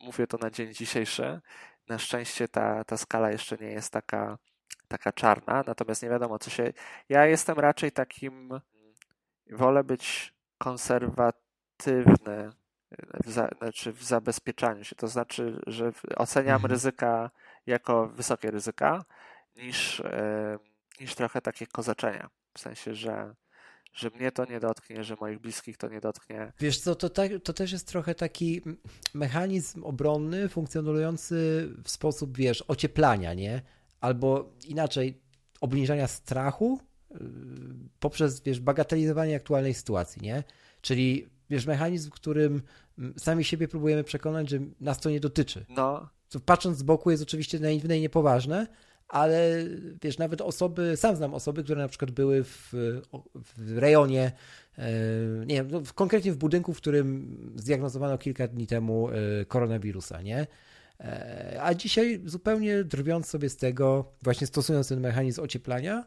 mówię 0.00 0.26
to 0.26 0.38
na 0.38 0.50
dzień 0.50 0.74
dzisiejszy. 0.74 1.40
Na 1.88 1.98
szczęście 1.98 2.48
ta, 2.48 2.84
ta 2.84 2.96
skala 2.96 3.30
jeszcze 3.30 3.56
nie 3.56 3.70
jest 3.70 3.92
taka 3.92 4.38
taka 4.90 5.12
czarna, 5.12 5.64
natomiast 5.66 6.02
nie 6.02 6.08
wiadomo, 6.08 6.38
co 6.38 6.50
się. 6.50 6.72
Ja 7.08 7.26
jestem 7.26 7.58
raczej 7.58 7.92
takim. 7.92 8.60
Wolę 9.52 9.84
być 9.84 10.34
konserwatywny 10.58 12.50
w, 13.24 13.30
za, 13.30 13.48
znaczy 13.58 13.92
w 13.92 14.04
zabezpieczaniu 14.04 14.84
się. 14.84 14.96
To 14.96 15.08
znaczy, 15.08 15.60
że 15.66 15.92
oceniam 16.16 16.54
mhm. 16.54 16.70
ryzyka 16.72 17.30
jako 17.66 18.06
wysokie 18.06 18.50
ryzyka, 18.50 19.04
niż, 19.56 20.00
e, 20.00 20.58
niż 21.00 21.14
trochę 21.14 21.40
takie 21.40 21.66
kozaczenia. 21.66 22.30
W 22.54 22.60
sensie, 22.60 22.94
że, 22.94 23.34
że 23.92 24.10
mnie 24.10 24.32
to 24.32 24.44
nie 24.44 24.60
dotknie, 24.60 25.04
że 25.04 25.16
moich 25.20 25.38
bliskich 25.38 25.76
to 25.76 25.88
nie 25.88 26.00
dotknie. 26.00 26.52
Wiesz 26.60 26.80
co, 26.80 26.94
to, 26.94 27.10
tak, 27.10 27.30
to 27.44 27.52
też 27.52 27.72
jest 27.72 27.88
trochę 27.88 28.14
taki 28.14 28.62
mechanizm 29.14 29.84
obronny 29.84 30.48
funkcjonujący 30.48 31.68
w 31.84 31.90
sposób, 31.90 32.36
wiesz, 32.36 32.64
ocieplania, 32.68 33.34
nie? 33.34 33.62
albo 34.00 34.52
inaczej 34.64 35.22
obniżania 35.60 36.08
strachu 36.08 36.80
poprzez, 38.00 38.40
wiesz, 38.40 38.60
bagatelizowanie 38.60 39.36
aktualnej 39.36 39.74
sytuacji, 39.74 40.22
nie? 40.22 40.44
Czyli, 40.80 41.28
wiesz, 41.50 41.66
mechanizm, 41.66 42.10
w 42.10 42.14
którym 42.14 42.62
sami 43.16 43.44
siebie 43.44 43.68
próbujemy 43.68 44.04
przekonać, 44.04 44.50
że 44.50 44.58
nas 44.80 45.00
to 45.00 45.10
nie 45.10 45.20
dotyczy. 45.20 45.64
No. 45.68 46.08
Co 46.28 46.40
patrząc 46.40 46.78
z 46.78 46.82
boku 46.82 47.10
jest 47.10 47.22
oczywiście 47.22 47.60
naiwne 47.60 47.98
i 47.98 48.00
niepoważne, 48.00 48.66
ale 49.08 49.64
wiesz, 50.02 50.18
nawet 50.18 50.40
osoby, 50.40 50.96
sam 50.96 51.16
znam 51.16 51.34
osoby, 51.34 51.64
które 51.64 51.82
na 51.82 51.88
przykład 51.88 52.10
były 52.10 52.44
w, 52.44 52.72
w 53.34 53.78
rejonie, 53.78 54.32
yy, 54.78 54.84
nie 55.46 55.54
wiem, 55.54 55.70
no, 55.70 55.82
konkretnie 55.94 56.32
w 56.32 56.36
budynku, 56.36 56.74
w 56.74 56.76
którym 56.76 57.36
zdiagnozowano 57.56 58.18
kilka 58.18 58.48
dni 58.48 58.66
temu 58.66 59.10
yy, 59.10 59.46
koronawirusa, 59.46 60.22
nie? 60.22 60.46
E, 61.00 61.58
a 61.62 61.74
dzisiaj 61.74 62.20
zupełnie 62.24 62.84
drwiąc 62.84 63.26
sobie 63.26 63.48
z 63.48 63.56
tego, 63.56 64.12
właśnie 64.22 64.46
stosując 64.46 64.88
ten 64.88 65.00
mechanizm 65.00 65.42
ocieplania, 65.42 66.04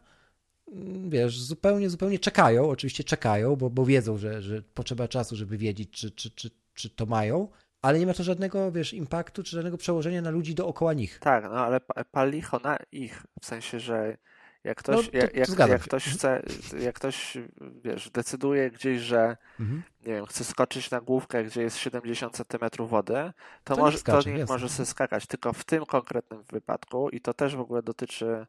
wiesz, 1.10 1.42
zupełnie, 1.42 1.90
zupełnie 1.90 2.20
czekają, 2.20 2.70
oczywiście 2.70 3.04
czekają, 3.04 3.56
bo, 3.56 3.70
bo 3.70 3.86
wiedzą, 3.86 4.18
że, 4.18 4.42
że 4.42 4.62
potrzeba 4.62 5.08
czasu, 5.08 5.36
żeby 5.36 5.58
wiedzieć, 5.58 5.90
czy, 5.92 6.12
czy, 6.12 6.32
czy, 6.32 6.50
czy 6.74 6.90
to 6.90 7.06
mają, 7.06 7.48
ale 7.82 8.00
nie 8.00 8.08
ma 8.08 8.14
to 8.14 8.24
żadnego, 8.24 8.72
wiesz, 8.72 8.94
impaktu, 8.94 9.44
czy 9.44 9.52
żadnego 9.52 9.78
przełożenia 9.78 10.22
na 10.22 10.30
ludzi 10.30 10.56
dookoła 10.56 10.94
nich. 10.94 11.20
Tak, 11.20 11.44
no 11.44 11.66
ale 11.66 11.80
palicho 12.12 12.60
na 12.60 12.78
ich, 12.92 13.24
w 13.42 13.46
sensie, 13.46 13.80
że 13.80 14.18
jak 14.64 14.78
ktoś, 14.78 15.12
no, 15.14 15.20
jak, 15.20 15.36
jak, 15.36 15.70
jak 15.70 15.82
ktoś 15.82 16.06
chce, 16.06 16.42
jak 16.80 16.96
ktoś, 16.96 17.38
wiesz, 17.84 18.10
decyduje 18.10 18.72
gdzieś, 18.72 19.02
że 19.02 19.38
mhm. 19.60 19.84
nie 20.06 20.14
wiem, 20.14 20.26
chce 20.26 20.44
skoczyć 20.44 20.92
na 20.92 21.02
główkę, 21.02 21.44
gdzie 21.44 21.62
jest 21.62 21.78
70 21.78 22.38
cm 22.38 22.88
wody, 22.88 23.32
to, 23.64 23.76
to 23.76 23.82
może, 23.82 23.98
skacze, 23.98 24.32
to 24.32 24.38
nie 24.38 24.46
może 24.46 24.70
sobie 24.70 24.86
skakać, 24.86 25.28
tylko 25.28 25.54
w 25.54 25.64
tym 25.64 25.86
konkretnym 25.86 26.44
wypadku 26.44 27.10
i 27.10 27.22
to 27.22 27.34
też 27.34 27.56
w 27.56 27.60
ogóle 27.60 27.84
dotyczy 27.84 28.46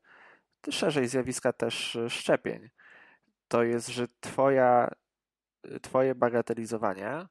szerzej 0.71 1.09
zjawiska 1.09 1.53
też 1.53 1.99
szczepień. 2.09 2.71
To 3.49 3.62
jest, 3.62 3.89
że 3.89 4.07
twoja, 4.21 4.91
twoje 5.83 6.15
bagatelizowanie 6.15 7.27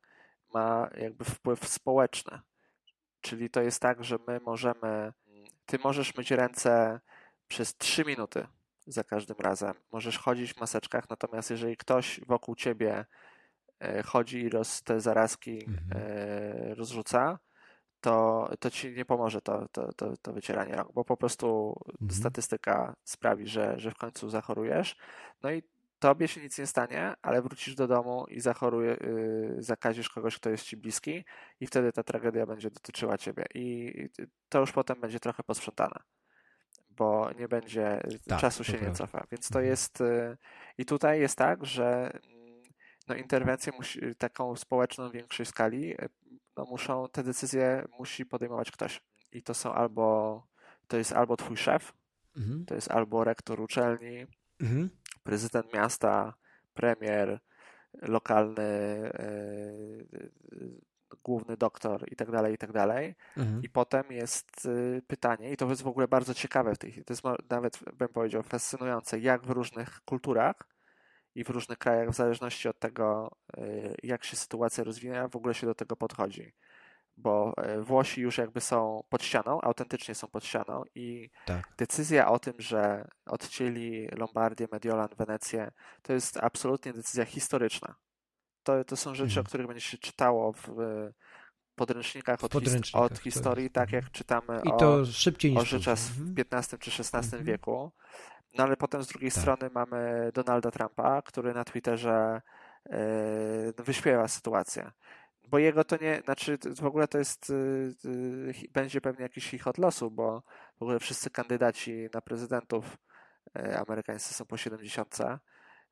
ma 0.53 0.89
jakby 0.97 1.25
wpływ 1.25 1.67
społeczny. 1.67 2.39
Czyli 3.21 3.49
to 3.49 3.61
jest 3.61 3.81
tak, 3.81 4.03
że 4.03 4.17
my 4.27 4.39
możemy, 4.39 5.13
ty 5.65 5.79
możesz 5.83 6.17
myć 6.17 6.31
ręce 6.31 6.99
przez 7.47 7.77
3 7.77 8.05
minuty 8.05 8.47
za 8.87 9.03
każdym 9.03 9.37
razem. 9.39 9.73
Możesz 9.91 10.17
chodzić 10.17 10.53
w 10.53 10.59
maseczkach, 10.59 11.09
natomiast 11.09 11.51
jeżeli 11.51 11.77
ktoś 11.77 12.19
wokół 12.27 12.55
ciebie 12.55 13.05
e, 13.79 14.03
chodzi 14.03 14.41
i 14.41 14.49
roz, 14.49 14.83
te 14.83 14.99
zarazki 14.99 15.65
mhm. 15.65 16.01
E, 16.01 16.75
rozrzuca, 16.75 17.39
to, 18.03 18.49
to 18.59 18.69
ci 18.69 18.91
nie 18.91 19.05
pomoże 19.05 19.41
to, 19.41 19.67
to, 19.71 19.93
to, 19.93 20.17
to 20.17 20.33
wycieranie 20.33 20.75
rąk, 20.75 20.93
bo 20.93 21.05
po 21.05 21.17
prostu 21.17 21.75
mhm. 22.01 22.19
statystyka 22.19 22.95
sprawi, 23.03 23.47
że, 23.47 23.79
że 23.79 23.91
w 23.91 23.95
końcu 23.95 24.29
zachorujesz. 24.29 24.95
No 25.43 25.51
i 25.51 25.63
tobie 25.99 26.27
się 26.27 26.41
nic 26.41 26.59
nie 26.59 26.67
stanie, 26.67 27.13
ale 27.21 27.41
wrócisz 27.41 27.75
do 27.75 27.87
domu 27.87 28.25
i 28.29 28.39
zachoruje, 28.39 28.97
yy, 29.01 29.55
zakazisz 29.59 30.09
kogoś, 30.09 30.35
kto 30.35 30.49
jest 30.49 30.65
ci 30.65 30.77
bliski 30.77 31.25
i 31.59 31.67
wtedy 31.67 31.91
ta 31.91 32.03
tragedia 32.03 32.45
będzie 32.45 32.69
dotyczyła 32.69 33.17
ciebie 33.17 33.45
i 33.53 33.93
to 34.49 34.59
już 34.59 34.71
potem 34.71 35.01
będzie 35.01 35.19
trochę 35.19 35.43
posprzątane 35.43 35.99
bo 36.97 37.31
nie 37.39 37.47
będzie, 37.47 38.01
tak, 38.27 38.39
czasu 38.39 38.63
się 38.63 38.79
nie 38.81 38.91
cofa. 38.91 39.25
Więc 39.31 39.49
to 39.49 39.59
mhm. 39.59 39.65
jest 39.65 40.01
y, 40.01 40.37
i 40.77 40.85
tutaj 40.85 41.19
jest 41.19 41.37
tak, 41.37 41.65
że 41.65 42.19
no, 43.07 43.15
interwencję 43.15 43.73
musi, 43.77 44.15
taką 44.15 44.55
społeczną 44.55 45.09
w 45.09 45.13
większej 45.13 45.45
skali, 45.45 45.93
y, 45.93 46.09
no, 46.57 46.65
muszą, 46.65 47.07
te 47.11 47.23
decyzje 47.23 47.85
musi 47.99 48.25
podejmować 48.25 48.71
ktoś. 48.71 49.01
I 49.31 49.43
to 49.43 49.53
są 49.53 49.73
albo, 49.73 50.47
to 50.87 50.97
jest 50.97 51.11
albo 51.11 51.37
twój 51.37 51.57
szef, 51.57 51.93
mhm. 52.37 52.65
to 52.65 52.75
jest 52.75 52.91
albo 52.91 53.23
rektor 53.23 53.61
uczelni, 53.61 54.27
mhm. 54.61 54.89
prezydent 55.23 55.73
miasta, 55.73 56.33
premier, 56.73 57.39
lokalny 58.01 58.63
y, 59.19 60.29
główny 61.23 61.57
doktor 61.57 62.05
i 62.11 62.15
tak 62.15 62.31
dalej, 62.31 62.53
i 62.53 62.57
tak 62.57 62.71
dalej. 62.71 63.15
Mhm. 63.37 63.63
I 63.63 63.69
potem 63.69 64.03
jest 64.09 64.65
y, 64.65 65.01
pytanie, 65.07 65.51
i 65.51 65.57
to 65.57 65.69
jest 65.69 65.81
w 65.81 65.87
ogóle 65.87 66.07
bardzo 66.07 66.33
ciekawe 66.33 66.75
w 66.75 66.77
tej 66.77 66.91
chwili, 66.91 67.05
to 67.05 67.13
jest 67.13 67.23
nawet, 67.49 67.79
bym 67.93 68.09
powiedział, 68.09 68.43
fascynujące, 68.43 69.19
jak 69.19 69.45
w 69.45 69.49
różnych 69.49 70.01
kulturach 70.05 70.72
i 71.35 71.43
w 71.43 71.49
różnych 71.49 71.77
krajach, 71.77 72.09
w 72.09 72.15
zależności 72.15 72.69
od 72.69 72.79
tego, 72.79 73.31
y, 73.57 73.95
jak 74.03 74.23
się 74.23 74.35
sytuacja 74.35 74.83
rozwija, 74.83 75.27
w 75.27 75.35
ogóle 75.35 75.53
się 75.53 75.67
do 75.67 75.75
tego 75.75 75.95
podchodzi. 75.95 76.53
Bo 77.17 77.53
y, 77.79 77.83
Włosi 77.83 78.21
już 78.21 78.37
jakby 78.37 78.61
są 78.61 79.03
pod 79.09 79.23
ścianą, 79.23 79.61
autentycznie 79.61 80.15
są 80.15 80.27
pod 80.27 80.45
ścianą 80.45 80.83
i 80.95 81.29
tak. 81.45 81.73
decyzja 81.77 82.27
o 82.27 82.39
tym, 82.39 82.53
że 82.57 83.07
odcięli 83.25 84.07
Lombardię, 84.17 84.67
Mediolan, 84.71 85.09
Wenecję, 85.17 85.71
to 86.01 86.13
jest 86.13 86.37
absolutnie 86.37 86.93
decyzja 86.93 87.25
historyczna 87.25 87.95
to, 88.63 88.83
to 88.83 88.95
są 88.95 89.15
rzeczy, 89.15 89.23
mhm. 89.23 89.45
o 89.45 89.47
których 89.47 89.67
będzie 89.67 89.81
się 89.81 89.97
czytało 89.97 90.53
w 90.53 90.69
podręcznikach, 91.75 92.43
od, 92.43 92.51
podręcznikach, 92.51 93.01
od 93.01 93.17
historii, 93.19 93.69
tak 93.69 93.91
jak 93.91 94.11
czytamy 94.11 94.61
I 94.63 94.69
to 94.79 94.93
o, 94.93 95.05
szybciej 95.05 95.51
niż 95.51 95.61
o 95.61 95.65
rzeczach 95.65 95.99
w 95.99 96.39
XV 96.53 96.77
czy 96.77 96.91
XVI 96.91 97.17
mhm. 97.17 97.43
wieku. 97.43 97.91
No 98.53 98.63
ale 98.63 98.77
potem 98.77 99.03
z 99.03 99.07
drugiej 99.07 99.31
tak. 99.31 99.41
strony 99.41 99.69
mamy 99.73 100.31
Donalda 100.33 100.71
Trumpa, 100.71 101.21
który 101.21 101.53
na 101.53 101.63
Twitterze 101.63 102.41
yy, 102.85 102.95
wyśpiewa 103.77 104.27
sytuację. 104.27 104.91
Bo 105.47 105.59
jego 105.59 105.83
to 105.83 105.97
nie, 106.01 106.21
znaczy 106.25 106.57
w 106.81 106.85
ogóle 106.85 107.07
to 107.07 107.17
jest, 107.17 107.49
yy, 108.03 108.53
będzie 108.73 109.01
pewnie 109.01 109.23
jakiś 109.23 109.49
chichot 109.49 109.77
losu, 109.77 110.11
bo 110.11 110.43
w 110.79 110.81
ogóle 110.81 110.99
wszyscy 110.99 111.29
kandydaci 111.29 112.09
na 112.13 112.21
prezydentów 112.21 112.97
yy, 113.55 113.79
amerykańscy 113.79 114.33
są 114.33 114.45
po 114.45 114.57
70 114.57 115.17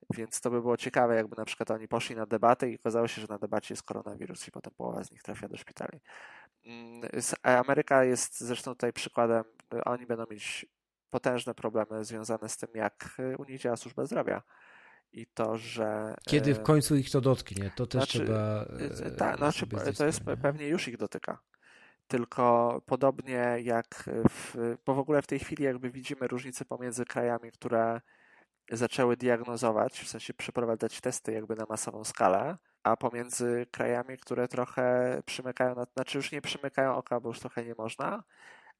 Więc 0.10 0.42
to 0.42 0.50
by 0.50 0.62
było 0.62 0.78
ciekawe, 0.78 1.16
jakby 1.16 1.36
na 1.36 1.46
przykład 1.46 1.72
oni 1.72 1.88
poszli 1.88 2.16
na 2.16 2.26
debatę 2.26 2.70
i 2.70 2.76
okazało 2.76 3.08
się, 3.08 3.22
że 3.22 3.28
na 3.28 3.38
debacie 3.38 3.74
jest 3.74 3.84
koronawirus 3.84 4.48
i 4.48 4.52
potem 4.52 4.74
połowa 4.78 5.04
z 5.04 5.12
nich 5.12 5.24
trafia 5.24 5.48
do 5.48 5.58
szpitali. 5.58 6.00
Mm, 6.66 7.10
Ameryka 7.44 8.04
jest 8.04 8.42
zresztą 8.42 8.72
tutaj 8.72 8.94
przykładem, 8.94 9.44
oni 9.86 10.06
będą 10.06 10.26
mieć 10.32 10.66
potężne 11.12 11.54
problemy 11.54 12.06
związane 12.06 12.50
z 12.50 12.58
tym, 12.58 12.70
jak 12.74 13.18
u 13.38 13.44
nich 13.44 13.62
działa 13.62 13.78
służba 13.78 14.06
zdrowia. 14.06 14.42
I 15.14 15.26
to, 15.26 15.58
że. 15.58 16.16
Kiedy 16.28 16.54
w 16.54 16.64
końcu 16.64 16.96
ich 16.96 17.12
to 17.12 17.22
dotknie, 17.22 17.72
to 17.76 17.88
też 17.88 18.02
znaczy, 18.02 18.20
trzeba. 18.20 18.66
Tak, 19.18 19.38
znaczy, 19.38 19.68
to 19.98 20.06
jest 20.06 20.22
pewnie 20.42 20.68
już 20.68 20.88
ich 20.88 20.98
dotyka. 20.98 21.40
Tylko 22.08 22.82
podobnie 22.86 23.58
jak. 23.64 24.10
W, 24.30 24.78
bo 24.86 24.94
w 24.94 25.00
ogóle 25.00 25.22
w 25.22 25.28
tej 25.28 25.40
chwili, 25.40 25.64
jakby 25.64 25.92
widzimy 25.92 26.28
różnicę 26.28 26.66
pomiędzy 26.66 27.06
krajami, 27.06 27.52
które 27.52 28.02
zaczęły 28.72 29.18
diagnozować, 29.18 30.00
w 30.00 30.08
sensie 30.08 30.34
przeprowadzać 30.34 31.02
testy 31.02 31.32
jakby 31.32 31.56
na 31.56 31.66
masową 31.70 32.04
skalę, 32.04 32.58
a 32.84 32.98
pomiędzy 32.98 33.66
krajami, 33.72 34.18
które 34.18 34.48
trochę 34.48 35.18
przymykają, 35.26 35.76
na, 35.76 35.86
znaczy 35.94 36.18
już 36.18 36.32
nie 36.32 36.42
przymykają 36.42 36.96
oka, 36.96 37.20
bo 37.20 37.30
już 37.30 37.40
trochę 37.40 37.66
nie 37.66 37.76
można, 37.78 38.24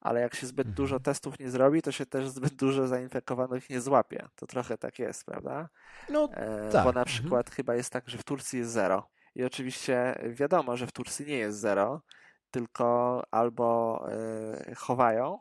ale 0.02 0.20
jak 0.20 0.34
się 0.34 0.46
zbyt 0.46 0.70
dużo 0.70 0.96
mhm. 0.96 1.02
testów 1.02 1.38
nie 1.38 1.50
zrobi, 1.50 1.82
to 1.82 1.92
się 1.92 2.06
też 2.06 2.28
zbyt 2.28 2.54
dużo 2.54 2.88
zainfekowanych 2.88 3.70
nie 3.70 3.80
złapie. 3.80 4.28
To 4.36 4.46
trochę 4.46 4.78
tak 4.78 4.98
jest, 4.98 5.24
prawda? 5.24 5.68
No, 6.08 6.28
e, 6.34 6.70
tak. 6.72 6.84
Bo 6.84 6.92
na 6.92 7.00
mhm. 7.00 7.04
przykład 7.04 7.46
mhm. 7.46 7.56
chyba 7.56 7.74
jest 7.74 7.90
tak, 7.90 8.08
że 8.08 8.18
w 8.18 8.24
Turcji 8.24 8.58
jest 8.58 8.70
zero. 8.70 9.08
I 9.34 9.44
oczywiście 9.44 10.14
wiadomo, 10.30 10.76
że 10.76 10.86
w 10.86 10.92
Turcji 10.92 11.26
nie 11.26 11.38
jest 11.38 11.58
zero, 11.58 12.02
tylko 12.50 13.22
albo 13.30 14.00
e, 14.12 14.74
chowają 14.74 15.38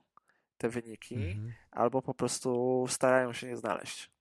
te 0.57 0.69
wyniki, 0.69 1.15
mhm. 1.15 1.53
albo 1.71 2.01
po 2.01 2.13
prostu 2.13 2.85
starają 2.89 3.33
się 3.33 3.47
nie 3.47 3.57
znaleźć 3.57 4.11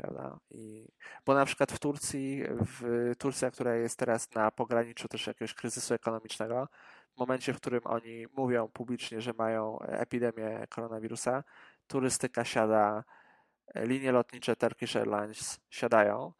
prawda? 0.00 0.38
I, 0.50 0.88
bo 1.26 1.34
na 1.34 1.44
przykład 1.44 1.72
w 1.72 1.78
Turcji, 1.78 2.42
w 2.50 3.12
Turcja, 3.18 3.50
która 3.50 3.74
jest 3.74 3.98
teraz 3.98 4.34
na 4.34 4.50
pograniczu 4.50 5.08
też 5.08 5.26
jakiegoś 5.26 5.54
kryzysu 5.54 5.94
ekonomicznego, 5.94 6.68
w 7.16 7.18
momencie, 7.18 7.52
w 7.52 7.56
którym 7.56 7.80
oni 7.84 8.26
mówią 8.36 8.68
publicznie, 8.68 9.20
że 9.20 9.32
mają 9.38 9.78
epidemię 9.78 10.66
koronawirusa, 10.70 11.44
turystyka 11.86 12.44
siada, 12.44 13.04
linie 13.74 14.12
lotnicze 14.12 14.56
Turkish 14.56 14.96
Airlines 14.96 15.60
siadają. 15.70 16.32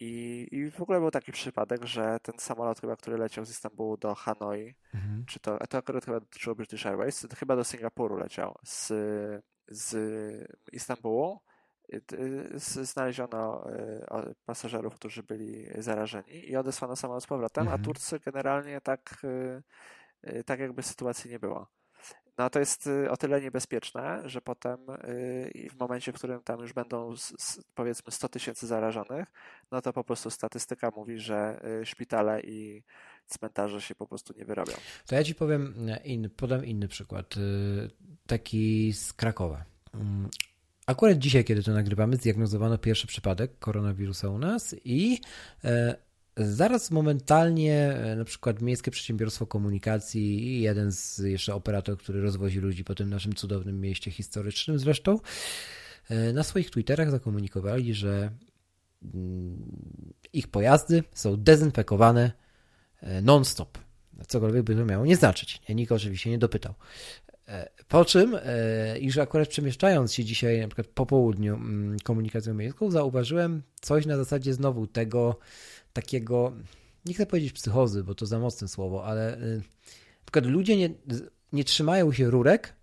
I, 0.00 0.46
I 0.50 0.70
w 0.70 0.82
ogóle 0.82 1.00
był 1.00 1.10
taki 1.10 1.32
przypadek, 1.32 1.84
że 1.84 2.18
ten 2.22 2.38
samolot 2.38 2.80
chyba, 2.80 2.96
który 2.96 3.18
leciał 3.18 3.44
z 3.44 3.50
Istanbulu 3.50 3.96
do 3.96 4.14
Hanoi, 4.14 4.74
mhm. 4.94 5.24
czy 5.26 5.40
to, 5.40 5.58
to 5.68 5.78
akurat 5.78 6.04
chyba 6.04 6.20
dotyczyło 6.20 6.56
British 6.56 6.86
Airways, 6.86 7.26
chyba 7.38 7.56
do 7.56 7.64
Singapuru 7.64 8.16
leciał 8.16 8.58
z, 8.64 8.92
z 9.68 9.94
Istanbulu 10.72 11.40
znaleziono 12.82 13.70
e, 13.70 14.34
pasażerów, 14.44 14.94
którzy 14.94 15.22
byli 15.22 15.66
zarażeni 15.78 16.50
i 16.50 16.56
odesłano 16.56 16.96
samolot 16.96 17.24
z 17.24 17.26
powrotem, 17.26 17.62
mhm. 17.62 17.80
a 17.80 17.84
Turcy 17.84 18.20
generalnie 18.20 18.80
tak, 18.80 19.22
e, 19.24 19.28
e, 19.28 19.62
tak 20.46 20.60
jakby 20.60 20.82
sytuacji 20.82 21.30
nie 21.30 21.38
było. 21.38 21.66
No 22.38 22.50
to 22.50 22.58
jest 22.58 22.88
o 23.10 23.16
tyle 23.16 23.40
niebezpieczne, 23.40 24.22
że 24.24 24.40
potem 24.40 24.78
w 25.70 25.78
momencie, 25.80 26.12
w 26.12 26.14
którym 26.14 26.42
tam 26.42 26.60
już 26.60 26.72
będą 26.72 27.14
powiedzmy 27.74 28.12
100 28.12 28.28
tysięcy 28.28 28.66
zarażonych, 28.66 29.28
no 29.70 29.82
to 29.82 29.92
po 29.92 30.04
prostu 30.04 30.30
statystyka 30.30 30.90
mówi, 30.96 31.18
że 31.18 31.60
szpitale 31.84 32.40
i 32.40 32.82
cmentarze 33.26 33.80
się 33.80 33.94
po 33.94 34.06
prostu 34.06 34.34
nie 34.36 34.44
wyrobią. 34.44 34.72
To 35.06 35.14
ja 35.14 35.24
ci 35.24 35.34
powiem, 35.34 35.74
in, 36.04 36.30
podam 36.30 36.64
inny 36.64 36.88
przykład, 36.88 37.34
taki 38.26 38.92
z 38.92 39.12
Krakowa. 39.12 39.64
Mm, 39.94 40.28
Akurat 40.88 41.18
dzisiaj, 41.18 41.44
kiedy 41.44 41.62
to 41.62 41.72
nagrywamy, 41.72 42.16
zdiagnozowano 42.16 42.78
pierwszy 42.78 43.06
przypadek 43.06 43.58
koronawirusa 43.58 44.28
u 44.28 44.38
nas 44.38 44.74
i 44.84 45.20
e, 45.64 45.96
zaraz 46.38 46.90
momentalnie 46.90 47.74
e, 47.74 48.16
na 48.16 48.24
przykład 48.24 48.62
Miejskie 48.62 48.90
Przedsiębiorstwo 48.90 49.46
Komunikacji 49.46 50.46
i 50.46 50.60
jeden 50.60 50.92
z 50.92 51.18
jeszcze 51.18 51.54
operatorów, 51.54 52.00
który 52.00 52.20
rozwozi 52.20 52.60
ludzi 52.60 52.84
po 52.84 52.94
tym 52.94 53.10
naszym 53.10 53.34
cudownym 53.34 53.80
mieście 53.80 54.10
historycznym 54.10 54.78
zresztą, 54.78 55.20
e, 56.08 56.32
na 56.32 56.42
swoich 56.42 56.70
Twitterach 56.70 57.10
zakomunikowali, 57.10 57.94
że 57.94 58.30
mm, 59.14 59.56
ich 60.32 60.48
pojazdy 60.48 61.02
są 61.14 61.36
dezynfekowane 61.36 62.32
non-stop. 63.22 63.78
Cokolwiek 64.28 64.62
by 64.62 64.74
to 64.74 64.84
miało 64.84 65.06
nie 65.06 65.16
znaczyć. 65.16 65.60
Nikt 65.68 65.92
oczywiście 65.92 66.30
nie 66.30 66.38
dopytał. 66.38 66.74
E, 67.48 67.68
po 67.88 68.04
czym, 68.04 68.38
e, 68.42 69.00
już 69.00 69.18
akurat 69.18 69.48
przemieszczając 69.48 70.14
się 70.14 70.24
dzisiaj, 70.24 70.60
na 70.60 70.68
przykład 70.68 70.86
po 70.86 71.06
południu 71.06 71.54
mm, 71.54 71.98
komunikacją 71.98 72.54
miejską, 72.54 72.90
zauważyłem 72.90 73.62
coś 73.80 74.06
na 74.06 74.16
zasadzie 74.16 74.54
znowu 74.54 74.86
tego 74.86 75.38
takiego, 76.02 76.52
nie 77.06 77.14
chcę 77.14 77.26
powiedzieć 77.26 77.52
psychozy, 77.52 78.04
bo 78.04 78.14
to 78.14 78.26
za 78.26 78.38
mocne 78.38 78.68
słowo, 78.68 79.04
ale 79.04 79.36
e, 79.36 79.56
na 79.56 80.24
przykład 80.24 80.46
ludzie 80.46 80.76
nie, 80.76 80.90
nie 81.52 81.64
trzymają 81.64 82.12
się 82.12 82.30
rurek, 82.30 82.74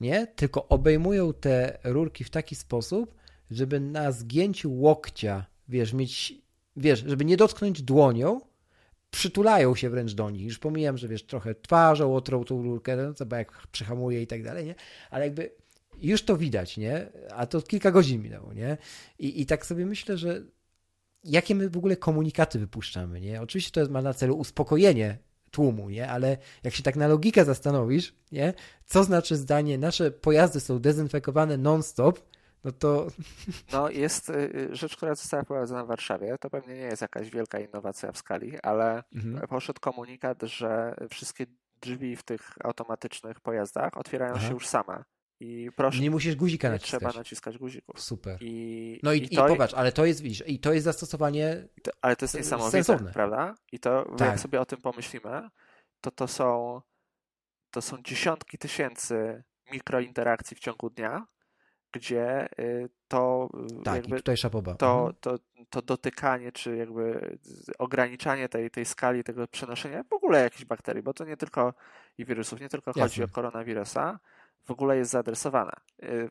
nie, 0.00 0.26
tylko 0.26 0.68
obejmują 0.68 1.32
te 1.32 1.78
rurki 1.84 2.24
w 2.24 2.30
taki 2.30 2.54
sposób, 2.54 3.14
żeby 3.50 3.80
na 3.80 4.12
zgięciu 4.12 4.72
łokcia, 4.72 5.46
wiesz, 5.68 5.92
mieć, 5.92 6.34
wiesz, 6.76 7.04
żeby 7.06 7.24
nie 7.24 7.36
dotknąć 7.36 7.82
dłonią, 7.82 8.40
przytulają 9.10 9.74
się 9.74 9.90
wręcz 9.90 10.14
do 10.14 10.30
nich. 10.30 10.42
Już 10.44 10.58
pomijam, 10.58 10.98
że 10.98 11.08
wiesz, 11.08 11.22
trochę 11.26 11.54
twarzą 11.54 12.14
otrą 12.16 12.44
tą 12.44 12.62
rurkę, 12.62 12.96
no, 12.96 13.14
co 13.14 13.36
jak 13.36 13.66
przyhamuje 13.72 14.22
i 14.22 14.26
tak 14.26 14.42
dalej, 14.42 14.66
nie? 14.66 14.74
Ale 15.10 15.24
jakby 15.24 15.50
już 16.02 16.22
to 16.22 16.36
widać, 16.36 16.76
nie? 16.76 17.08
A 17.30 17.46
to 17.46 17.62
kilka 17.62 17.90
godzin 17.90 18.22
minęło, 18.22 18.52
nie? 18.52 18.76
I, 19.18 19.40
i 19.40 19.46
tak 19.46 19.66
sobie 19.66 19.86
myślę, 19.86 20.18
że 20.18 20.42
jakie 21.24 21.54
my 21.54 21.68
w 21.70 21.76
ogóle 21.76 21.96
komunikaty 21.96 22.58
wypuszczamy, 22.58 23.20
nie? 23.20 23.42
Oczywiście 23.42 23.70
to 23.70 23.92
ma 23.92 24.02
na 24.02 24.14
celu 24.14 24.36
uspokojenie 24.36 25.18
tłumu, 25.50 25.90
nie? 25.90 26.08
Ale 26.10 26.36
jak 26.62 26.74
się 26.74 26.82
tak 26.82 26.96
na 26.96 27.08
logikę 27.08 27.44
zastanowisz, 27.44 28.14
nie? 28.32 28.54
Co 28.84 29.04
znaczy 29.04 29.36
zdanie, 29.36 29.78
nasze 29.78 30.10
pojazdy 30.10 30.60
są 30.60 30.78
dezynfekowane 30.78 31.58
non-stop, 31.58 32.20
no 32.64 32.72
to. 32.72 33.06
No, 33.72 33.90
jest 33.90 34.30
y, 34.30 34.32
y, 34.34 34.76
rzecz, 34.76 34.96
która 34.96 35.14
została 35.14 35.42
wprowadzona 35.42 35.84
w 35.84 35.88
Warszawie. 35.88 36.36
To 36.40 36.50
pewnie 36.50 36.74
nie 36.74 36.80
jest 36.80 37.02
jakaś 37.02 37.30
wielka 37.30 37.58
innowacja 37.58 38.12
w 38.12 38.18
skali, 38.18 38.60
ale 38.62 39.02
mhm. 39.14 39.48
poszedł 39.48 39.80
komunikat, 39.80 40.42
że 40.42 40.96
wszystkie 41.10 41.46
drzwi 41.80 42.16
w 42.16 42.22
tych 42.22 42.52
automatycznych 42.64 43.40
pojazdach 43.40 43.96
otwierają 43.96 44.34
Aha. 44.36 44.48
się 44.48 44.54
już 44.54 44.66
same. 44.66 45.04
I 45.44 45.70
proszę, 45.76 46.00
nie 46.00 46.10
musisz 46.10 46.36
guzika 46.36 46.68
nie 46.68 46.72
naciskać. 46.72 47.00
Trzeba 47.00 47.18
naciskać 47.18 47.58
guzików. 47.58 48.00
Super. 48.00 48.38
I, 48.40 49.00
no 49.02 49.12
i, 49.12 49.18
i, 49.18 49.34
i 49.34 49.36
to, 49.36 49.46
popatrz, 49.46 49.74
ale 49.74 49.92
to 49.92 50.04
jest, 50.06 50.20
widzisz, 50.22 50.42
i 50.46 50.58
to 50.58 50.72
jest 50.72 50.84
zastosowanie. 50.84 51.68
To, 51.82 51.90
ale 52.02 52.16
to 52.16 52.24
jest 52.24 52.34
niesamowite, 52.34 52.70
sensowne. 52.70 53.12
prawda? 53.12 53.54
I 53.72 53.78
to, 53.78 54.14
tak. 54.18 54.28
jak 54.28 54.40
sobie 54.40 54.60
o 54.60 54.64
tym 54.64 54.80
pomyślimy, 54.80 55.48
to 56.00 56.10
to 56.10 56.28
są, 56.28 56.80
to 57.70 57.82
są 57.82 58.02
dziesiątki 58.02 58.58
tysięcy 58.58 59.44
mikrointerakcji 59.72 60.56
w 60.56 60.60
ciągu 60.60 60.90
dnia, 60.90 61.26
gdzie 61.92 62.48
y, 62.58 62.88
to 63.08 63.48
y, 63.80 63.82
tak, 63.82 63.94
jakby 63.96 64.16
tutaj 64.16 64.36
szapoba. 64.36 64.74
To, 64.74 64.96
mhm. 64.96 65.14
to, 65.20 65.38
to 65.70 65.82
dotykanie, 65.82 66.52
czy 66.52 66.76
jakby 66.76 67.38
ograniczanie 67.78 68.48
tej, 68.48 68.70
tej 68.70 68.84
skali 68.84 69.24
tego 69.24 69.48
przenoszenia 69.48 70.02
w 70.02 70.12
ogóle 70.12 70.42
jakichś 70.42 70.64
bakterii, 70.64 71.02
bo 71.02 71.14
to 71.14 71.24
nie 71.24 71.36
tylko 71.36 71.74
i 72.18 72.24
wirusów, 72.24 72.60
nie 72.60 72.68
tylko 72.68 72.90
Jasne. 72.90 73.02
chodzi 73.02 73.22
o 73.22 73.28
koronawirusa, 73.28 74.18
w 74.64 74.70
ogóle 74.70 74.96
jest 74.96 75.10
zaadresowana. 75.10 75.72
Y, 76.02 76.30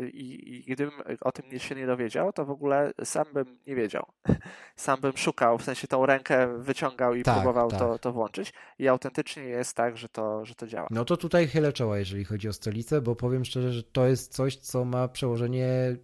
y, 0.00 0.10
I, 0.10 0.56
I, 0.56 0.72
gdybym 0.72 0.94
o 1.20 1.32
tym 1.32 1.58
się 1.58 1.74
nie 1.74 1.86
dowiedział, 1.86 2.32
to 2.32 2.44
w 2.44 2.50
ogóle 2.50 2.92
sam 3.04 3.24
bym 3.34 3.58
nie 3.66 3.74
wiedział. 3.74 4.06
Sam 4.76 5.00
bym 5.00 5.16
szukał, 5.16 5.58
w 5.58 5.64
sensie 5.64 5.88
tą 5.88 6.06
rękę 6.06 6.58
wyciągał 6.58 7.14
i 7.14 7.22
tak, 7.22 7.34
próbował 7.34 7.70
tak. 7.70 7.78
To, 7.78 7.98
to 7.98 8.12
włączyć. 8.12 8.52
I 8.78 8.88
autentycznie 8.88 9.42
jest 9.42 9.76
tak, 9.76 9.96
że 9.96 10.08
to, 10.08 10.44
że 10.44 10.54
to 10.54 10.66
działa. 10.66 10.88
No 10.90 11.04
to 11.04 11.16
tutaj 11.16 11.48
chylę 11.48 11.72
czoła, 11.72 11.98
jeżeli 11.98 12.24
chodzi 12.24 12.48
o 12.48 12.52
stolicę, 12.52 13.00
bo 13.00 13.16
powiem 13.16 13.44
szczerze, 13.44 13.72
że 13.72 13.82
to 13.82 14.06
jest 14.06 14.32
coś, 14.32 14.56
co 14.56 14.84
ma 14.84 15.08
przełożenie 15.08 15.96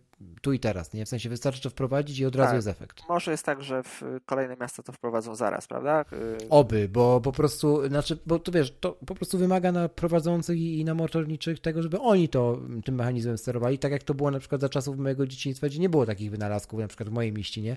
tu 0.43 0.53
i 0.53 0.59
teraz, 0.59 0.93
nie? 0.93 1.07
W 1.07 1.09
sensie 1.09 1.29
wystarczy 1.29 1.63
to 1.63 1.71
wprowadzić 1.71 2.19
i 2.19 2.27
od 2.27 2.37
razu 2.37 2.49
tak. 2.49 2.57
jest 2.57 2.69
efekt. 2.69 3.03
Może 3.09 3.31
jest 3.31 3.47
tak, 3.47 3.63
że 3.63 3.83
w 3.83 4.03
kolejne 4.27 4.57
miasta 4.57 4.83
to 4.83 4.93
wprowadzą 4.93 5.35
zaraz, 5.35 5.67
prawda? 5.67 6.05
Y, 6.13 6.49
Oby, 6.51 6.89
bo 6.89 7.21
po 7.21 7.33
prostu, 7.33 7.89
znaczy, 7.89 8.19
bo 8.27 8.39
to 8.39 8.53
wiesz, 8.53 8.75
to 8.81 8.93
po 9.07 9.15
prostu 9.15 9.39
wymaga 9.39 9.73
na 9.73 9.89
prowadzących 9.89 10.59
i 10.59 10.85
na 10.85 10.95
motorniczych 10.95 11.61
tego, 11.61 11.83
żeby 11.83 11.99
oni 11.99 12.29
to 12.29 12.61
tym 12.85 12.95
mechanizmem 12.95 13.39
sterowali, 13.39 13.79
tak 13.79 13.93
jak 13.93 14.03
to 14.03 14.15
było 14.15 14.31
na 14.31 14.39
przykład 14.39 14.61
za 14.61 14.69
czasów 14.69 14.99
mojego 14.99 15.27
dzieciństwa, 15.27 15.67
gdzie 15.67 15.79
nie 15.79 15.89
było 15.89 16.07
takich 16.07 16.31
wynalazków, 16.31 16.81
na 16.81 16.89
przykład 16.89 17.09
w 17.09 17.13
mojej 17.13 17.33
mieście, 17.33 17.63
nie? 17.63 17.77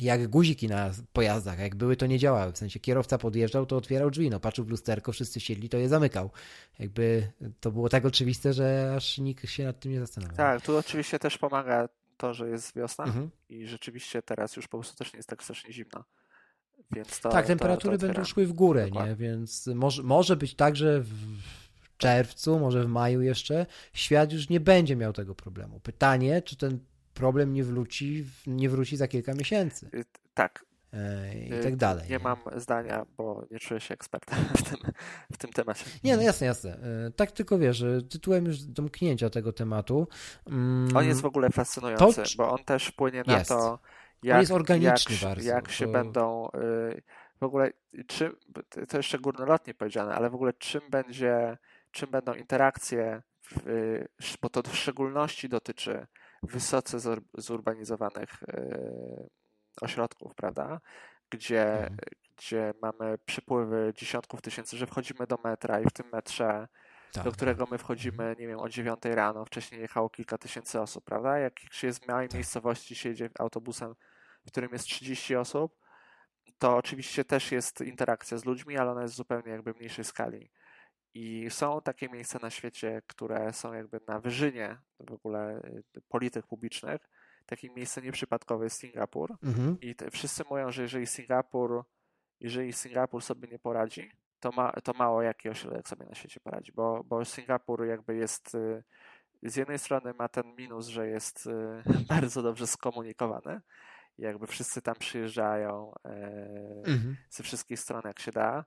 Jak 0.00 0.28
guziki 0.28 0.68
na 0.68 0.90
pojazdach, 1.12 1.58
jak 1.58 1.74
były, 1.74 1.96
to 1.96 2.06
nie 2.06 2.18
działały. 2.18 2.52
W 2.52 2.58
sensie 2.58 2.80
kierowca 2.80 3.18
podjeżdżał, 3.18 3.66
to 3.66 3.76
otwierał 3.76 4.10
drzwi, 4.10 4.30
no 4.30 4.40
patrzył 4.40 4.64
w 4.64 4.68
lusterko, 4.68 5.12
wszyscy 5.12 5.40
siedli, 5.40 5.68
to 5.68 5.78
je 5.78 5.88
zamykał. 5.88 6.30
Jakby 6.78 7.32
to 7.60 7.70
było 7.70 7.88
tak 7.88 8.04
oczywiste, 8.04 8.52
że 8.52 8.92
aż 8.96 9.18
nikt 9.18 9.50
się 9.50 9.64
nad 9.64 9.80
tym 9.80 9.92
nie 9.92 10.00
zastanawiał. 10.00 10.36
Tak, 10.36 10.62
tu 10.62 10.76
oczywiście 10.76 11.18
też 11.18 11.38
pomaga 11.38 11.88
to, 12.16 12.34
że 12.34 12.48
jest 12.48 12.76
wiosna 12.76 13.04
mhm. 13.04 13.30
i 13.48 13.66
rzeczywiście 13.66 14.22
teraz 14.22 14.56
już 14.56 14.68
po 14.68 14.78
prostu 14.78 14.96
też 14.96 15.12
nie 15.12 15.16
jest 15.16 15.28
tak 15.28 15.42
strasznie 15.42 15.72
zimno. 15.72 16.04
Więc 16.90 17.20
to, 17.20 17.28
tak, 17.28 17.46
temperatury 17.46 17.98
to, 17.98 18.00
to 18.00 18.06
będą 18.06 18.24
szły 18.24 18.46
w 18.46 18.52
górę, 18.52 18.84
Dokładnie. 18.84 19.10
nie? 19.10 19.16
Więc 19.16 19.66
może, 19.66 20.02
może 20.02 20.36
być 20.36 20.54
tak, 20.54 20.76
że 20.76 21.00
w 21.00 21.10
czerwcu, 21.96 22.58
może 22.58 22.84
w 22.84 22.88
maju 22.88 23.22
jeszcze, 23.22 23.66
świat 23.92 24.32
już 24.32 24.48
nie 24.48 24.60
będzie 24.60 24.96
miał 24.96 25.12
tego 25.12 25.34
problemu. 25.34 25.80
Pytanie, 25.80 26.42
czy 26.42 26.56
ten 26.56 26.78
problem 27.16 27.52
nie 27.52 27.64
wróci, 27.64 28.26
nie 28.46 28.68
wróci 28.68 28.96
za 28.96 29.08
kilka 29.08 29.34
miesięcy. 29.34 29.90
Y, 29.94 30.04
tak. 30.34 30.64
E, 30.92 31.38
I 31.38 31.62
tak 31.62 31.76
dalej. 31.76 32.04
Nie, 32.04 32.10
nie, 32.10 32.18
mam 32.18 32.38
zdania, 32.56 33.06
bo 33.16 33.46
nie 33.50 33.58
czuję 33.58 33.80
się 33.80 33.94
ekspertem 33.94 34.38
w 34.58 34.62
tym, 34.62 34.92
w 35.32 35.36
tym 35.36 35.50
temacie. 35.52 35.84
Nie, 36.04 36.16
no 36.16 36.22
jasne, 36.22 36.46
jasne. 36.46 36.78
Tak 37.16 37.32
tylko 37.32 37.58
wiesz, 37.58 37.84
tytułem 38.10 38.44
już 38.44 38.62
domknięcia 38.62 39.30
tego 39.30 39.52
tematu. 39.52 40.08
Mm, 40.46 40.96
on 40.96 41.04
jest 41.04 41.20
w 41.20 41.26
ogóle 41.26 41.50
fascynujący, 41.50 42.22
to, 42.22 42.28
bo 42.36 42.50
on 42.50 42.64
też 42.64 42.86
wpłynie 42.86 43.22
na 43.26 43.38
jest. 43.38 43.48
to, 43.48 43.78
jak, 44.22 44.34
on 44.34 44.40
jest 44.40 44.52
organiczny 44.52 45.14
jak, 45.14 45.24
bardzo. 45.24 45.48
Jak 45.48 45.70
się 45.70 45.86
to... 45.86 45.92
będą 45.92 46.48
w 47.40 47.42
ogóle, 47.42 47.72
czym, 48.06 48.36
to 48.88 48.96
jeszcze 48.96 49.18
górnolotnie 49.18 49.74
powiedziane, 49.74 50.14
ale 50.14 50.30
w 50.30 50.34
ogóle 50.34 50.52
czym 50.52 50.80
będzie, 50.90 51.58
czym 51.90 52.10
będą 52.10 52.34
interakcje, 52.34 53.22
bo 54.42 54.48
to 54.48 54.62
w 54.62 54.76
szczególności 54.76 55.48
dotyczy 55.48 56.06
wysoce 56.42 56.98
zurbanizowanych 57.34 58.42
e, 58.42 59.28
ośrodków, 59.80 60.34
prawda? 60.34 60.80
Gdzie, 61.30 61.72
mhm. 61.72 61.96
gdzie 62.36 62.74
mamy 62.82 63.18
przypływy 63.18 63.92
dziesiątków 63.96 64.42
tysięcy, 64.42 64.76
że 64.76 64.86
wchodzimy 64.86 65.26
do 65.26 65.38
metra 65.44 65.80
i 65.80 65.84
w 65.84 65.92
tym 65.92 66.06
metrze, 66.12 66.68
tak, 67.12 67.24
do 67.24 67.32
którego 67.32 67.64
tak. 67.64 67.72
my 67.72 67.78
wchodzimy, 67.78 68.24
mhm. 68.24 68.38
nie 68.38 68.46
wiem, 68.46 68.58
o 68.58 68.68
dziewiątej 68.68 69.14
rano, 69.14 69.44
wcześniej 69.44 69.80
jechało 69.80 70.10
kilka 70.10 70.38
tysięcy 70.38 70.80
osób, 70.80 71.04
prawda? 71.04 71.38
Jak 71.38 71.60
się 71.70 71.86
jest 71.86 72.04
w 72.04 72.08
małej 72.08 72.28
tak. 72.28 72.34
miejscowości, 72.34 72.94
się 72.94 73.08
jedzie 73.08 73.30
autobusem, 73.38 73.94
w 74.46 74.50
którym 74.50 74.72
jest 74.72 74.84
30 74.84 75.36
osób, 75.36 75.76
to 76.58 76.76
oczywiście 76.76 77.24
też 77.24 77.52
jest 77.52 77.80
interakcja 77.80 78.38
z 78.38 78.44
ludźmi, 78.44 78.78
ale 78.78 78.90
ona 78.90 79.02
jest 79.02 79.14
zupełnie 79.14 79.52
jakby 79.52 79.72
mniejszej 79.72 80.04
skali. 80.04 80.50
I 81.16 81.50
są 81.50 81.80
takie 81.80 82.08
miejsca 82.08 82.38
na 82.42 82.50
świecie, 82.50 83.02
które 83.06 83.52
są 83.52 83.72
jakby 83.72 84.00
na 84.08 84.20
wyżynie 84.20 84.78
w 85.00 85.12
ogóle 85.12 85.60
y, 85.96 86.00
polityk 86.08 86.46
publicznych. 86.46 87.00
Takim 87.46 87.74
miejscem 87.74 88.04
nieprzypadkowe 88.04 88.64
jest 88.64 88.78
Singapur. 88.78 89.36
Mhm. 89.42 89.80
I 89.80 89.94
te, 89.94 90.10
wszyscy 90.10 90.44
mówią, 90.50 90.70
że 90.70 90.82
jeżeli 90.82 91.06
Singapur, 91.06 91.84
jeżeli 92.40 92.72
Singapur 92.72 93.22
sobie 93.22 93.48
nie 93.48 93.58
poradzi, 93.58 94.10
to, 94.40 94.52
ma, 94.52 94.72
to 94.72 94.92
mało 94.92 95.22
jaki 95.22 95.48
ośrodek 95.48 95.88
sobie 95.88 96.06
na 96.06 96.14
świecie 96.14 96.40
poradzi, 96.40 96.72
bo, 96.72 97.04
bo 97.04 97.24
Singapur 97.24 97.86
jakby 97.86 98.16
jest 98.16 98.54
y, 98.54 98.84
z 99.42 99.56
jednej 99.56 99.78
strony 99.78 100.14
ma 100.14 100.28
ten 100.28 100.54
minus, 100.56 100.86
że 100.86 101.08
jest 101.08 101.46
y, 101.46 101.82
bardzo 102.14 102.42
dobrze 102.42 102.66
skomunikowany, 102.66 103.60
jakby 104.18 104.46
wszyscy 104.46 104.82
tam 104.82 104.94
przyjeżdżają 104.94 105.92
e, 106.04 106.08
mhm. 106.78 107.16
ze 107.30 107.42
wszystkich 107.42 107.80
stron, 107.80 108.02
jak 108.04 108.18
się 108.20 108.32
da. 108.32 108.64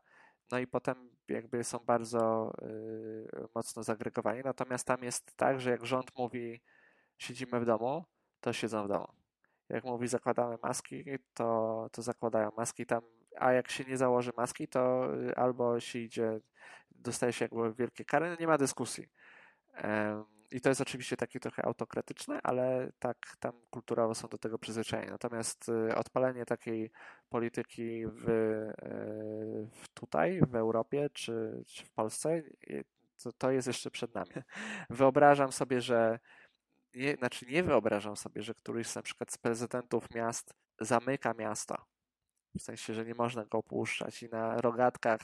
No 0.52 0.60
i 0.60 0.68
potem 0.68 1.10
jakby 1.28 1.64
są 1.64 1.80
bardzo 1.80 2.52
y, 2.64 3.48
mocno 3.56 3.84
zagregowani. 3.84 4.42
Natomiast 4.44 4.88
tam 4.88 5.04
jest 5.04 5.36
tak, 5.36 5.62
że 5.62 5.72
jak 5.72 5.86
rząd 5.86 6.18
mówi 6.18 6.62
siedzimy 7.18 7.60
w 7.60 7.66
domu, 7.66 8.06
to 8.42 8.54
siedzą 8.54 8.86
w 8.86 8.88
domu. 8.88 9.08
Jak 9.70 9.84
mówi 9.84 10.08
zakładamy 10.08 10.58
maski, 10.64 11.04
to, 11.34 11.88
to 11.92 12.02
zakładają 12.02 12.52
maski 12.58 12.86
tam, 12.86 13.02
a 13.38 13.52
jak 13.52 13.72
się 13.72 13.84
nie 13.84 13.98
założy 13.98 14.32
maski, 14.38 14.68
to 14.68 15.14
y, 15.16 15.36
albo 15.36 15.80
się 15.80 16.00
idzie, 16.00 16.40
dostaje 16.92 17.34
się 17.34 17.46
jakby 17.46 17.74
wielkie 17.74 18.06
kary, 18.06 18.30
no 18.30 18.36
nie 18.40 18.48
ma 18.48 18.58
dyskusji. 18.58 19.10
I 20.52 20.62
to 20.62 20.70
jest 20.70 20.82
oczywiście 20.82 21.18
takie 21.18 21.40
trochę 21.40 21.66
autokratyczne, 21.66 22.40
ale 22.44 22.92
tak 23.00 23.18
tam 23.40 23.54
kulturowo 23.70 24.16
są 24.16 24.28
do 24.28 24.38
tego 24.38 24.60
przyzwyczajeni. 24.60 25.12
Natomiast 25.12 25.70
y, 25.70 25.96
odpalenie 25.96 26.46
takiej 26.46 26.92
polityki 27.30 28.08
w, 28.08 28.30
y, 28.30 29.70
w 29.72 29.90
tutaj, 29.94 30.42
w 30.48 30.56
Europie 30.56 31.10
czy, 31.14 31.64
czy 31.68 31.86
w 31.86 31.92
Polsce, 31.92 32.44
to, 33.24 33.34
to 33.34 33.52
jest 33.52 33.68
jeszcze 33.68 33.92
przed 33.92 34.16
nami. 34.16 34.32
Wyobrażam 34.90 35.52
sobie, 35.52 35.82
że 35.82 36.20
nie, 36.94 37.16
znaczy 37.16 37.46
nie 37.46 37.64
wyobrażam 37.64 38.16
sobie, 38.16 38.42
że 38.42 38.54
któryś 38.54 38.88
z 38.88 38.96
na 38.96 39.02
przykład 39.02 39.32
z 39.32 39.38
prezydentów 39.38 40.12
miast 40.16 40.54
zamyka 40.80 41.34
miasto. 41.34 41.86
W 42.56 42.62
sensie, 42.62 42.94
że 42.94 43.06
nie 43.06 43.16
można 43.16 43.46
go 43.46 43.58
opuszczać 43.58 44.24
i 44.24 44.30
na 44.30 44.62
rogatkach 44.62 45.22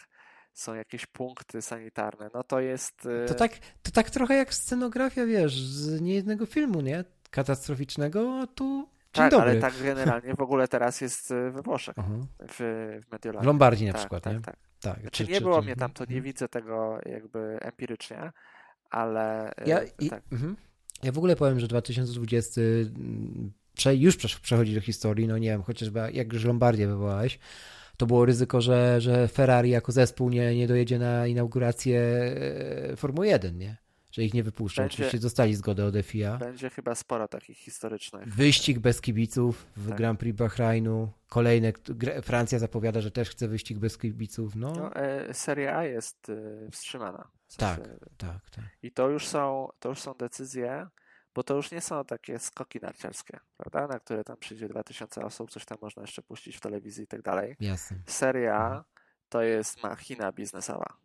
są 0.55 0.73
jakieś 0.73 1.05
punkty 1.05 1.61
sanitarne, 1.61 2.29
no 2.33 2.43
to 2.43 2.59
jest... 2.59 3.01
To 3.01 3.33
y, 3.33 3.35
tak, 3.35 3.51
to 3.83 3.91
tak 3.91 4.09
trochę 4.09 4.35
jak 4.35 4.53
scenografia, 4.53 5.25
wiesz, 5.25 5.61
z 5.61 6.01
niejednego 6.01 6.45
filmu, 6.45 6.81
nie? 6.81 7.03
Katastroficznego, 7.31 8.39
a 8.41 8.47
tu 8.47 8.87
Dzień 9.15 9.23
tak, 9.23 9.31
dobry. 9.31 9.49
ale 9.49 9.59
tak 9.59 9.73
generalnie 9.83 10.33
w 10.33 10.41
ogóle 10.41 10.67
teraz 10.67 11.01
jest 11.01 11.31
y, 11.31 11.51
we 11.51 11.61
Włoszech, 11.61 11.95
w, 12.39 12.99
w 13.07 13.11
Mediolanie. 13.11 13.43
W 13.43 13.47
Lombardii 13.47 13.85
na 13.85 13.91
tak, 13.91 14.01
przykład, 14.01 14.23
tak, 14.23 14.33
nie? 14.33 14.41
Tak, 14.41 14.55
tak. 14.81 15.01
Znaczy 15.01 15.25
czy, 15.25 15.31
nie 15.31 15.37
czy, 15.37 15.43
było 15.43 15.59
czy, 15.59 15.65
mnie 15.65 15.75
tam, 15.75 15.91
to 15.91 16.05
nie 16.09 16.21
widzę 16.21 16.47
tego 16.47 16.99
jakby 17.05 17.57
empirycznie, 17.61 18.31
ale... 18.89 19.51
Y, 19.51 19.69
ja, 19.69 19.79
i, 19.99 20.09
tak. 20.09 20.23
uh-huh. 20.31 20.55
ja 21.03 21.11
w 21.11 21.17
ogóle 21.17 21.35
powiem, 21.35 21.59
że 21.59 21.67
2020 21.67 22.61
mm, 22.61 23.51
już 23.93 24.17
przechodzi 24.17 24.75
do 24.75 24.81
historii, 24.81 25.27
no 25.27 25.37
nie 25.37 25.49
wiem, 25.49 25.63
chociażby 25.63 25.99
jak 26.13 26.33
już 26.33 26.45
Lombardię 26.45 26.87
wywołałeś, 26.87 27.39
to 27.97 28.05
było 28.05 28.25
ryzyko, 28.25 28.61
że, 28.61 29.01
że 29.01 29.27
Ferrari 29.27 29.69
jako 29.69 29.91
zespół 29.91 30.29
nie, 30.29 30.55
nie 30.55 30.67
dojedzie 30.67 30.99
na 30.99 31.27
inaugurację 31.27 31.99
e, 32.91 32.95
Formuły 32.95 33.27
1, 33.27 33.57
nie? 33.57 33.77
Że 34.11 34.23
ich 34.23 34.33
nie 34.33 34.43
wypuszczą. 34.43 34.81
Będzie, 34.81 34.95
Oczywiście 34.95 35.19
dostali 35.19 35.55
zgodę 35.55 35.85
od 35.85 35.95
FIA. 36.05 36.37
Będzie 36.37 36.69
chyba 36.69 36.95
sporo 36.95 37.27
takich 37.27 37.57
historycznych. 37.57 38.35
Wyścig 38.35 38.79
bez 38.79 39.01
kibiców 39.01 39.67
w 39.77 39.87
tak. 39.87 39.97
Grand 39.97 40.19
Prix 40.19 40.37
Bahrainu. 40.37 41.11
Kolejne, 41.29 41.73
Francja 42.23 42.59
zapowiada, 42.59 43.01
że 43.01 43.11
też 43.11 43.29
chce 43.29 43.47
wyścig 43.47 43.79
bez 43.79 43.97
kibiców. 43.97 44.55
No. 44.55 44.73
no 44.75 44.95
e, 44.95 45.33
Seria 45.33 45.77
A 45.77 45.83
jest 45.83 46.29
e, 46.29 46.71
wstrzymana. 46.71 47.27
W 47.47 47.53
sensie, 47.53 47.81
tak, 47.81 47.99
tak, 48.17 48.49
tak. 48.49 48.65
I 48.83 48.91
to 48.91 49.09
już 49.09 49.27
są, 49.27 49.67
to 49.79 49.89
już 49.89 49.99
są 49.99 50.13
decyzje, 50.13 50.87
bo 51.35 51.43
to 51.43 51.55
już 51.55 51.71
nie 51.71 51.81
są 51.81 52.05
takie 52.05 52.39
skoki 52.39 52.79
narciarskie, 52.81 53.39
prawda, 53.57 53.87
na 53.87 53.99
które 53.99 54.23
tam 54.23 54.37
przyjdzie 54.37 54.67
2000 54.67 55.25
osób, 55.25 55.51
coś 55.51 55.65
tam 55.65 55.77
można 55.81 56.01
jeszcze 56.01 56.21
puścić 56.21 56.57
w 56.57 56.61
telewizji 56.61 57.03
i 57.03 57.07
tak 57.07 57.21
dalej. 57.21 57.55
Jasne. 57.59 57.97
Seria 58.07 58.65
mhm. 58.65 58.83
to 59.29 59.41
jest 59.41 59.83
machina 59.83 60.31
biznesowa. 60.31 60.97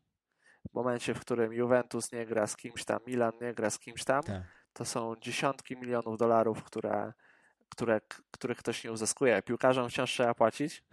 W 0.70 0.74
momencie, 0.74 1.14
w 1.14 1.20
którym 1.20 1.52
Juventus 1.52 2.12
nie 2.12 2.26
gra 2.26 2.46
z 2.46 2.56
kimś 2.56 2.84
tam, 2.84 2.98
Milan 3.06 3.32
nie 3.40 3.54
gra 3.54 3.70
z 3.70 3.78
kimś 3.78 4.04
tam, 4.04 4.22
tak. 4.22 4.42
to 4.72 4.84
są 4.84 5.16
dziesiątki 5.20 5.76
milionów 5.76 6.18
dolarów, 6.18 6.64
które, 6.64 7.12
które, 7.68 8.00
których 8.30 8.58
ktoś 8.58 8.84
nie 8.84 8.92
uzyskuje. 8.92 9.42
Piłkarzom 9.42 9.88
wciąż 9.88 10.10
trzeba 10.10 10.34
płacić, 10.34 10.84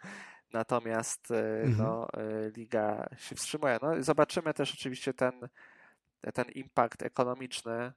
natomiast 0.52 1.30
y, 1.30 1.34
mhm. 1.36 1.76
no, 1.78 2.08
y, 2.20 2.52
liga 2.56 3.08
się 3.16 3.36
wstrzymuje. 3.36 3.78
No, 3.82 4.02
zobaczymy 4.02 4.54
też 4.54 4.74
oczywiście 4.74 5.14
ten, 5.14 5.48
ten 6.34 6.44
impact 6.54 7.02
ekonomiczny 7.02 7.92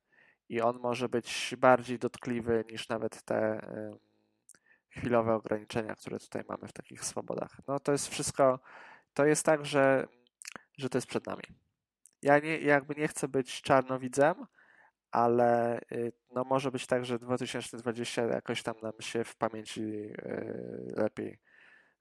i 0.51 0.61
on 0.61 0.79
może 0.79 1.09
być 1.09 1.55
bardziej 1.57 1.99
dotkliwy 1.99 2.65
niż 2.71 2.89
nawet 2.89 3.23
te 3.23 3.61
chwilowe 4.89 5.33
ograniczenia, 5.33 5.95
które 5.95 6.19
tutaj 6.19 6.43
mamy 6.49 6.67
w 6.67 6.73
takich 6.73 7.05
swobodach. 7.05 7.57
No 7.67 7.79
to 7.79 7.91
jest 7.91 8.07
wszystko, 8.07 8.59
to 9.13 9.25
jest 9.25 9.45
tak, 9.45 9.65
że, 9.65 10.07
że 10.77 10.89
to 10.89 10.97
jest 10.97 11.07
przed 11.07 11.25
nami. 11.25 11.43
Ja 12.21 12.39
nie, 12.39 12.57
jakby 12.57 12.95
nie 12.95 13.07
chcę 13.07 13.27
być 13.27 13.61
czarnowidzem, 13.61 14.45
ale 15.11 15.79
y, 15.91 16.13
no 16.31 16.43
może 16.43 16.71
być 16.71 16.87
tak, 16.87 17.05
że 17.05 17.19
2020 17.19 18.21
jakoś 18.21 18.63
tam 18.63 18.75
nam 18.81 18.93
się 18.99 19.23
w 19.23 19.35
pamięci 19.35 19.81
y, 19.81 20.93
lepiej 20.97 21.39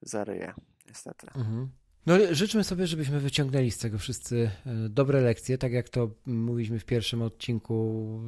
zaryje, 0.03 0.55
niestety. 0.87 1.27
Mhm. 1.27 1.71
No, 2.07 2.15
życzmy 2.31 2.65
sobie, 2.65 2.87
żebyśmy 2.87 3.21
wyciągnęli 3.21 3.71
z 3.71 3.79
tego 3.79 3.99
wszyscy 3.99 4.51
e, 4.67 4.89
dobre 4.89 5.21
lekcje, 5.21 5.59
tak 5.59 5.73
jak 5.73 5.89
to 5.89 6.11
mówiliśmy 6.27 6.79
w 6.79 6.85
pierwszym 6.85 7.23
odcinku 7.23 8.21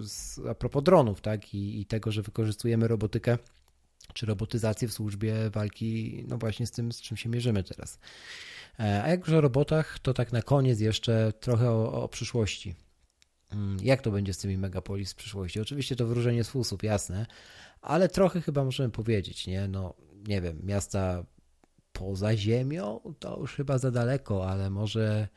z, 0.00 0.38
a 0.50 0.54
propos 0.54 0.82
dronów, 0.82 1.20
tak? 1.20 1.54
I, 1.54 1.80
I, 1.80 1.86
tego, 1.86 2.12
że 2.12 2.22
wykorzystujemy 2.22 2.88
robotykę 2.88 3.38
czy 4.14 4.26
robotyzację 4.26 4.88
w 4.88 4.92
służbie 4.92 5.50
walki, 5.50 6.24
no 6.28 6.38
właśnie 6.38 6.66
z 6.66 6.70
tym, 6.70 6.92
z 6.92 7.00
czym 7.00 7.16
się 7.16 7.28
mierzymy 7.28 7.64
teraz. 7.64 7.98
E, 8.80 9.02
a 9.02 9.08
jak 9.08 9.20
już 9.20 9.30
o 9.30 9.40
robotach, 9.40 9.98
to 9.98 10.14
tak 10.14 10.32
na 10.32 10.42
koniec 10.42 10.80
jeszcze 10.80 11.32
trochę 11.40 11.70
o, 11.70 12.02
o 12.02 12.08
przyszłości. 12.08 12.74
Mm, 13.52 13.76
jak 13.82 14.02
to 14.02 14.10
będzie 14.10 14.32
z 14.32 14.38
tymi 14.38 14.58
megapolis 14.58 15.12
w 15.12 15.16
przyszłości? 15.16 15.60
Oczywiście 15.60 15.96
to 15.96 16.06
wróżenie 16.06 16.44
z 16.44 16.48
fusów, 16.48 16.82
jasne, 16.82 17.26
ale 17.80 18.08
trochę 18.08 18.40
chyba 18.40 18.64
możemy 18.64 18.90
powiedzieć, 18.90 19.46
nie? 19.46 19.68
No, 19.68 19.94
nie 20.28 20.40
wiem, 20.40 20.60
miasta 20.62 21.24
poza 21.98 22.36
Ziemią, 22.36 23.00
to 23.18 23.38
już 23.40 23.54
chyba 23.54 23.78
za 23.78 23.90
daleko, 23.90 24.50
ale 24.50 24.70
może 24.70 25.28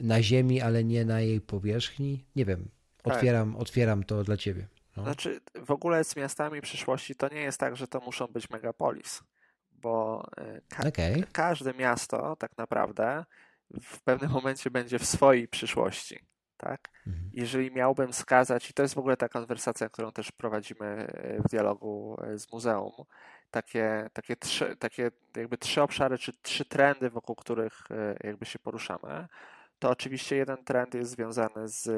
na 0.00 0.22
Ziemi, 0.22 0.60
ale 0.60 0.84
nie 0.84 1.04
na 1.04 1.20
jej 1.20 1.40
powierzchni. 1.40 2.24
Nie 2.36 2.44
wiem. 2.44 2.68
Tak. 3.02 3.14
Otwieram, 3.14 3.52
tak. 3.52 3.62
otwieram 3.62 4.04
to 4.04 4.24
dla 4.24 4.36
ciebie. 4.36 4.66
No. 4.96 5.02
Znaczy, 5.02 5.40
w 5.54 5.70
ogóle 5.70 6.04
z 6.04 6.16
miastami 6.16 6.60
przyszłości 6.60 7.14
to 7.14 7.28
nie 7.28 7.40
jest 7.40 7.60
tak, 7.60 7.76
że 7.76 7.88
to 7.88 8.00
muszą 8.00 8.26
być 8.26 8.50
megapolis, 8.50 9.22
bo 9.72 10.24
e, 10.36 10.60
ka 10.68 10.88
okay. 10.88 11.24
każde 11.32 11.74
miasto 11.74 12.36
tak 12.36 12.58
naprawdę 12.58 13.24
w 13.82 14.00
pewnym 14.00 14.30
momencie 14.30 14.70
będzie 14.70 14.98
w 14.98 15.06
swojej 15.06 15.48
przyszłości. 15.48 16.18
Tak? 16.56 16.88
Mhm. 17.06 17.30
Jeżeli 17.32 17.70
miałbym 17.70 18.12
wskazać, 18.12 18.70
i 18.70 18.72
to 18.72 18.82
jest 18.82 18.94
w 18.94 18.98
ogóle 18.98 19.16
ta 19.16 19.28
konwersacja, 19.28 19.88
którą 19.88 20.12
też 20.12 20.32
prowadzimy 20.32 20.86
e, 20.86 21.42
w 21.42 21.48
dialogu 21.50 22.16
e, 22.22 22.38
z 22.38 22.52
muzeum, 22.52 22.92
takie, 23.50 24.10
takie, 24.12 24.36
trzy, 24.36 24.76
takie 24.76 25.10
jakby 25.36 25.58
trzy 25.58 25.82
obszary, 25.82 26.18
czy 26.18 26.32
trzy 26.42 26.64
trendy, 26.64 27.10
wokół 27.10 27.36
których 27.36 27.90
e, 27.90 28.16
jakby 28.24 28.46
się 28.46 28.58
poruszamy, 28.58 29.28
to 29.78 29.90
oczywiście 29.90 30.36
jeden 30.36 30.64
trend 30.64 30.94
jest 30.94 31.10
związany 31.10 31.68
z 31.68 31.90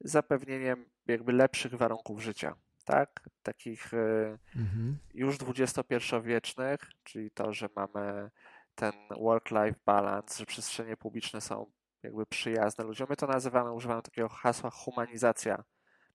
zapewnieniem 0.00 0.84
jakby 1.06 1.32
lepszych 1.32 1.74
warunków 1.74 2.22
życia 2.22 2.54
tak? 2.84 3.28
Takich 3.42 3.94
y, 3.94 4.38
mhm. 4.56 4.98
już 5.14 5.38
dwudziestopierwowiecznych, 5.38 6.80
czyli 7.04 7.30
to, 7.30 7.52
że 7.52 7.68
mamy 7.76 8.30
ten 8.74 8.92
work-life 9.20 9.78
balance, 9.86 10.38
że 10.38 10.46
przestrzenie 10.46 10.96
publiczne 10.96 11.40
są 11.40 11.66
jakby 12.02 12.26
przyjazne 12.26 12.84
ludziom. 12.84 13.06
My 13.10 13.16
to 13.16 13.26
nazywamy, 13.26 13.72
używamy 13.72 14.02
takiego 14.02 14.28
hasła 14.28 14.70
humanizacja 14.70 15.64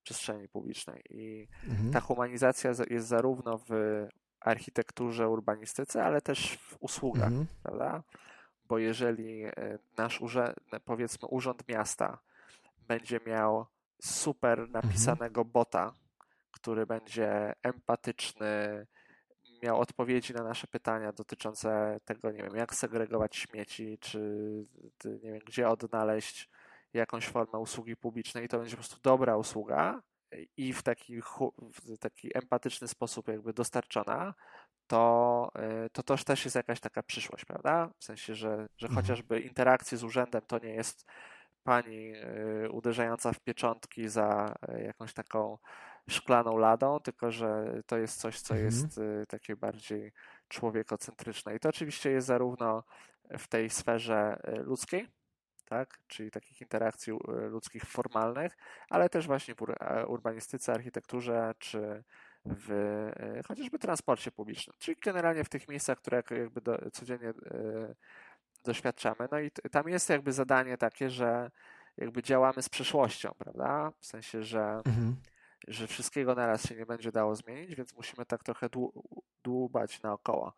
przestrzeni 0.03 0.47
publicznej. 0.47 1.03
I 1.09 1.47
mhm. 1.67 1.91
ta 1.91 1.99
humanizacja 1.99 2.71
jest 2.89 3.07
zarówno 3.07 3.57
w 3.57 3.71
architekturze, 4.39 5.29
urbanistyce, 5.29 6.03
ale 6.03 6.21
też 6.21 6.57
w 6.57 6.77
usługach, 6.79 7.27
mhm. 7.27 7.45
prawda? 7.63 8.03
Bo 8.65 8.77
jeżeli 8.77 9.43
e, 9.43 9.51
nasz 9.97 10.21
urząd, 10.21 10.55
powiedzmy 10.85 11.27
urząd 11.27 11.67
miasta 11.67 12.19
będzie 12.87 13.19
miał 13.25 13.65
super 14.01 14.59
mhm. 14.59 14.71
napisanego 14.71 15.41
mhm. 15.41 15.51
bota, 15.51 15.93
który 16.51 16.85
będzie 16.85 17.53
empatyczny, 17.63 18.87
miał 19.63 19.79
odpowiedzi 19.79 20.33
na 20.33 20.43
nasze 20.43 20.67
pytania 20.67 21.11
dotyczące 21.11 21.99
tego, 22.05 22.31
nie 22.31 22.43
wiem, 22.43 22.55
jak 22.55 22.75
segregować 22.75 23.35
śmieci, 23.35 23.97
czy 24.01 24.19
nie 25.05 25.31
wiem, 25.31 25.39
gdzie 25.45 25.69
odnaleźć 25.69 26.49
jakąś 26.93 27.27
formę 27.27 27.59
usługi 27.59 27.95
publicznej, 27.95 28.47
to 28.47 28.59
będzie 28.59 28.71
po 28.71 28.77
prostu 28.77 29.01
dobra 29.01 29.37
usługa 29.37 30.01
i 30.57 30.73
w 30.73 30.83
taki, 30.83 31.21
w 31.61 31.97
taki 31.99 32.37
empatyczny 32.37 32.87
sposób 32.87 33.27
jakby 33.27 33.53
dostarczona, 33.53 34.33
to, 34.87 35.51
y, 35.85 35.89
to 35.89 36.03
też 36.03 36.23
też 36.23 36.45
jest 36.45 36.55
jakaś 36.55 36.79
taka 36.79 37.03
przyszłość, 37.03 37.45
prawda? 37.45 37.89
W 37.99 38.03
sensie, 38.03 38.35
że, 38.35 38.67
że 38.77 38.87
mhm. 38.87 38.95
chociażby 39.05 39.39
interakcje 39.39 39.97
z 39.97 40.03
urzędem 40.03 40.41
to 40.47 40.59
nie 40.59 40.69
jest 40.69 41.05
pani 41.63 42.13
y, 42.65 42.69
uderzająca 42.71 43.33
w 43.33 43.39
pieczątki 43.39 44.09
za 44.09 44.55
y, 44.69 44.81
jakąś 44.81 45.13
taką 45.13 45.57
szklaną 46.09 46.57
ladą, 46.57 46.99
tylko 46.99 47.31
że 47.31 47.81
to 47.85 47.97
jest 47.97 48.19
coś, 48.19 48.41
co 48.41 48.53
mhm. 48.53 48.65
jest 48.65 48.99
takie 49.27 49.55
bardziej 49.55 50.13
człowiekocentryczne. 50.47 51.55
I 51.55 51.59
to 51.59 51.69
oczywiście 51.69 52.11
jest 52.11 52.27
zarówno 52.27 52.83
w 53.37 53.47
tej 53.47 53.69
sferze 53.69 54.39
ludzkiej, 54.63 55.07
tak? 55.69 55.99
czyli 56.07 56.31
takich 56.31 56.61
interakcji 56.61 57.13
ludzkich 57.27 57.83
formalnych, 57.83 58.57
ale 58.89 59.09
też 59.09 59.27
właśnie 59.27 59.55
w 59.55 59.61
urbanistyce, 60.07 60.73
architekturze 60.73 61.55
czy 61.59 62.03
w 62.45 62.71
e, 63.17 63.43
chociażby 63.47 63.79
transporcie 63.79 64.31
publicznym, 64.31 64.75
czyli 64.79 64.97
generalnie 65.01 65.43
w 65.43 65.49
tych 65.49 65.67
miejscach, 65.67 65.97
które 65.97 66.23
jakby 66.31 66.61
do, 66.61 66.91
codziennie 66.91 67.29
e, 67.29 67.33
doświadczamy. 68.63 69.27
No 69.31 69.39
i 69.39 69.51
tam 69.71 69.89
jest 69.89 70.09
jakby 70.09 70.33
zadanie 70.33 70.77
takie, 70.77 71.09
że 71.09 71.51
jakby 71.97 72.23
działamy 72.23 72.61
z 72.61 72.69
przeszłością, 72.69 73.31
prawda? 73.37 73.91
W 73.99 74.05
sensie, 74.05 74.43
że, 74.43 74.81
mhm. 74.85 75.15
że 75.67 75.87
wszystkiego 75.87 76.35
naraz 76.35 76.67
się 76.67 76.75
nie 76.75 76.85
będzie 76.85 77.11
dało 77.11 77.35
zmienić, 77.35 77.75
więc 77.75 77.93
musimy 77.93 78.25
tak 78.25 78.43
trochę 78.43 78.69
dłubać 79.43 80.01
naokoło. 80.01 80.53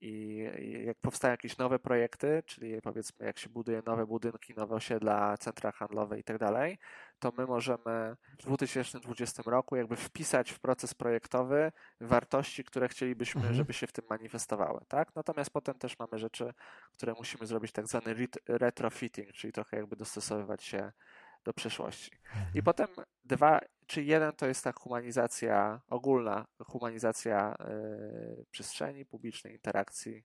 I 0.00 0.48
jak 0.86 0.98
powstają 0.98 1.30
jakieś 1.30 1.58
nowe 1.58 1.78
projekty, 1.78 2.42
czyli 2.46 2.82
powiedzmy 2.82 3.26
jak 3.26 3.38
się 3.38 3.48
buduje 3.48 3.82
nowe 3.86 4.06
budynki, 4.06 4.54
nowe 4.54 4.74
osiedla, 4.74 5.36
centra 5.36 5.72
handlowe 5.72 6.18
i 6.18 6.24
tak 6.24 6.38
dalej, 6.38 6.78
to 7.18 7.32
my 7.38 7.46
możemy 7.46 8.16
w 8.32 8.36
2020 8.36 9.42
roku 9.46 9.76
jakby 9.76 9.96
wpisać 9.96 10.50
w 10.50 10.58
proces 10.58 10.94
projektowy 10.94 11.72
wartości, 12.00 12.64
które 12.64 12.88
chcielibyśmy, 12.88 13.40
mhm. 13.40 13.56
żeby 13.56 13.72
się 13.72 13.86
w 13.86 13.92
tym 13.92 14.04
manifestowały. 14.10 14.80
Tak? 14.88 15.14
Natomiast 15.14 15.50
potem 15.50 15.74
też 15.74 15.98
mamy 15.98 16.18
rzeczy, 16.18 16.54
które 16.92 17.12
musimy 17.12 17.46
zrobić 17.46 17.72
tak 17.72 17.86
zwany 17.86 18.14
retrofitting, 18.48 19.32
czyli 19.32 19.52
trochę 19.52 19.76
jakby 19.76 19.96
dostosowywać 19.96 20.64
się 20.64 20.92
do 21.44 21.52
przeszłości. 21.52 22.10
I 22.34 22.58
mhm. 22.58 22.64
potem 22.64 22.86
dwa, 23.24 23.60
czy 23.86 24.02
jeden 24.02 24.32
to 24.32 24.46
jest 24.46 24.64
ta 24.64 24.72
humanizacja, 24.72 25.80
ogólna 25.88 26.46
humanizacja 26.66 27.54
y, 28.40 28.44
przestrzeni 28.50 29.04
publicznej, 29.04 29.52
interakcji 29.52 30.24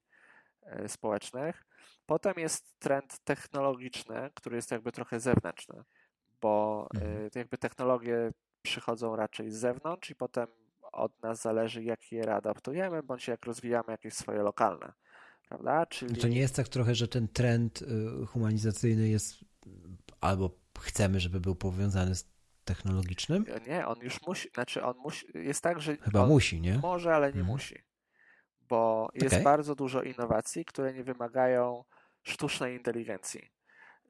y, 0.83 0.89
społecznych. 0.89 1.65
Potem 2.05 2.33
jest 2.37 2.79
trend 2.79 3.19
technologiczny, 3.23 4.29
który 4.33 4.55
jest 4.55 4.71
jakby 4.71 4.91
trochę 4.91 5.19
zewnętrzny, 5.19 5.83
bo 6.41 6.87
y, 7.35 7.39
jakby 7.39 7.57
technologie 7.57 8.31
przychodzą 8.61 9.15
raczej 9.15 9.51
z 9.51 9.55
zewnątrz 9.55 10.09
i 10.09 10.15
potem 10.15 10.47
od 10.91 11.23
nas 11.23 11.41
zależy, 11.41 11.83
jak 11.83 12.11
je 12.11 12.21
readaptujemy, 12.21 13.03
bądź 13.03 13.27
jak 13.27 13.45
rozwijamy 13.45 13.85
jakieś 13.87 14.13
swoje 14.13 14.43
lokalne. 14.43 14.93
Prawda? 15.49 15.85
Czyli... 15.85 16.21
To 16.21 16.27
nie 16.27 16.39
jest 16.39 16.55
tak 16.55 16.67
trochę, 16.67 16.95
że 16.95 17.07
ten 17.07 17.27
trend 17.27 17.83
humanizacyjny 18.27 19.09
jest 19.09 19.45
albo 20.21 20.64
chcemy, 20.85 21.19
żeby 21.19 21.39
był 21.39 21.55
powiązany 21.55 22.15
z 22.15 22.29
technologicznym? 22.63 23.45
Nie, 23.67 23.87
on 23.87 23.99
już 24.01 24.21
musi, 24.21 24.49
znaczy 24.53 24.83
on 24.83 24.97
musi, 24.97 25.25
jest 25.33 25.61
tak, 25.61 25.81
że 25.81 25.97
Chyba 25.97 26.25
musi, 26.25 26.61
nie? 26.61 26.77
Może, 26.77 27.15
ale 27.15 27.27
nie 27.27 27.39
mhm. 27.39 27.47
musi. 27.47 27.83
Bo 28.61 29.09
jest 29.13 29.33
okay. 29.33 29.43
bardzo 29.43 29.75
dużo 29.75 30.01
innowacji, 30.01 30.65
które 30.65 30.93
nie 30.93 31.03
wymagają 31.03 31.83
sztucznej 32.23 32.77
inteligencji, 32.77 33.49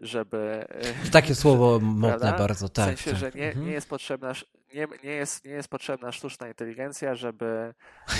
żeby... 0.01 0.67
Takie 1.11 1.35
słowo 1.35 1.79
modne 2.03 2.33
bardzo, 2.37 2.69
tak. 2.69 2.95
W 2.95 3.01
sensie, 3.01 3.11
tak. 3.11 3.19
że 3.19 3.39
nie, 3.39 3.47
mhm. 3.47 3.65
nie 3.65 3.71
jest 3.71 3.89
potrzebna 3.89 4.33
nie, 4.75 4.87
nie, 5.03 5.09
jest, 5.11 5.45
nie 5.45 5.51
jest 5.51 5.67
potrzebna 5.67 6.11
sztuczna 6.11 6.47
inteligencja, 6.47 7.15
żeby 7.15 7.73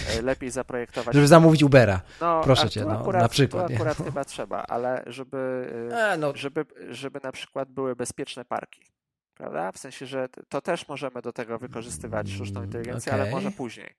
e, 0.10 0.22
lepiej 0.22 0.52
zaprojektować. 0.52 1.16
żeby 1.16 1.28
zamówić 1.28 1.64
Ubera. 1.64 2.02
No, 2.22 2.42
Proszę 2.44 2.70
cię, 2.70 2.86
no, 2.86 3.00
akurat, 3.00 3.22
na 3.22 3.30
przykład. 3.30 3.68
To 3.68 3.74
akurat 3.74 3.98
chyba 4.06 4.26
trzeba, 4.26 4.64
ale 4.64 5.04
żeby, 5.08 5.70
e, 5.92 6.12
A, 6.12 6.18
no. 6.18 6.36
żeby, 6.36 6.66
żeby 6.90 7.20
na 7.24 7.32
przykład 7.32 7.72
były 7.72 7.96
bezpieczne 7.96 8.46
parki. 8.46 8.86
Prawda? 9.34 9.72
W 9.72 9.78
sensie, 9.78 10.06
że 10.06 10.30
to 10.50 10.62
też 10.62 10.88
możemy 10.88 11.22
do 11.22 11.34
tego 11.34 11.60
wykorzystywać 11.60 12.30
sztuczną 12.30 12.60
mm, 12.60 12.66
inteligencję, 12.66 13.12
okay. 13.12 13.22
ale 13.22 13.32
może 13.32 13.52
później. 13.52 13.96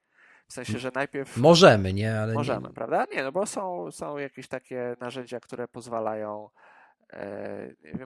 W 0.48 0.52
sensie, 0.52 0.78
że 0.78 0.90
najpierw. 0.94 1.36
Możemy, 1.36 1.92
nie? 1.92 2.20
Ale 2.20 2.34
możemy, 2.34 2.68
nie... 2.68 2.74
prawda? 2.74 3.06
Nie, 3.12 3.22
no 3.22 3.32
bo 3.32 3.46
są, 3.46 3.90
są 3.90 4.18
jakieś 4.18 4.48
takie 4.48 4.96
narzędzia, 5.00 5.40
które 5.40 5.68
pozwalają 5.68 6.48
E, 6.48 6.75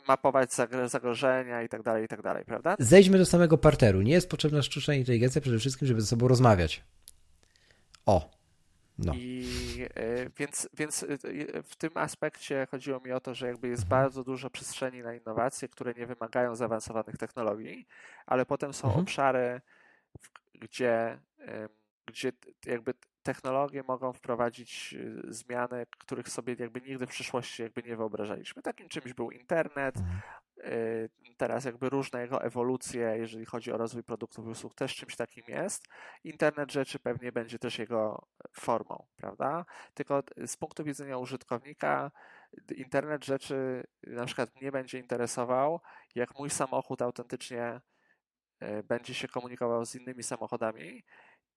mapować 0.08 0.50
zagrożenia 0.86 1.62
i 1.62 1.68
tak 1.68 1.82
dalej, 1.82 2.04
i 2.04 2.08
tak 2.08 2.22
dalej, 2.22 2.44
prawda? 2.44 2.76
Zejdźmy 2.78 3.18
do 3.18 3.26
samego 3.26 3.58
parteru. 3.58 4.02
Nie 4.02 4.12
jest 4.12 4.30
potrzebna 4.30 4.62
sztuczna 4.62 4.94
inteligencja 4.94 5.40
przede 5.40 5.58
wszystkim, 5.58 5.88
żeby 5.88 6.00
ze 6.00 6.06
sobą 6.06 6.28
rozmawiać. 6.28 6.84
O. 8.06 8.30
No. 8.98 9.12
I 9.16 9.46
e, 9.94 10.30
więc, 10.38 10.68
więc 10.74 11.02
e, 11.02 11.06
w 11.62 11.76
tym 11.76 11.90
aspekcie 11.94 12.66
chodziło 12.70 13.00
mi 13.00 13.12
o 13.12 13.20
to, 13.20 13.34
że 13.34 13.46
jakby 13.46 13.68
jest 13.68 13.82
mhm. 13.82 14.02
bardzo 14.02 14.24
dużo 14.24 14.50
przestrzeni 14.50 15.02
na 15.02 15.14
innowacje, 15.14 15.68
które 15.68 15.94
nie 15.94 16.06
wymagają 16.06 16.56
zaawansowanych 16.56 17.16
technologii, 17.16 17.86
ale 18.26 18.46
potem 18.46 18.72
są 18.72 18.88
mhm. 18.88 19.04
obszary, 19.04 19.60
gdzie, 20.54 21.18
gdzie 22.06 22.32
jakby 22.66 22.94
technologie 23.22 23.82
mogą 23.88 24.12
wprowadzić 24.12 24.94
y, 24.94 25.22
zmiany, 25.28 25.86
których 25.98 26.28
sobie 26.28 26.56
jakby 26.58 26.80
nigdy 26.80 27.06
w 27.06 27.10
przyszłości 27.10 27.62
jakby 27.62 27.82
nie 27.82 27.96
wyobrażaliśmy. 27.96 28.62
Takim 28.62 28.88
czymś 28.88 29.14
był 29.14 29.30
internet, 29.30 29.96
mhm. 29.96 30.20
y, 30.58 31.10
teraz 31.36 31.64
jakby 31.64 31.90
różne 31.90 32.20
jego 32.20 32.42
ewolucje, 32.42 33.14
jeżeli 33.16 33.44
chodzi 33.44 33.72
o 33.72 33.76
rozwój 33.76 34.02
produktów 34.02 34.46
i 34.46 34.48
usług, 34.48 34.74
też 34.74 34.96
czymś 34.96 35.16
takim 35.16 35.44
jest. 35.48 35.84
Internet 36.24 36.72
rzeczy 36.72 36.98
pewnie 36.98 37.32
będzie 37.32 37.58
też 37.58 37.78
jego 37.78 38.26
formą, 38.52 39.06
prawda? 39.16 39.64
Tylko 39.94 40.22
z 40.46 40.56
punktu 40.56 40.84
widzenia 40.84 41.18
użytkownika 41.18 42.10
internet 42.76 43.24
rzeczy 43.24 43.84
na 44.06 44.26
przykład 44.26 44.56
mnie 44.56 44.72
będzie 44.72 44.98
interesował, 44.98 45.80
jak 46.14 46.38
mój 46.38 46.50
samochód 46.50 47.02
autentycznie 47.02 47.80
y, 48.62 48.82
będzie 48.82 49.14
się 49.14 49.28
komunikował 49.28 49.84
z 49.84 49.94
innymi 49.94 50.22
samochodami, 50.22 51.04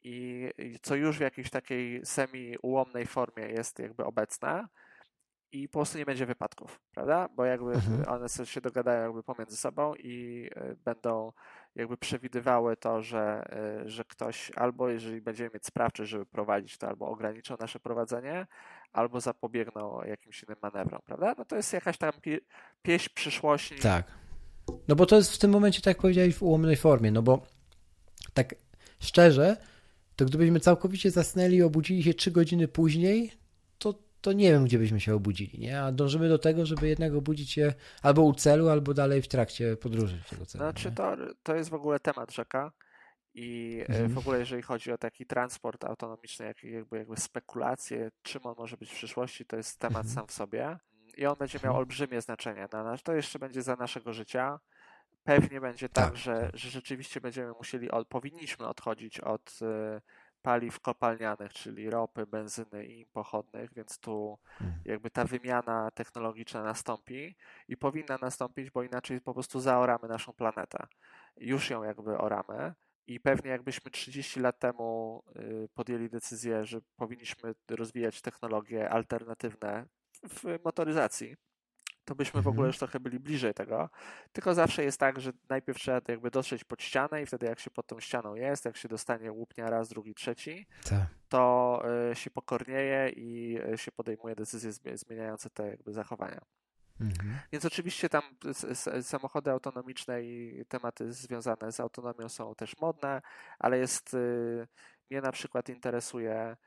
i, 0.04 0.50
co 0.82 0.96
już 0.96 1.18
w 1.18 1.22
jakiejś 1.22 1.50
takiej 1.50 2.06
semi-ułomnej 2.06 3.06
formie 3.06 3.44
jest 3.44 3.80
jakby 3.80 4.06
obecne 4.06 4.68
i 5.54 5.70
po 5.70 5.80
prostu 5.80 5.98
nie 5.98 6.06
będzie 6.06 6.26
wypadków, 6.26 6.80
prawda? 6.92 7.30
Bo 7.36 7.46
jakby 7.46 7.72
mhm. 7.72 8.08
one 8.08 8.30
się 8.46 8.62
dogadają 8.62 9.04
jakby 9.04 9.24
pomiędzy 9.24 9.58
sobą 9.58 9.96
i 9.96 10.50
e, 10.56 10.76
będą 10.86 11.32
jakby 11.76 11.98
przewidywały 11.98 12.78
to, 12.78 13.02
że, 13.02 13.44
e, 13.50 13.90
że 13.90 14.04
ktoś 14.04 14.52
albo 14.56 14.90
jeżeli 14.90 15.22
będziemy 15.22 15.50
mieć 15.54 15.66
sprawczy, 15.66 16.06
żeby 16.06 16.26
prowadzić 16.26 16.78
to, 16.78 16.88
albo 16.88 17.08
ograniczą 17.08 17.56
nasze 17.60 17.80
prowadzenie, 17.80 18.48
albo 18.94 19.22
zapobiegną 19.22 20.04
jakimś 20.04 20.44
innym 20.44 20.58
manewrom, 20.62 21.02
prawda? 21.06 21.36
No 21.38 21.46
to 21.46 21.56
jest 21.56 21.74
jakaś 21.74 21.98
tam 21.98 22.12
pie, 22.22 22.40
pieśń 22.82 23.10
przyszłości. 23.16 23.80
Tak. 23.80 24.06
No 24.88 24.96
bo 24.96 25.06
to 25.06 25.16
jest 25.16 25.34
w 25.34 25.38
tym 25.38 25.52
momencie, 25.52 25.82
tak 25.82 25.88
jak 25.88 26.02
powiedziałeś, 26.02 26.36
w 26.36 26.44
ułomnej 26.44 26.76
formie, 26.76 27.12
no 27.12 27.22
bo 27.22 27.42
tak 28.34 28.56
szczerze, 29.00 29.58
to 30.16 30.26
gdybyśmy 30.26 30.60
całkowicie 30.60 31.12
zasnęli 31.12 31.56
i 31.56 31.64
obudzili 31.64 32.04
się 32.04 32.14
trzy 32.14 32.32
godziny 32.32 32.68
później, 32.68 33.32
to, 33.78 33.94
to 34.22 34.34
nie 34.34 34.52
wiem, 34.52 34.66
gdzie 34.66 34.80
byśmy 34.80 35.00
się 35.00 35.16
obudzili, 35.16 35.60
nie? 35.60 35.82
A 35.82 35.92
dążymy 35.92 36.30
do 36.30 36.40
tego, 36.40 36.66
żeby 36.66 36.88
jednak 36.88 37.14
obudzić 37.14 37.52
się 37.52 37.74
albo 38.02 38.22
u 38.22 38.34
celu, 38.34 38.70
albo 38.70 38.94
dalej 38.94 39.22
w 39.22 39.28
trakcie 39.28 39.78
podróży 39.78 40.24
tego 40.30 40.46
celu. 40.46 40.64
Znaczy, 40.64 40.92
to, 40.92 41.18
to 41.44 41.56
jest 41.56 41.70
w 41.70 41.74
ogóle 41.74 42.00
temat 42.00 42.34
rzeka 42.34 42.72
i 43.34 43.80
e, 43.82 43.90
mhm. 43.90 44.10
w 44.10 44.18
ogóle 44.18 44.40
jeżeli 44.40 44.62
chodzi 44.62 44.92
o 44.92 44.98
taki 44.98 45.26
transport 45.26 45.84
autonomiczny, 45.84 46.46
jak, 46.46 46.64
jakby, 46.64 46.98
jakby 46.98 47.18
spekulacje, 47.18 48.12
czym 48.22 48.46
on 48.46 48.56
może 48.58 48.78
być 48.78 48.90
w 48.90 48.96
przyszłości, 48.96 49.46
to 49.46 49.58
jest 49.58 49.80
temat 49.80 50.06
mhm. 50.06 50.16
sam 50.16 50.28
w 50.28 50.32
sobie 50.32 50.78
i 51.18 51.26
on 51.26 51.36
będzie 51.40 51.58
miał 51.58 51.72
mhm. 51.72 51.78
olbrzymie 51.78 52.22
znaczenie 52.22 52.68
na 52.74 52.84
nas. 52.84 53.04
To 53.04 53.14
jeszcze 53.14 53.40
będzie 53.40 53.62
za 53.62 53.76
naszego 53.76 54.14
życia 54.14 54.60
pewnie 55.24 55.62
będzie 55.62 55.90
tak, 55.90 56.06
Tak, 56.06 56.18
że, 56.18 56.42
tak. 56.42 56.58
że 56.58 56.70
rzeczywiście 56.70 57.22
będziemy 57.22 57.52
musieli, 57.52 57.92
od, 57.92 58.08
powinniśmy 58.08 58.68
odchodzić 58.68 59.20
od 59.20 59.60
e, 59.62 60.02
paliw 60.42 60.80
kopalnianych, 60.80 61.54
czyli 61.54 61.90
ropy, 61.90 62.26
benzyny 62.28 62.86
i 62.86 63.00
im 63.00 63.08
pochodnych, 63.14 63.74
więc 63.74 64.00
tu 64.00 64.40
Mhm. 64.62 64.82
jakby 64.86 65.10
ta 65.10 65.26
wymiana 65.26 65.92
technologiczna 65.92 66.64
nastąpi 66.64 67.36
i 67.68 67.78
powinna 67.78 68.18
nastąpić, 68.22 68.72
bo 68.72 68.84
inaczej 68.84 69.22
po 69.22 69.34
prostu 69.34 69.60
zaoramy 69.60 70.08
naszą 70.08 70.34
planetę. 70.34 70.88
Już 71.38 71.70
ją 71.70 71.84
jakby 71.84 72.18
oramy. 72.18 72.74
I 73.08 73.20
pewnie 73.20 73.52
jakbyśmy 73.52 73.92
30 73.92 74.40
lat 74.40 74.60
temu 74.60 75.24
y, 75.36 75.70
podjęli 75.74 76.10
decyzję, 76.10 76.66
że 76.66 76.80
powinniśmy 76.96 77.56
rozwijać 77.70 78.22
technologie 78.22 78.90
alternatywne 78.90 79.86
w 80.30 80.60
motoryzacji, 80.66 81.36
to 82.06 82.16
byśmy 82.16 82.42
w 82.42 82.48
ogóle 82.48 82.60
Mhm. 82.62 82.68
już 82.68 82.78
trochę 82.78 83.00
byli 83.00 83.20
bliżej 83.20 83.54
tego. 83.54 83.90
Tylko 84.32 84.54
zawsze 84.54 84.84
jest 84.84 85.00
tak, 85.00 85.20
że 85.22 85.32
najpierw 85.50 85.80
trzeba 85.80 86.02
jakby 86.08 86.32
dotrzeć 86.32 86.64
pod 86.64 86.82
ścianę 86.84 87.22
i 87.22 87.26
wtedy 87.26 87.46
jak 87.46 87.60
się 87.60 87.72
pod 87.72 87.88
tą 87.88 88.00
ścianą 88.00 88.36
jest, 88.36 88.66
jak 88.66 88.78
się 88.78 88.88
dostanie 88.88 89.32
łupnia 89.32 89.70
raz, 89.70 89.90
drugi, 89.90 90.14
trzeci, 90.16 90.68
Tak. 90.90 91.08
to 91.30 91.84
y, 92.12 92.16
się 92.16 92.32
pokornieje 92.32 93.10
i 93.10 93.60
y, 93.74 93.78
się 93.78 93.92
podejmuje 93.92 94.36
decyzje 94.36 94.72
zmi- 94.72 94.98
zmieniające 94.98 95.50
te 95.50 95.68
jakby 95.68 95.94
zachowania. 95.94 96.42
Mhm. 97.02 97.40
Więc 97.52 97.66
oczywiście 97.66 98.10
tam 98.10 98.24
samochody 99.02 99.52
autonomiczne 99.52 100.24
i 100.24 100.64
tematy 100.68 101.14
związane 101.14 101.72
z 101.72 101.80
autonomią 101.80 102.30
są 102.30 102.56
też 102.56 102.78
modne, 102.78 103.22
ale 103.60 103.78
jest, 103.78 104.14
y, 104.14 104.68
mnie 105.10 105.22
na 105.22 105.32
przykład 105.32 105.70
interesuje 105.70 106.58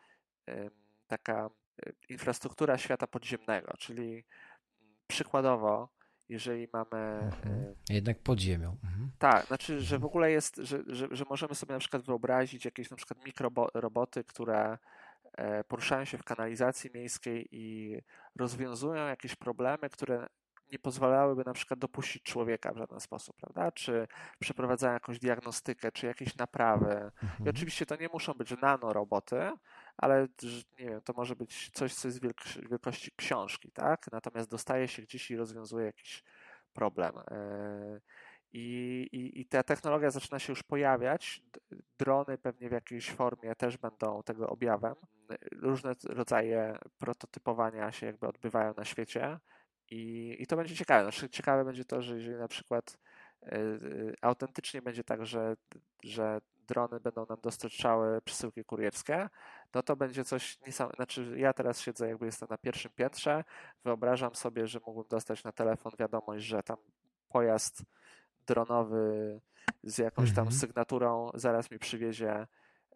taka 1.06 1.50
infrastruktura 2.08 2.78
świata 2.78 3.06
podziemnego, 3.06 3.72
czyli 3.78 4.24
przykładowo, 5.06 5.88
jeżeli 6.28 6.68
mamy 6.72 6.96
Mhm. 7.22 7.74
Jednak 7.90 8.18
pod 8.18 8.40
ziemią. 8.40 8.76
Mhm. 8.84 9.10
tak, 9.18 9.46
znaczy, 9.46 9.80
że 9.80 9.98
w 9.98 10.04
ogóle 10.04 10.30
jest, 10.30 10.56
że, 10.56 10.82
że, 10.86 11.08
że 11.10 11.24
możemy 11.30 11.54
sobie 11.54 11.72
na 11.72 11.78
przykład 11.80 12.02
wyobrazić 12.02 12.64
jakieś 12.64 12.90
na 12.90 12.96
przykład 12.96 13.24
mikroroboty, 13.24 14.24
które 14.24 14.78
e, 15.32 15.64
poruszają 15.64 16.04
się 16.04 16.18
w 16.18 16.24
kanalizacji 16.24 16.90
miejskiej 16.94 17.48
i 17.50 17.96
rozwiązują 18.36 19.06
jakieś 19.06 19.36
problemy, 19.36 19.90
które 19.90 20.26
nie 20.72 20.78
pozwalałyby 20.78 21.42
na 21.46 21.52
przykład 21.52 21.80
dopuścić 21.80 22.22
człowieka 22.22 22.72
w 22.72 22.76
żaden 22.76 23.00
sposób, 23.00 23.36
prawda? 23.36 23.72
Czy 23.72 24.08
przeprowadzają 24.38 24.92
jakąś 24.94 25.18
diagnostykę, 25.18 25.92
czy 25.92 26.06
jakieś 26.06 26.36
naprawy. 26.36 27.10
I 27.22 27.24
Mhm. 27.24 27.48
oczywiście 27.48 27.86
to 27.86 27.96
nie 27.96 28.08
muszą 28.08 28.32
być 28.32 28.50
nanoroboty, 28.62 29.52
ale 29.96 30.28
nie 30.78 30.86
wiem, 30.86 31.00
to 31.00 31.12
może 31.12 31.36
być 31.36 31.70
coś, 31.70 31.94
co 31.94 32.08
jest 32.08 32.22
wielk- 32.22 32.68
wielkości 32.68 33.10
książki, 33.16 33.72
tak? 33.72 34.06
Natomiast 34.12 34.50
dostaje 34.50 34.88
się 34.88 35.02
gdzieś 35.02 35.30
i 35.30 35.36
rozwiązuje 35.36 35.86
jakiś 35.86 36.24
problem. 36.72 37.12
E, 37.30 38.00
I, 38.52 39.08
i, 39.12 39.40
I 39.40 39.46
ta 39.46 39.62
technologia 39.62 40.10
zaczyna 40.10 40.38
się 40.38 40.52
już 40.52 40.62
pojawiać. 40.62 41.42
Drony 41.98 42.38
pewnie 42.38 42.68
w 42.68 42.72
jakiejś 42.72 43.10
formie 43.10 43.54
też 43.54 43.76
będą 43.76 44.22
tego 44.22 44.48
objawem. 44.48 44.94
Różne 45.52 45.92
rodzaje 46.04 46.78
prototypowania 46.98 47.92
się 47.92 48.06
jakby 48.06 48.26
odbywają 48.26 48.74
na 48.76 48.84
świecie. 48.84 49.38
I, 49.90 50.36
I 50.38 50.46
to 50.46 50.56
będzie 50.56 50.76
ciekawe. 50.76 51.02
Znaczy, 51.02 51.28
ciekawe 51.28 51.64
będzie 51.64 51.84
to, 51.84 52.02
że 52.02 52.16
jeżeli 52.16 52.36
na 52.36 52.48
przykład 52.48 52.98
y, 53.42 53.56
y, 53.56 54.14
autentycznie 54.20 54.82
będzie 54.82 55.04
tak, 55.04 55.26
że, 55.26 55.56
że 56.04 56.40
drony 56.66 57.00
będą 57.00 57.26
nam 57.28 57.38
dostarczały 57.42 58.20
przesyłki 58.22 58.64
kurierskie, 58.64 59.28
no 59.74 59.82
to 59.82 59.96
będzie 59.96 60.24
coś 60.24 60.60
niesamowitego. 60.60 60.96
Znaczy, 60.96 61.38
ja 61.38 61.52
teraz 61.52 61.80
siedzę, 61.80 62.08
jakby 62.08 62.26
jestem 62.26 62.48
na 62.50 62.58
pierwszym 62.58 62.90
piętrze, 62.94 63.44
wyobrażam 63.84 64.34
sobie, 64.34 64.66
że 64.66 64.80
mógłbym 64.86 65.08
dostać 65.10 65.44
na 65.44 65.52
telefon 65.52 65.92
wiadomość, 65.98 66.44
że 66.44 66.62
tam 66.62 66.76
pojazd 67.28 67.82
dronowy 68.46 69.40
z 69.82 69.98
jakąś 69.98 70.28
tam 70.32 70.42
Mhm. 70.46 70.60
sygnaturą 70.60 71.30
zaraz 71.34 71.70
mi 71.70 71.78
przywiezie 71.78 72.46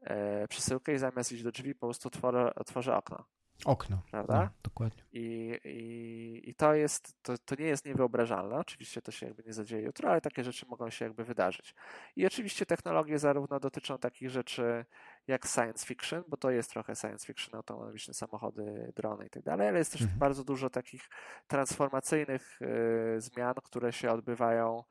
e, 0.00 0.48
przesyłkę 0.48 0.94
i 0.94 0.98
zamiast 0.98 1.32
iść 1.32 1.42
do 1.42 1.52
drzwi 1.52 1.74
po 1.74 1.86
prostu 1.86 2.08
otworzę, 2.08 2.54
otworzę 2.54 2.96
okno, 2.96 3.24
Okno. 3.64 4.02
prawda? 4.10 4.42
No, 4.44 4.48
dokładnie. 4.62 5.02
I, 5.12 5.58
i, 5.64 6.50
i 6.50 6.54
to 6.54 6.74
jest, 6.74 7.22
to, 7.22 7.38
to 7.38 7.54
nie 7.54 7.64
jest 7.66 7.84
niewyobrażalne. 7.84 8.56
Oczywiście 8.56 9.02
to 9.02 9.12
się 9.12 9.26
jakby 9.26 9.42
nie 9.46 9.52
zadzieje 9.52 9.82
jutro, 9.82 10.10
ale 10.10 10.20
takie 10.20 10.44
rzeczy 10.44 10.66
mogą 10.66 10.90
się 10.90 11.04
jakby 11.04 11.24
wydarzyć. 11.24 11.74
I 12.16 12.26
oczywiście 12.26 12.66
technologie 12.66 13.18
zarówno 13.18 13.60
dotyczą 13.60 13.98
takich 13.98 14.30
rzeczy 14.30 14.84
jak 15.26 15.46
science 15.46 15.86
fiction, 15.86 16.24
bo 16.28 16.36
to 16.36 16.50
jest 16.50 16.70
trochę 16.70 16.96
science 16.96 17.26
fiction, 17.26 17.56
autonomiczne 17.56 18.14
samochody, 18.14 18.92
drony 18.96 19.26
i 19.26 19.30
tak 19.30 19.42
dalej, 19.42 19.68
ale 19.68 19.78
jest 19.78 19.92
też 19.92 20.00
Mhm. 20.02 20.18
bardzo 20.18 20.44
dużo 20.44 20.70
takich 20.70 21.08
transformacyjnych 21.46 22.58
y, 22.62 23.20
zmian, 23.20 23.54
które 23.64 23.92
się 23.92 24.10
odbywają 24.10 24.84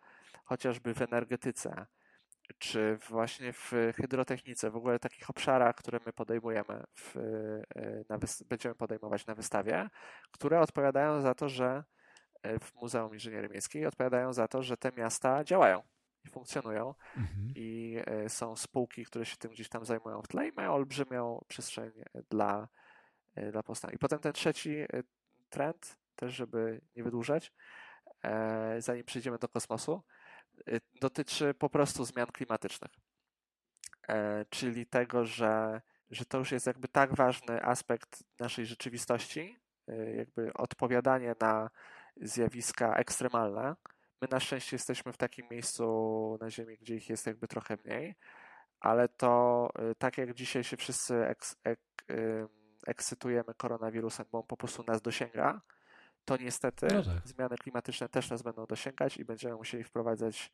chociażby 0.45 0.93
w 0.93 1.01
energetyce, 1.01 1.86
czy 2.58 2.97
właśnie 3.10 3.54
w 3.54 3.72
hydrotechnice, 3.95 4.72
w 4.72 4.76
ogóle 4.76 5.00
takich 5.00 5.30
obszarach, 5.30 5.76
które 5.76 6.00
my 6.06 6.14
podejmujemy, 6.14 6.84
w, 6.95 7.16
y, 7.16 8.06
na 8.10 8.20
będziemy 8.50 8.76
podejmować 8.76 9.26
na 9.26 9.36
wystawie, 9.36 9.89
które 10.32 10.60
odpowiadają 10.60 11.22
za 11.22 11.36
to, 11.36 11.50
że 11.50 11.84
y, 12.47 12.60
w 12.60 12.76
Muzeum 12.76 13.14
Inżynierii 13.14 13.50
Miejskiej 13.50 13.86
odpowiadają 13.86 14.34
za 14.34 14.47
to, 14.47 14.64
że 14.64 14.78
te 14.78 14.91
miasta 14.97 15.43
działają 15.43 15.84
i 16.26 16.30
funkcjonują 16.30 16.95
Mhm. 17.18 17.52
i 17.56 18.00
y, 18.26 18.30
są 18.30 18.56
spółki, 18.56 19.06
które 19.06 19.26
się 19.26 19.38
tym 19.38 19.52
gdzieś 19.52 19.70
tam 19.70 19.86
zajmują 19.86 20.22
w 20.22 20.28
tle 20.28 20.47
i 20.47 20.52
mają 20.52 20.74
olbrzymią 20.74 21.45
przestrzeń 21.47 21.91
dla, 22.30 22.68
dla 23.52 23.64
powstania. 23.64 23.93
I 23.93 23.97
potem 23.97 24.20
ten 24.20 24.34
trzeci 24.34 24.86
trend, 25.50 25.97
też 26.16 26.34
żeby 26.34 26.82
nie 26.95 27.04
wydłużać, 27.04 27.54
e, 28.24 28.82
zanim 28.82 29.04
przejdziemy 29.04 29.38
do 29.38 29.47
kosmosu, 29.47 30.04
dotyczy 31.01 31.53
po 31.53 31.70
prostu 31.70 32.05
zmian 32.05 32.28
klimatycznych. 32.28 32.91
E, 34.10 34.45
Czyli 34.49 34.86
tego, 34.86 35.26
że, 35.26 35.82
że 36.10 36.26
to 36.26 36.38
już 36.38 36.51
jest 36.51 36.68
jakby 36.68 36.88
tak 36.88 37.16
ważny 37.16 37.64
aspekt 37.64 38.24
naszej 38.39 38.66
rzeczywistości, 38.66 39.60
y, 39.89 40.16
jakby 40.18 40.53
odpowiadanie 40.53 41.36
na 41.41 41.70
zjawiska 42.22 42.95
ekstremalne. 42.95 43.76
My 44.22 44.28
na 44.32 44.39
szczęście 44.39 44.76
jesteśmy 44.76 45.14
w 45.14 45.18
takim 45.18 45.47
miejscu 45.51 46.38
na 46.41 46.49
Ziemi, 46.49 46.78
gdzie 46.78 46.95
ich 46.95 47.10
jest 47.10 47.28
jakby 47.28 47.47
trochę 47.47 47.78
mniej, 47.86 48.16
ale 48.80 49.10
to 49.10 49.70
y, 49.91 49.95
tak 49.95 50.18
jak 50.18 50.34
dzisiaj 50.34 50.64
się 50.64 50.78
wszyscy 50.78 51.26
eks, 51.26 51.55
ek, 51.64 51.80
ekscytujemy 52.88 53.53
koronawirusem, 53.57 54.26
bo 54.32 54.39
on 54.39 54.47
po 54.47 54.57
prostu 54.57 54.84
nas 54.88 55.01
dosięga, 55.01 55.62
to 56.38 56.43
niestety 56.43 56.88
No 56.93 57.03
tak. 57.03 57.27
zmiany 57.27 57.57
klimatyczne 57.57 58.09
też 58.09 58.30
nas 58.30 58.41
będą 58.41 58.65
dosięgać 58.65 59.17
i 59.17 59.25
będziemy 59.25 59.55
musieli 59.55 59.84
wprowadzać 59.84 60.51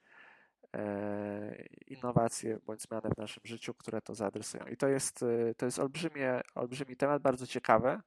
e, 0.73 1.65
innowacje 1.87 2.59
bądź 2.65 2.81
zmiany 2.81 3.09
w 3.15 3.17
naszym 3.17 3.41
życiu, 3.45 3.73
które 3.73 4.01
to 4.01 4.15
zaadresują. 4.15 4.65
I 4.65 4.77
to 4.77 4.87
jest, 4.87 5.23
y, 5.23 5.55
to 5.57 5.65
jest 5.65 5.79
olbrzymie, 5.79 6.41
olbrzymi 6.55 6.95
temat, 6.95 7.21
bardzo 7.21 7.47
ciekawy, 7.47 7.99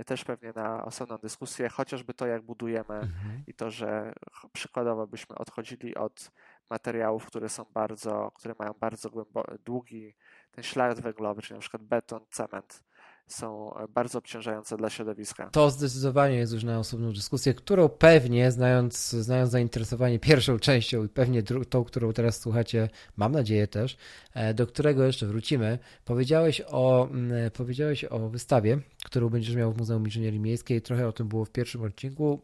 y, 0.00 0.04
też 0.04 0.24
pewnie 0.24 0.52
na 0.56 0.84
osobną 0.84 1.18
dyskusję, 1.18 1.68
chociażby 1.68 2.14
to, 2.14 2.26
jak 2.26 2.42
budujemy 2.42 2.94
Mhm. 2.94 3.42
i 3.46 3.54
to, 3.54 3.70
że 3.70 4.12
przykładowo 4.52 5.06
byśmy 5.06 5.36
odchodzili 5.36 5.94
od 5.94 6.30
materiałów, 6.70 7.26
które 7.26 7.48
są 7.48 7.64
bardzo, 7.64 8.30
które 8.34 8.54
mają 8.58 8.72
bardzo 8.72 9.10
głębo- 9.10 9.58
długi 9.64 10.16
ten 10.50 10.64
ślad 10.64 11.00
węglowy, 11.00 11.42
czyli 11.42 11.54
na 11.54 11.60
przykład 11.60 11.82
beton, 11.82 12.26
cement, 12.30 12.82
są 13.28 13.74
e, 13.74 13.88
bardzo 13.88 14.18
obciążające 14.18 14.76
dla 14.76 14.90
środowiska. 14.90 15.50
To 15.50 15.70
zdecydowanie 15.70 16.36
jest 16.36 16.52
już 16.52 16.64
na 16.64 16.78
osobną 16.78 17.12
dyskusję, 17.12 17.54
którą 17.54 17.88
pewnie, 17.88 18.52
znając, 18.52 19.10
znając 19.10 19.50
zainteresowanie 19.50 20.18
pierwszą 20.18 20.58
częścią 20.58 21.04
i 21.04 21.08
pewnie 21.08 21.42
tą, 21.42 21.84
którą 21.84 22.12
teraz 22.12 22.40
słuchacie, 22.40 22.88
mam 23.16 23.32
nadzieję 23.32 23.68
też, 23.68 23.96
e, 24.34 24.54
do 24.54 24.66
którego 24.66 25.04
jeszcze 25.04 25.26
wrócimy. 25.26 25.78
Powiedziałeś 26.04 26.62
o, 26.66 27.08
mm, 27.10 27.50
powiedziałeś 27.50 28.04
o 28.04 28.28
wystawie, 28.28 28.78
którą 29.04 29.28
będziesz 29.28 29.56
miał 29.56 29.72
w 29.72 29.76
Muzeum 29.76 30.04
Inżynierii 30.04 30.40
Miejskiej. 30.40 30.82
Trochę 30.82 31.08
o 31.08 31.12
tym 31.12 31.28
było 31.28 31.44
w 31.44 31.50
pierwszym 31.50 31.82
odcinku. 31.82 32.42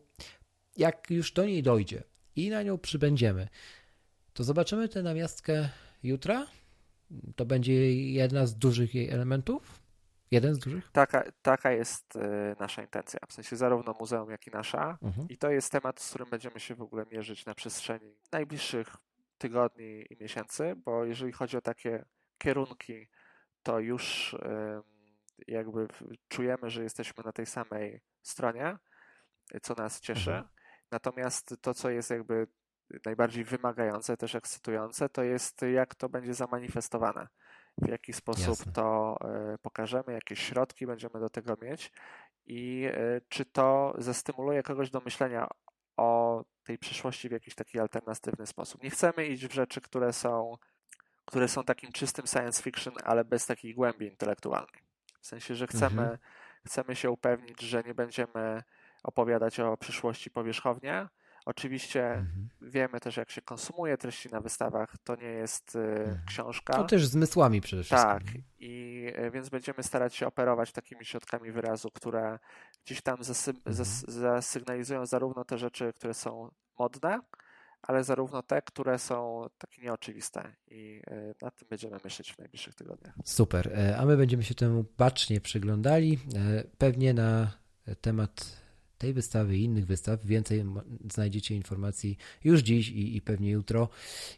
Jak 0.76 1.10
już 1.10 1.32
do 1.32 1.44
niej 1.44 1.62
dojdzie 1.62 2.02
i 2.36 2.50
na 2.50 2.62
nią 2.62 2.78
przybędziemy, 2.78 3.48
to 4.32 4.44
zobaczymy 4.44 4.88
tę 4.88 5.02
namiastkę 5.02 5.68
jutra. 6.02 6.46
To 7.36 7.46
będzie 7.46 7.94
jedna 8.12 8.46
z 8.46 8.54
dużych 8.54 8.94
jej 8.94 9.10
elementów. 9.10 9.83
Jeden 10.34 10.54
z 10.54 10.58
dużych? 10.58 10.90
Taka, 10.92 11.24
taka 11.42 11.70
jest 11.72 12.16
e, 12.16 12.56
nasza 12.60 12.82
intencja, 12.82 13.20
w 13.28 13.32
sensie 13.32 13.56
zarówno 13.56 13.94
muzeum, 14.00 14.30
jak 14.30 14.46
i 14.46 14.50
nasza. 14.50 14.98
Mhm. 15.02 15.28
I 15.28 15.36
to 15.36 15.50
jest 15.50 15.72
temat, 15.72 16.00
z 16.00 16.08
którym 16.08 16.30
będziemy 16.30 16.60
się 16.60 16.74
w 16.74 16.82
ogóle 16.82 17.04
mierzyć 17.12 17.46
na 17.46 17.54
przestrzeni 17.54 18.16
najbliższych 18.32 18.96
tygodni 19.38 20.04
i 20.10 20.16
miesięcy, 20.20 20.74
bo 20.76 21.04
jeżeli 21.04 21.32
chodzi 21.32 21.56
o 21.56 21.60
takie 21.60 22.04
kierunki, 22.38 23.08
to 23.62 23.78
już 23.78 24.36
jakby 25.46 25.88
czujemy, 26.28 26.70
że 26.70 26.82
jesteśmy 26.82 27.24
na 27.24 27.32
tej 27.32 27.46
samej 27.46 28.00
stronie, 28.22 28.76
co 29.62 29.74
nas 29.74 30.00
cieszy. 30.00 30.30
Mhm. 30.30 30.48
Natomiast 30.90 31.54
to, 31.60 31.74
co 31.74 31.90
jest 31.90 32.10
jakby 32.10 32.46
najbardziej 33.06 33.44
wymagające, 33.44 34.16
też 34.16 34.34
ekscytujące, 34.34 35.08
to 35.08 35.22
jest 35.22 35.62
jak 35.74 35.94
to 35.94 36.08
będzie 36.08 36.34
zamanifestowane. 36.34 37.28
W 37.78 37.88
jaki 37.88 38.12
sposób 38.12 38.48
Jasne. 38.48 38.72
to 38.72 39.16
e, 39.24 39.58
pokażemy, 39.58 40.12
jakie 40.12 40.36
środki 40.36 40.86
będziemy 40.86 41.20
do 41.20 41.30
tego 41.30 41.56
mieć 41.62 41.92
i 42.46 42.84
e, 42.92 43.20
czy 43.28 43.44
to 43.44 43.94
zestymuluje 43.98 44.62
kogoś 44.62 44.90
do 44.90 45.00
myślenia 45.00 45.48
o 45.96 46.44
tej 46.64 46.78
przyszłości 46.78 47.28
w 47.28 47.32
jakiś 47.32 47.54
taki 47.54 47.80
alternatywny 47.80 48.46
sposób. 48.46 48.82
Nie 48.82 48.90
chcemy 48.90 49.26
iść 49.26 49.46
w 49.46 49.52
rzeczy, 49.52 49.80
które 49.80 50.12
są, 50.12 50.56
które 51.24 51.48
są 51.48 51.64
takim 51.64 51.92
czystym 51.92 52.26
science 52.26 52.62
fiction, 52.62 52.94
ale 53.04 53.24
bez 53.24 53.46
takiej 53.46 53.74
głębi 53.74 54.06
intelektualnej. 54.06 54.82
W 55.20 55.26
sensie, 55.26 55.54
że 55.54 55.66
chcemy, 55.66 56.02
mhm. 56.02 56.18
chcemy 56.66 56.96
się 56.96 57.10
upewnić, 57.10 57.60
że 57.60 57.82
nie 57.82 57.94
będziemy 57.94 58.62
opowiadać 59.02 59.60
o 59.60 59.76
przyszłości 59.76 60.30
powierzchownie, 60.30 61.08
Oczywiście 61.44 62.06
mhm. 62.06 62.48
wiemy 62.60 63.00
też, 63.00 63.16
jak 63.16 63.30
się 63.30 63.42
konsumuje 63.42 63.96
treści 63.96 64.28
na 64.28 64.40
wystawach. 64.40 64.94
To 65.04 65.16
nie 65.16 65.28
jest 65.28 65.76
y, 65.76 65.78
mhm. 65.78 66.18
książka. 66.26 66.74
To 66.74 66.84
też 66.84 67.06
zmysłami 67.06 67.60
przede 67.60 67.82
wszystkim. 67.82 68.10
Tak, 68.10 68.22
i 68.58 69.06
y, 69.18 69.30
więc 69.30 69.48
będziemy 69.48 69.82
starać 69.82 70.14
się 70.14 70.26
operować 70.26 70.72
takimi 70.72 71.04
środkami 71.04 71.52
wyrazu, 71.52 71.90
które 71.90 72.38
gdzieś 72.84 73.02
tam 73.02 73.24
zasy 73.24 73.50
mhm. 73.50 73.76
zas 73.76 74.04
zasygnalizują 74.08 75.06
zarówno 75.06 75.44
te 75.44 75.58
rzeczy, 75.58 75.92
które 75.92 76.14
są 76.14 76.50
modne, 76.78 77.20
ale 77.82 78.04
zarówno 78.04 78.42
te, 78.42 78.62
które 78.62 78.98
są 78.98 79.46
takie 79.58 79.82
nieoczywiste 79.82 80.52
i 80.70 81.02
y, 81.10 81.34
nad 81.42 81.56
tym 81.56 81.68
będziemy 81.68 81.98
myśleć 82.04 82.32
w 82.32 82.38
najbliższych 82.38 82.74
tygodniach. 82.74 83.14
Super, 83.24 83.72
e, 83.72 83.96
a 83.98 84.04
my 84.04 84.16
będziemy 84.16 84.42
się 84.42 84.54
temu 84.54 84.84
bacznie 84.98 85.40
przyglądali. 85.40 86.18
E, 86.34 86.64
pewnie 86.78 87.14
na 87.14 87.52
temat 88.00 88.63
tej 89.04 89.12
wystawy 89.12 89.56
i 89.56 89.64
innych 89.64 89.86
wystaw. 89.86 90.24
Więcej 90.24 90.64
znajdziecie 91.12 91.54
informacji 91.54 92.16
już 92.44 92.60
dziś 92.60 92.88
i, 92.88 93.16
i 93.16 93.20
pewnie 93.20 93.50
jutro 93.50 93.88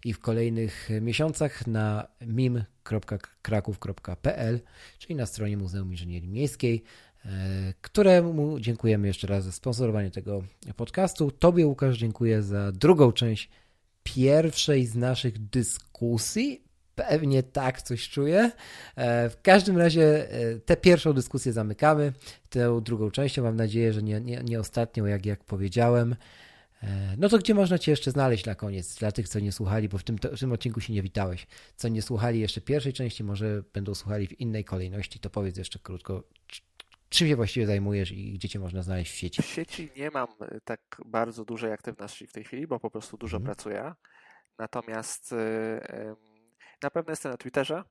i 0.04 0.12
w 0.12 0.20
kolejnych 0.20 0.88
miesiącach 1.00 1.66
na 1.66 2.06
mim.kraków.pl, 2.20 4.60
czyli 4.98 5.14
na 5.14 5.26
stronie 5.26 5.56
Muzeum 5.56 5.90
Inżynierii 5.90 6.28
Miejskiej, 6.28 6.82
e, 7.24 7.74
któremu 7.80 8.60
dziękujemy 8.60 9.06
jeszcze 9.06 9.26
raz 9.26 9.44
za 9.44 9.52
sponsorowanie 9.52 10.10
tego 10.10 10.42
podcastu. 10.76 11.30
Tobie, 11.30 11.66
Łukasz, 11.66 11.98
dziękuję 11.98 12.42
za 12.42 12.72
drugą 12.72 13.12
część 13.12 13.50
pierwszej 14.02 14.86
z 14.86 14.94
naszych 14.94 15.38
dyskusji 15.38 16.65
Pewnie 16.97 17.42
tak 17.42 17.82
coś 17.82 18.09
czuję. 18.09 18.51
E, 18.97 19.30
w 19.30 19.42
każdym 19.42 19.78
razie 19.78 20.30
e, 20.30 20.59
tę 20.59 20.76
pierwszą 20.76 21.12
dyskusję 21.12 21.53
zamykamy. 21.53 22.12
Tę 22.51 22.80
drugą 22.82 23.11
częścią 23.11 23.42
mam 23.42 23.57
nadzieję, 23.57 23.92
że 23.92 24.03
nie, 24.03 24.20
nie, 24.20 24.42
nie 24.44 24.61
ostatnią, 24.61 25.07
jak, 25.07 25.26
jak 25.26 25.44
powiedziałem. 25.44 26.16
E, 26.82 27.16
no 27.18 27.28
to 27.28 27.38
gdzie 27.38 27.55
można 27.55 27.78
Cię 27.78 27.92
jeszcze 27.92 28.11
znaleźć 28.11 28.47
na 28.47 28.55
koniec? 28.55 28.94
Dla 28.94 29.12
tych, 29.12 29.28
co 29.28 29.40
nie 29.40 29.53
słuchali, 29.53 29.88
bo 29.88 29.99
w 29.99 30.05
tym, 30.05 30.16
w 30.32 30.40
tym 30.40 30.53
odcinku 30.53 30.80
się 30.80 30.92
nie 30.92 31.03
witałeś. 31.03 31.47
Co 31.76 31.88
nie 31.88 32.03
słuchali 32.03 32.40
jeszcze 32.40 32.61
pierwszej 32.61 32.92
części, 32.92 33.24
może 33.24 33.62
będą 33.72 33.94
słuchali 33.94 34.26
w 34.26 34.40
innej 34.40 34.64
kolejności, 34.64 35.18
to 35.18 35.30
powiedz 35.30 35.57
jeszcze 35.57 35.78
krótko, 35.78 36.22
czym 37.09 37.28
się 37.28 37.36
właściwie 37.36 37.66
zajmujesz 37.66 38.12
i 38.12 38.32
gdzie 38.32 38.49
Cię 38.49 38.59
można 38.59 38.82
znaleźć 38.82 39.12
w 39.12 39.16
sieci? 39.16 39.42
W 39.42 39.47
sieci 39.47 39.90
nie 39.97 40.11
mam 40.11 40.28
tak 40.64 41.03
bardzo 41.07 41.44
dużej 41.44 41.72
aktywności 41.72 42.26
w 42.26 42.32
tej 42.32 42.44
chwili, 42.44 42.66
bo 42.66 42.80
po 42.80 42.90
prostu 42.90 43.16
dużo 43.16 43.36
mm. 43.36 43.44
pracuję. 43.44 43.92
Natomiast 44.59 45.34
na 46.82 46.90
pewno 46.90 47.12
jestem 47.12 47.32
na 47.32 47.38
Twitterze, 47.38 47.84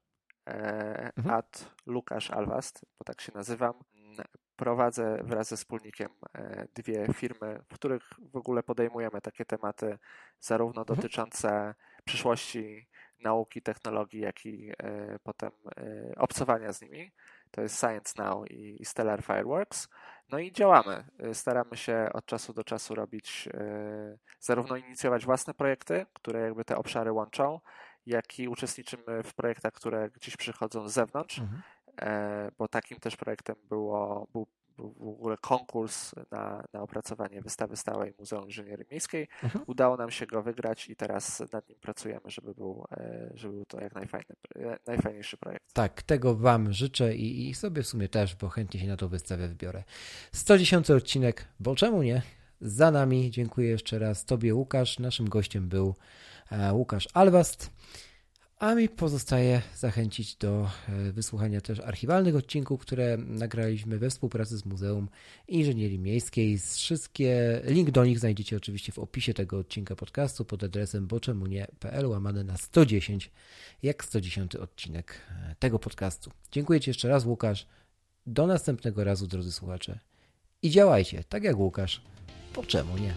e, 0.48 1.12
mhm. 1.18 1.36
at 1.36 1.72
Lukasz 1.86 2.32
Alwast, 2.32 2.86
bo 3.00 3.06
tak 3.06 3.22
się 3.22 3.32
nazywam. 3.36 3.74
Prowadzę 4.56 5.24
wraz 5.24 5.48
ze 5.48 5.58
wspólnikiem 5.58 6.10
e, 6.34 6.68
dwie 6.76 7.08
firmy, 7.14 7.60
w 7.70 7.74
których 7.74 8.10
w 8.34 8.36
ogóle 8.38 8.64
podejmujemy 8.64 9.22
takie 9.22 9.46
tematy, 9.46 9.98
zarówno 10.40 10.82
mhm. 10.82 10.98
dotyczące 10.98 11.76
przyszłości 12.06 12.88
nauki, 13.20 13.62
technologii, 13.62 14.20
jak 14.20 14.46
i 14.46 14.72
e, 14.78 15.20
potem 15.24 15.52
obcowania 16.18 16.74
z 16.74 16.82
nimi. 16.82 17.12
To 17.52 17.62
jest 17.62 17.80
Science 17.80 18.24
Now 18.24 18.52
i 18.52 18.86
Stellar 18.86 19.24
Fireworks. 19.24 19.88
No 20.30 20.40
i 20.40 20.52
działamy. 20.52 21.06
Staramy 21.34 21.78
się 21.78 22.10
od 22.14 22.26
czasu 22.26 22.54
do 22.54 22.64
czasu 22.64 22.96
robić, 22.96 23.50
zarówno 24.40 24.78
inicjować 24.78 25.26
własne 25.26 25.54
projekty, 25.54 26.06
które 26.14 26.42
jakby 26.42 26.66
te 26.66 26.78
obszary 26.78 27.12
łączą, 27.12 27.60
jak 28.06 28.40
i 28.40 28.48
uczestniczymy 28.48 29.24
w 29.24 29.34
projektach, 29.34 29.74
które 29.74 30.10
gdzieś 30.10 30.38
przychodzą 30.38 30.90
z 30.90 30.94
zewnątrz, 30.94 31.40
mhm. 31.40 31.62
E, 32.02 32.52
bo 32.58 32.68
takim 32.68 33.00
też 33.00 33.16
projektem 33.16 33.56
było, 33.70 34.28
był, 34.34 34.48
był 34.78 34.94
w 35.00 35.08
ogóle 35.08 35.38
konkurs 35.38 36.12
na, 36.32 36.64
na 36.74 36.82
opracowanie 36.82 37.42
wystawy 37.42 37.78
stałej 37.78 38.14
Muzeum 38.20 38.46
Inżynierii 38.46 38.86
Miejskiej. 38.92 39.28
Mhm. 39.44 39.66
Udało 39.68 39.98
nam 39.98 40.12
się 40.12 40.26
go 40.26 40.44
wygrać 40.44 40.90
i 40.90 40.96
teraz 40.96 41.44
nad 41.54 41.70
nim 41.70 41.78
pracujemy, 41.80 42.30
żeby 42.30 42.54
był, 42.54 42.86
e, 42.92 43.30
żeby 43.34 43.54
był 43.54 43.66
to 43.66 43.82
jak 43.82 43.94
e, 43.98 44.78
najfajniejszy 44.88 45.38
projekt. 45.38 45.74
Tak, 45.74 46.02
tego 46.02 46.36
Wam 46.36 46.74
życzę 46.74 47.16
i, 47.16 47.50
i 47.50 47.54
sobie 47.54 47.84
w 47.84 47.88
sumie 47.88 48.10
też, 48.10 48.36
bo 48.36 48.50
chętnie 48.50 48.80
się 48.80 48.88
na 48.88 48.98
tą 48.98 49.08
wystawę 49.08 49.48
wybiorę. 49.48 49.84
110 50.32 50.92
odcinek, 50.92 51.46
bo 51.60 51.76
czemu 51.76 52.04
nie? 52.04 52.22
Za 52.62 52.92
nami. 52.92 53.32
Dziękuję 53.32 53.70
jeszcze 53.70 54.00
raz 54.00 54.26
Tobie, 54.26 54.56
Łukasz. 54.56 55.00
Naszym 55.00 55.30
gościem 55.30 55.70
był 55.70 55.96
Łukasz 56.74 57.08
Alwast. 57.14 57.72
A 58.60 58.76
mi 58.76 58.90
pozostaje 58.90 59.62
zachęcić 59.76 60.36
do 60.36 60.70
e, 60.90 61.12
wysłuchania 61.12 61.62
też 61.62 61.80
archiwalnych 61.80 62.36
odcinków, 62.36 62.82
które 62.82 63.18
nagraliśmy 63.18 64.00
we 64.00 64.10
współpracy 64.10 64.58
z 64.58 64.66
Muzeum 64.66 65.10
Inżynierii 65.48 66.00
Miejskiej. 66.00 66.58
Wszystkie 66.58 67.62
link 67.64 67.92
do 67.92 68.06
nich 68.06 68.20
znajdziecie 68.20 68.58
oczywiście 68.58 68.92
w 68.92 69.00
opisie 69.00 69.34
tego 69.34 69.58
odcinka 69.58 69.96
podcastu 69.96 70.46
pod 70.46 70.64
adresem 70.64 71.08
boczemunie.pl 71.08 72.08
łamane 72.08 72.44
na 72.44 72.58
110, 72.58 73.32
jak 73.84 74.06
110 74.06 74.56
odcinek 74.56 75.22
e, 75.30 75.56
tego 75.60 75.80
podcastu. 75.80 76.32
Dziękuję 76.52 76.80
Ci 76.80 76.90
jeszcze 76.90 77.10
raz, 77.10 77.26
Łukasz. 77.26 77.68
Do 78.28 78.48
następnego 78.48 79.04
razu, 79.04 79.28
drodzy 79.28 79.52
słuchacze. 79.52 80.00
I 80.62 80.70
działajcie, 80.70 81.24
tak 81.30 81.44
jak 81.44 81.58
Łukasz. 81.58 82.02
Po 82.54 82.64
czemu 82.64 82.98
nie? 82.98 83.14